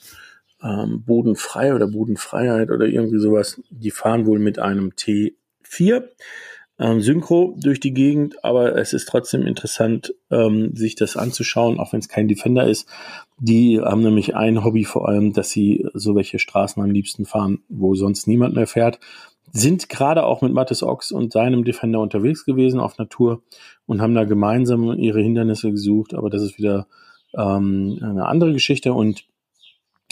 ähm, 0.62 1.04
Bodenfrei 1.04 1.74
oder 1.74 1.86
Bodenfreiheit 1.86 2.70
oder 2.70 2.86
irgendwie 2.86 3.20
sowas. 3.20 3.60
Die 3.70 3.92
fahren 3.92 4.26
wohl 4.26 4.40
mit 4.40 4.58
einem 4.58 4.90
T4 4.90 6.02
ähm, 6.78 7.00
Synchro 7.00 7.54
durch 7.58 7.80
die 7.80 7.92
Gegend, 7.92 8.44
aber 8.44 8.76
es 8.76 8.92
ist 8.92 9.08
trotzdem 9.08 9.46
interessant, 9.46 10.14
ähm, 10.30 10.74
sich 10.74 10.94
das 10.94 11.16
anzuschauen, 11.16 11.80
auch 11.80 11.92
wenn 11.92 12.00
es 12.00 12.08
kein 12.08 12.28
Defender 12.28 12.66
ist. 12.66 12.88
Die 13.38 13.80
haben 13.80 14.02
nämlich 14.02 14.36
ein 14.36 14.64
Hobby 14.64 14.84
vor 14.84 15.08
allem, 15.08 15.32
dass 15.32 15.50
sie 15.50 15.86
so 15.94 16.14
welche 16.14 16.38
Straßen 16.38 16.82
am 16.82 16.90
liebsten 16.90 17.24
fahren, 17.24 17.60
wo 17.68 17.94
sonst 17.94 18.26
niemand 18.26 18.54
mehr 18.54 18.66
fährt. 18.66 19.00
Sind 19.50 19.88
gerade 19.88 20.24
auch 20.24 20.42
mit 20.42 20.52
Mattes 20.52 20.82
Ox 20.82 21.10
und 21.10 21.32
seinem 21.32 21.64
Defender 21.64 22.00
unterwegs 22.00 22.44
gewesen 22.44 22.80
auf 22.80 22.98
Natur 22.98 23.42
und 23.86 24.00
haben 24.00 24.14
da 24.14 24.24
gemeinsam 24.24 24.92
ihre 24.98 25.20
Hindernisse 25.20 25.70
gesucht, 25.70 26.14
aber 26.14 26.30
das 26.30 26.42
ist 26.42 26.58
wieder 26.58 26.86
ähm, 27.36 27.98
eine 28.02 28.26
andere 28.26 28.52
Geschichte 28.52 28.92
und 28.92 29.24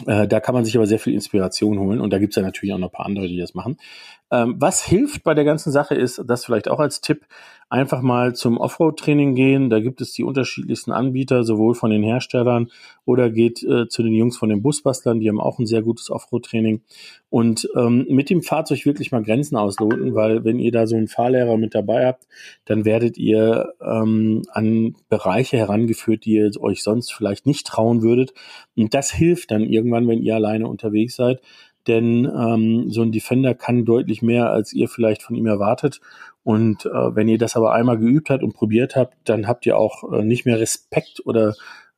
äh, 0.07 0.29
da 0.29 0.41
kann 0.41 0.55
man 0.55 0.65
sich 0.65 0.77
aber 0.77 0.87
sehr 0.87 0.99
viel 0.99 1.15
Inspiration 1.15 1.79
holen 1.79 2.01
und 2.01 2.13
da 2.13 2.19
gibt's 2.19 2.37
ja 2.37 2.43
natürlich 2.43 2.75
auch 2.75 2.79
noch 2.79 2.89
ein 2.89 2.93
paar 2.93 3.07
andere, 3.07 3.29
die 3.29 3.39
das 3.39 3.55
machen. 3.55 3.79
Ähm, 4.31 4.57
was 4.59 4.85
hilft 4.85 5.23
bei 5.23 5.35
der 5.35 5.45
ganzen 5.45 5.71
Sache 5.71 5.95
ist, 5.95 6.23
das 6.27 6.45
vielleicht 6.45 6.69
auch 6.69 6.81
als 6.81 7.01
Tipp, 7.01 7.27
einfach 7.69 8.01
mal 8.01 8.35
zum 8.35 8.59
Offroad-Training 8.59 9.35
gehen. 9.35 9.71
Da 9.71 9.81
gibt 9.81 10.01
es 10.01 10.13
die 10.13 10.23
unterschiedlichsten 10.23 10.93
Anbieter, 10.93 11.43
sowohl 11.43 11.75
von 11.75 11.91
den 11.91 12.03
Herstellern 12.03 12.71
oder 13.05 13.29
geht 13.31 13.63
äh, 13.63 13.89
zu 13.89 14.03
den 14.03 14.13
Jungs 14.13 14.37
von 14.37 14.49
den 14.49 14.63
Busbastlern, 14.63 15.19
die 15.19 15.29
haben 15.29 15.41
auch 15.41 15.59
ein 15.59 15.67
sehr 15.67 15.83
gutes 15.83 16.11
Offroad-Training. 16.11 16.83
Und 17.29 17.69
ähm, 17.75 18.07
mit 18.09 18.31
dem 18.31 18.43
Fahrzeug 18.43 18.87
wirklich 18.87 19.11
mal 19.11 19.23
Grenzen 19.23 19.57
ausloten, 19.57 20.15
weil 20.15 20.45
wenn 20.45 20.61
ihr 20.61 20.71
da 20.71 20.87
so 20.87 20.97
einen 20.97 21.09
Fahrlehrer 21.09 21.57
mit 21.57 21.75
dabei 21.75 22.07
habt, 22.07 22.29
dann 22.67 22.85
werdet 22.85 23.19
ihr 23.19 23.75
ähm, 23.81 24.43
an 24.53 24.95
Bereiche 25.09 25.57
herangeführt, 25.57 26.25
die 26.25 26.35
ihr 26.35 26.51
euch 26.61 26.83
sonst 26.85 27.13
vielleicht 27.13 27.47
nicht 27.47 27.67
trauen 27.67 28.03
würdet. 28.03 28.33
Und 28.77 28.95
das 28.95 29.11
hilft 29.11 29.51
dann 29.51 29.63
irgendwann, 29.63 30.07
wenn 30.07 30.23
ihr 30.23 30.37
alleine 30.37 30.69
unterwegs 30.69 31.17
seid 31.17 31.41
denn 31.87 32.25
ähm, 32.25 32.91
so 32.91 33.03
ein 33.03 33.13
Defender 33.13 33.55
kann 33.55 33.85
deutlich 33.85 34.23
mehr, 34.23 34.51
als 34.51 34.73
ihr 34.73 34.89
vielleicht 34.89 35.23
von 35.23 35.37
ihm 35.37 35.47
erwartet. 35.47 36.01
Und 36.43 36.87
äh, 36.87 37.15
wenn 37.15 37.29
ihr 37.29 37.39
das 37.39 37.57
aber 37.57 37.73
einmal 37.73 37.99
geübt 37.99 38.31
habt 38.31 38.43
und 38.43 38.55
probiert 38.55 38.97
habt, 38.97 39.17
dann 39.25 39.49
habt 39.49 39.67
ihr 39.67 39.77
auch 39.77 40.13
äh, 40.13 40.25
nicht 40.25 40.47
mehr 40.47 40.61
Respekt 40.61 41.23
oder 41.25 41.55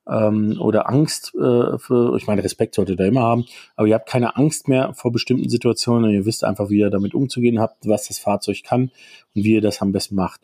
ähm, 0.09 0.57
oder 0.59 0.89
Angst 0.89 1.35
äh, 1.35 1.79
für, 1.79 2.17
ich 2.17 2.27
meine, 2.27 2.43
Respekt 2.43 2.75
solltet 2.75 2.99
ihr 2.99 3.07
immer 3.07 3.23
haben, 3.23 3.45
aber 3.77 3.89
ihr 3.89 3.95
habt 3.95 4.09
keine 4.09 4.37
Angst 4.37 4.67
mehr 4.69 4.95
vor 4.95 5.13
bestimmten 5.13 5.49
Situationen. 5.49 6.11
Ihr 6.11 6.25
wisst 6.25 6.45
einfach, 6.45 6.71
wie 6.71 6.79
ihr 6.79 6.91
damit 6.91 7.15
umzugehen 7.15 7.61
habt, 7.61 7.87
was 7.87 8.09
das 8.09 8.19
Fahrzeug 8.19 8.63
kann 8.65 8.91
und 9.35 9.45
wie 9.45 9.53
ihr 9.53 9.61
das 9.61 9.83
am 9.83 9.93
besten 9.93 10.15
macht. 10.15 10.41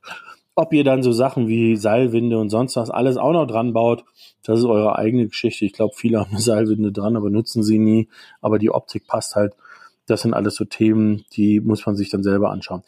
Ob 0.57 0.73
ihr 0.73 0.85
dann 0.85 1.03
so 1.03 1.13
Sachen 1.13 1.49
wie 1.49 1.77
Seilwinde 1.77 2.39
und 2.39 2.51
sonst 2.51 2.77
was 2.77 2.91
alles 2.91 3.17
auch 3.17 3.33
noch 3.33 3.47
dran 3.47 3.73
baut, 3.73 4.05
das 4.45 4.61
ist 4.61 4.67
eure 4.67 4.97
eigene 4.97 5.27
Geschichte. 5.27 5.65
Ich 5.65 5.73
glaube, 5.73 5.95
viele 5.97 6.21
haben 6.21 6.39
Seilwinde 6.39 6.93
dran, 6.93 7.17
aber 7.17 7.31
nutzen 7.31 7.63
sie 7.63 7.79
nie. 7.79 8.09
Aber 8.41 8.59
die 8.59 8.71
Optik 8.71 9.07
passt 9.07 9.35
halt. 9.35 9.55
Das 10.07 10.23
sind 10.23 10.35
alles 10.35 10.55
so 10.55 10.65
Themen, 10.65 11.25
die 11.33 11.61
muss 11.61 11.87
man 11.87 11.97
sich 11.97 12.11
dann 12.11 12.23
selber 12.23 12.51
anschauen. 12.51 12.83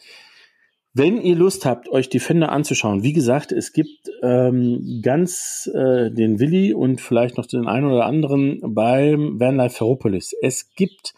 Wenn 0.93 1.21
ihr 1.21 1.35
Lust 1.35 1.65
habt, 1.65 1.89
euch 1.89 2.09
Defender 2.09 2.51
anzuschauen, 2.51 3.03
wie 3.03 3.13
gesagt, 3.13 3.51
es 3.51 3.71
gibt 3.71 4.09
ähm, 4.23 5.01
ganz 5.03 5.69
äh, 5.73 6.09
den 6.09 6.39
Willi 6.39 6.73
und 6.73 7.01
vielleicht 7.01 7.37
noch 7.37 7.45
den 7.45 7.67
einen 7.67 7.85
oder 7.85 8.05
anderen 8.05 8.61
beim 8.73 9.39
Vanlife 9.39 9.77
Ferropolis. 9.77 10.33
Es 10.41 10.73
gibt 10.73 11.13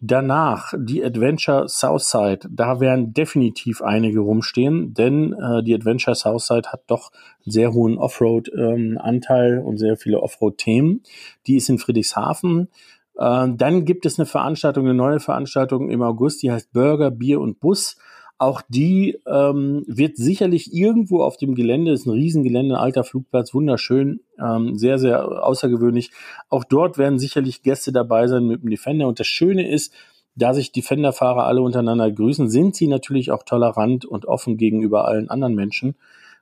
danach 0.00 0.72
die 0.76 1.04
Adventure 1.04 1.68
Southside. 1.68 2.48
Da 2.50 2.80
werden 2.80 3.12
definitiv 3.12 3.82
einige 3.82 4.20
rumstehen, 4.20 4.94
denn 4.94 5.32
äh, 5.34 5.62
die 5.62 5.74
Adventure 5.74 6.14
Southside 6.14 6.70
hat 6.72 6.84
doch 6.86 7.10
einen 7.44 7.52
sehr 7.52 7.72
hohen 7.72 7.98
Offroad-Anteil 7.98 9.58
ähm, 9.58 9.64
und 9.64 9.78
sehr 9.78 9.96
viele 9.96 10.20
Offroad-Themen. 10.20 11.02
Die 11.46 11.56
ist 11.56 11.68
in 11.68 11.78
Friedrichshafen. 11.78 12.68
Äh, 13.16 13.48
dann 13.54 13.84
gibt 13.84 14.06
es 14.06 14.18
eine 14.18 14.26
Veranstaltung, 14.26 14.86
eine 14.86 14.94
neue 14.94 15.20
Veranstaltung 15.20 15.90
im 15.90 16.02
August, 16.02 16.42
die 16.42 16.50
heißt 16.50 16.72
Burger, 16.72 17.10
Bier 17.10 17.40
und 17.40 17.60
Bus. 17.60 17.96
Auch 18.40 18.62
die 18.66 19.18
ähm, 19.26 19.84
wird 19.86 20.16
sicherlich 20.16 20.72
irgendwo 20.72 21.22
auf 21.22 21.36
dem 21.36 21.54
Gelände, 21.54 21.92
ist 21.92 22.06
ein 22.06 22.12
Riesengelände, 22.12 22.74
ein 22.74 22.80
alter 22.80 23.04
Flugplatz, 23.04 23.52
wunderschön, 23.52 24.20
ähm, 24.42 24.78
sehr, 24.78 24.98
sehr 24.98 25.44
außergewöhnlich. 25.44 26.10
Auch 26.48 26.64
dort 26.64 26.96
werden 26.96 27.18
sicherlich 27.18 27.62
Gäste 27.62 27.92
dabei 27.92 28.28
sein 28.28 28.46
mit 28.46 28.62
dem 28.62 28.70
Defender. 28.70 29.08
Und 29.08 29.20
das 29.20 29.26
Schöne 29.26 29.68
ist, 29.68 29.92
da 30.36 30.54
sich 30.54 30.72
Defender-Fahrer 30.72 31.44
alle 31.44 31.60
untereinander 31.60 32.10
grüßen, 32.10 32.48
sind 32.48 32.74
sie 32.74 32.86
natürlich 32.86 33.30
auch 33.30 33.42
tolerant 33.42 34.06
und 34.06 34.24
offen 34.24 34.56
gegenüber 34.56 35.06
allen 35.06 35.28
anderen 35.28 35.54
Menschen. 35.54 35.96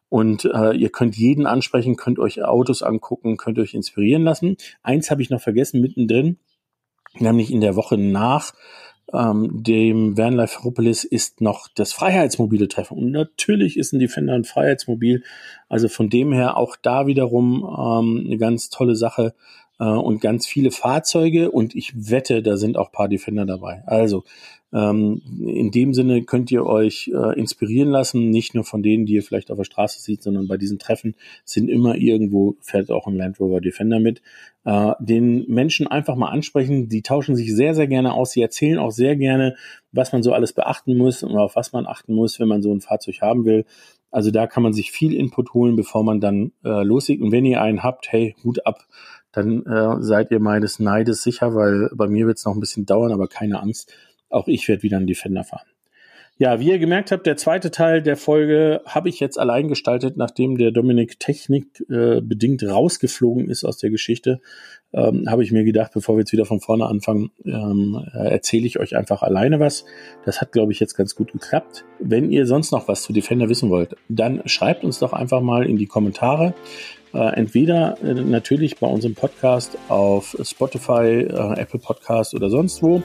Und 0.09 0.45
äh, 0.45 0.75
ihr 0.75 0.91
könnt 0.91 1.17
jeden 1.17 1.47
ansprechen, 1.47 1.97
könnt 1.97 2.21
euch 2.21 2.45
Autos 2.45 2.85
angucken, 2.85 3.37
könnt 3.37 3.59
euch 3.59 3.75
inspirieren 3.75 4.23
lassen. 4.23 4.57
Eins 4.85 5.11
habe 5.11 5.23
ich 5.23 5.31
noch 5.31 5.41
vergessen 5.41 5.81
mittendrin, 5.81 6.39
nämlich 7.19 7.51
in 7.51 7.61
der 7.61 7.75
Woche 7.75 7.99
nach 7.99 8.53
ähm, 9.13 9.63
dem 9.63 10.19
Vanlife 10.19 10.55
Ferropolis 10.55 11.05
ist 11.05 11.41
noch 11.41 11.69
das 11.75 11.93
Freiheitsmobile 11.93 12.69
Treffen. 12.69 12.99
Und 12.99 13.11
natürlich 13.11 13.77
ist 13.77 13.93
ein 13.93 14.01
Defender 14.01 14.35
ein 14.35 14.45
Freiheitsmobil. 14.45 15.23
Also 15.69 15.89
von 15.89 16.11
dem 16.11 16.33
her 16.33 16.57
auch 16.57 16.77
da 16.77 17.07
wiederum 17.07 17.63
ähm, 17.63 18.25
eine 18.27 18.39
ganz 18.39 18.69
tolle 18.69 18.97
Sache 18.97 19.35
äh, 19.79 19.85
und 19.85 20.21
ganz 20.21 20.47
viele 20.47 20.71
Fahrzeuge. 20.71 21.51
Und 21.51 21.75
ich 21.75 21.93
wette, 22.11 22.43
da 22.43 22.57
sind 22.57 22.77
auch 22.77 22.93
paar 22.93 23.09
Defender 23.09 23.47
dabei. 23.47 23.83
Also 23.87 24.25
ähm, 24.73 25.23
in 25.41 25.71
dem 25.71 25.95
Sinne 25.95 26.23
könnt 26.25 26.51
ihr 26.51 26.67
euch 26.67 27.11
äh, 27.15 27.39
inspirieren 27.39 27.89
lassen, 27.89 28.29
nicht 28.29 28.55
nur 28.55 28.65
von 28.65 28.83
denen, 28.83 29.07
die 29.07 29.15
ihr 29.15 29.23
vielleicht 29.23 29.51
auf 29.51 29.57
der 29.57 29.65
Straße 29.65 30.01
seht, 30.03 30.23
sondern 30.23 30.47
bei 30.47 30.59
diesen 30.59 30.79
Treffen 30.79 31.15
sind 31.45 31.71
immer 31.71 31.97
irgendwo, 31.97 32.57
fährt 32.61 32.91
auch 32.91 33.07
ein 33.07 33.17
Land 33.17 33.41
Rover 33.41 33.63
Defender 33.63 33.99
mit. 33.99 34.21
Äh, 34.65 34.93
den 35.01 35.47
Menschen 35.49 35.87
einfach 35.87 36.17
mal 36.17 36.29
ansprechen, 36.29 36.89
die 36.91 37.01
tauschen 37.01 37.35
sich 37.35 37.55
sehr, 37.55 37.75
sehr 37.75 37.87
gerne 37.87 38.13
aus, 38.13 38.33
sie 38.33 38.43
erzählen 38.43 38.79
auch 38.79 38.91
sehr 38.91 39.17
gerne, 39.17 39.57
was 39.93 40.13
man 40.13 40.23
so 40.23 40.35
alles 40.35 40.53
beachten 40.53 40.97
muss 40.97 41.23
und 41.23 41.37
auf 41.37 41.57
was 41.57 41.73
man 41.73 41.87
achten 41.87 42.15
muss, 42.15 42.39
wenn 42.39 42.49
man 42.49 42.61
so 42.61 42.75
ein 42.75 42.83
Fahrzeug 42.83 43.23
haben 43.23 43.47
will. 43.47 43.65
Also 44.11 44.31
da 44.31 44.47
kann 44.47 44.63
man 44.63 44.73
sich 44.73 44.91
viel 44.91 45.15
Input 45.15 45.53
holen, 45.53 45.77
bevor 45.77 46.03
man 46.03 46.21
dann 46.21 46.53
äh, 46.65 46.83
loslegt. 46.83 47.23
Und 47.23 47.33
wenn 47.33 47.45
ihr 47.45 47.61
einen 47.61 47.83
habt, 47.83 48.11
hey, 48.11 48.35
Hut 48.43 48.65
ab, 48.67 48.87
dann 49.33 49.65
äh, 49.67 50.03
seid 50.03 50.31
ihr 50.31 50.41
meines 50.41 50.79
Neides 50.79 51.23
sicher, 51.23 51.55
weil 51.55 51.91
bei 51.95 52.07
mir 52.07 52.27
wird 52.27 52.39
es 52.39 52.45
noch 52.45 52.55
ein 52.55 52.61
bisschen 52.61 52.87
dauern, 52.87 53.13
aber 53.13 53.29
keine 53.29 53.61
Angst 53.61 53.93
auch 54.31 54.49
ich 54.49 54.69
werde 54.69 54.83
wieder 54.83 54.97
einen 54.97 55.07
Defender 55.07 55.45
fahren. 55.45 55.67
Ja, 56.41 56.61
wie 56.61 56.71
ihr 56.71 56.79
gemerkt 56.79 57.11
habt, 57.11 57.27
der 57.27 57.37
zweite 57.37 57.73
Teil 57.73 58.01
der 58.01 58.17
Folge 58.17 58.81
habe 58.87 59.09
ich 59.09 59.19
jetzt 59.19 59.41
allein 59.41 59.67
gestaltet, 59.67 60.17
nachdem 60.17 60.57
der 60.57 60.71
Dominik 60.71 61.19
Technik 61.19 61.85
äh, 61.91 62.21
bedingt 62.21 62.63
rausgeflogen 62.63 63.51
ist 63.51 63.65
aus 63.65 63.79
der 63.79 63.91
Geschichte. 63.91 64.41
Ähm, 64.93 65.29
habe 65.29 65.43
ich 65.43 65.51
mir 65.51 65.65
gedacht, 65.65 65.91
bevor 65.93 66.15
wir 66.15 66.21
jetzt 66.21 66.33
wieder 66.33 66.45
von 66.45 66.61
vorne 66.61 66.87
anfangen, 66.87 67.33
ähm, 67.45 68.07
erzähle 68.13 68.69
ich 68.69 68.79
euch 68.79 68.95
einfach 68.95 69.23
alleine 69.23 69.59
was. 69.59 69.85
Das 70.25 70.41
hat, 70.41 70.53
glaube 70.53 70.71
ich, 70.71 70.79
jetzt 70.79 70.95
ganz 70.95 71.17
gut 71.17 71.33
geklappt. 71.33 71.85
Wenn 71.99 72.31
ihr 72.31 72.47
sonst 72.47 72.71
noch 72.71 72.87
was 72.87 73.03
zu 73.03 73.13
Defender 73.13 73.49
wissen 73.49 73.69
wollt, 73.69 73.97
dann 74.09 74.43
schreibt 74.47 74.85
uns 74.85 75.01
doch 75.01 75.13
einfach 75.13 75.41
mal 75.41 75.67
in 75.67 75.77
die 75.77 75.87
Kommentare. 75.87 76.55
Äh, 77.15 77.37
entweder 77.37 77.97
äh, 78.03 78.15
natürlich 78.15 78.79
bei 78.79 78.87
unserem 78.87 79.15
Podcast 79.15 79.79
auf 79.89 80.37
Spotify, 80.43 81.27
äh, 81.29 81.61
Apple 81.61 81.81
Podcast 81.81 82.35
oder 82.35 82.51
sonst 82.51 82.83
wo 82.83 83.03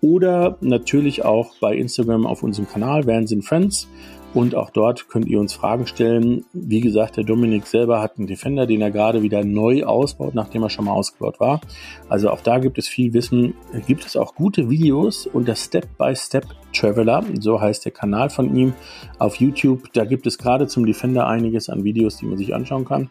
oder 0.00 0.56
natürlich 0.60 1.24
auch 1.24 1.54
bei 1.60 1.74
Instagram 1.76 2.26
auf 2.26 2.42
unserem 2.42 2.68
Kanal 2.68 3.06
Vans 3.06 3.34
Friends. 3.42 3.88
Und 4.34 4.56
auch 4.56 4.70
dort 4.70 5.08
könnt 5.08 5.26
ihr 5.26 5.38
uns 5.38 5.52
Fragen 5.52 5.86
stellen. 5.86 6.44
Wie 6.52 6.80
gesagt, 6.80 7.16
der 7.16 7.24
Dominik 7.24 7.66
selber 7.68 8.02
hat 8.02 8.18
einen 8.18 8.26
Defender, 8.26 8.66
den 8.66 8.80
er 8.80 8.90
gerade 8.90 9.22
wieder 9.22 9.44
neu 9.44 9.84
ausbaut, 9.84 10.34
nachdem 10.34 10.64
er 10.64 10.70
schon 10.70 10.86
mal 10.86 10.92
ausgebaut 10.92 11.38
war. 11.38 11.60
Also 12.08 12.30
auch 12.30 12.40
da 12.40 12.58
gibt 12.58 12.76
es 12.76 12.88
viel 12.88 13.14
Wissen. 13.14 13.54
Gibt 13.86 14.04
es 14.04 14.16
auch 14.16 14.34
gute 14.34 14.68
Videos 14.68 15.28
unter 15.28 15.54
Step-by-Step 15.54 16.46
Traveler, 16.72 17.24
so 17.38 17.60
heißt 17.60 17.84
der 17.84 17.92
Kanal 17.92 18.28
von 18.28 18.56
ihm 18.56 18.74
auf 19.18 19.36
YouTube. 19.36 19.92
Da 19.92 20.04
gibt 20.04 20.26
es 20.26 20.36
gerade 20.36 20.66
zum 20.66 20.84
Defender 20.84 21.28
einiges 21.28 21.68
an 21.68 21.84
Videos, 21.84 22.16
die 22.16 22.26
man 22.26 22.36
sich 22.36 22.54
anschauen 22.54 22.84
kann. 22.84 23.10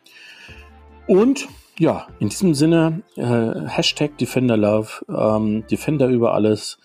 Und 1.08 1.48
ja, 1.80 2.08
in 2.20 2.30
diesem 2.30 2.54
Sinne, 2.54 3.02
äh, 3.16 3.68
Hashtag 3.68 4.18
Defender 4.18 4.58
Love, 4.58 4.90
ähm, 5.10 5.64
Defender 5.72 6.08
über 6.08 6.34
alles. 6.34 6.78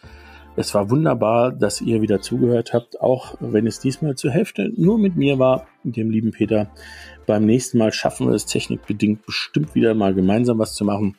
Es 0.59 0.75
war 0.75 0.91
wunderbar, 0.91 1.53
dass 1.53 1.81
ihr 1.81 2.03
wieder 2.03 2.21
zugehört 2.21 2.73
habt, 2.73 3.01
auch 3.01 3.37
wenn 3.39 3.69
es 3.69 3.79
diesmal 3.79 4.17
zur 4.17 4.33
Hälfte 4.33 4.73
nur 4.77 4.99
mit 4.99 5.15
mir 5.15 5.39
war, 5.39 5.69
dem 5.85 6.11
lieben 6.11 6.33
Peter. 6.33 6.69
Beim 7.29 7.47
nächsten 7.47 7.79
Mal 7.79 7.93
schaffen 7.93 8.27
wir 8.27 8.35
es 8.35 8.45
technikbedingt 8.45 9.25
bestimmt 9.25 9.77
wieder 9.77 9.95
mal 9.95 10.15
gemeinsam 10.15 10.59
was 10.59 10.75
zu 10.75 10.85
machen. 10.85 11.15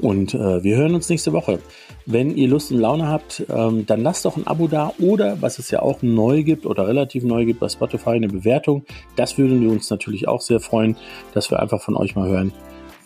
Und 0.00 0.32
äh, 0.32 0.64
wir 0.64 0.78
hören 0.78 0.94
uns 0.94 1.10
nächste 1.10 1.34
Woche. 1.34 1.58
Wenn 2.06 2.34
ihr 2.34 2.48
Lust 2.48 2.72
und 2.72 2.78
Laune 2.78 3.06
habt, 3.06 3.44
ähm, 3.50 3.84
dann 3.84 4.02
lasst 4.02 4.24
doch 4.24 4.38
ein 4.38 4.46
Abo 4.46 4.66
da 4.66 4.94
oder, 4.98 5.42
was 5.42 5.58
es 5.58 5.70
ja 5.70 5.82
auch 5.82 6.00
neu 6.00 6.42
gibt 6.42 6.64
oder 6.64 6.88
relativ 6.88 7.22
neu 7.22 7.44
gibt 7.44 7.60
bei 7.60 7.68
Spotify, 7.68 8.12
eine 8.12 8.28
Bewertung. 8.28 8.86
Das 9.14 9.36
würden 9.36 9.60
wir 9.60 9.70
uns 9.70 9.90
natürlich 9.90 10.26
auch 10.26 10.40
sehr 10.40 10.60
freuen, 10.60 10.96
dass 11.34 11.50
wir 11.50 11.60
einfach 11.60 11.82
von 11.82 11.96
euch 11.96 12.16
mal 12.16 12.30
hören, 12.30 12.50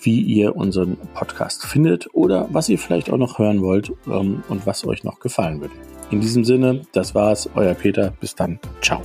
wie 0.03 0.20
ihr 0.20 0.57
unseren 0.57 0.96
Podcast 1.14 1.66
findet 1.66 2.09
oder 2.12 2.49
was 2.51 2.68
ihr 2.68 2.78
vielleicht 2.78 3.11
auch 3.11 3.18
noch 3.18 3.38
hören 3.38 3.62
wollt 3.62 3.92
ähm, 4.07 4.42
und 4.49 4.66
was 4.66 4.86
euch 4.86 5.05
noch 5.05 5.20
gefallen 5.20 5.61
würde. 5.61 5.74
In 6.11 6.20
diesem 6.20 6.44
Sinne, 6.44 6.82
das 6.92 7.14
war's, 7.14 7.51
euer 7.55 7.74
Peter. 7.74 8.12
Bis 8.20 8.34
dann. 8.34 8.59
Ciao. 8.80 9.03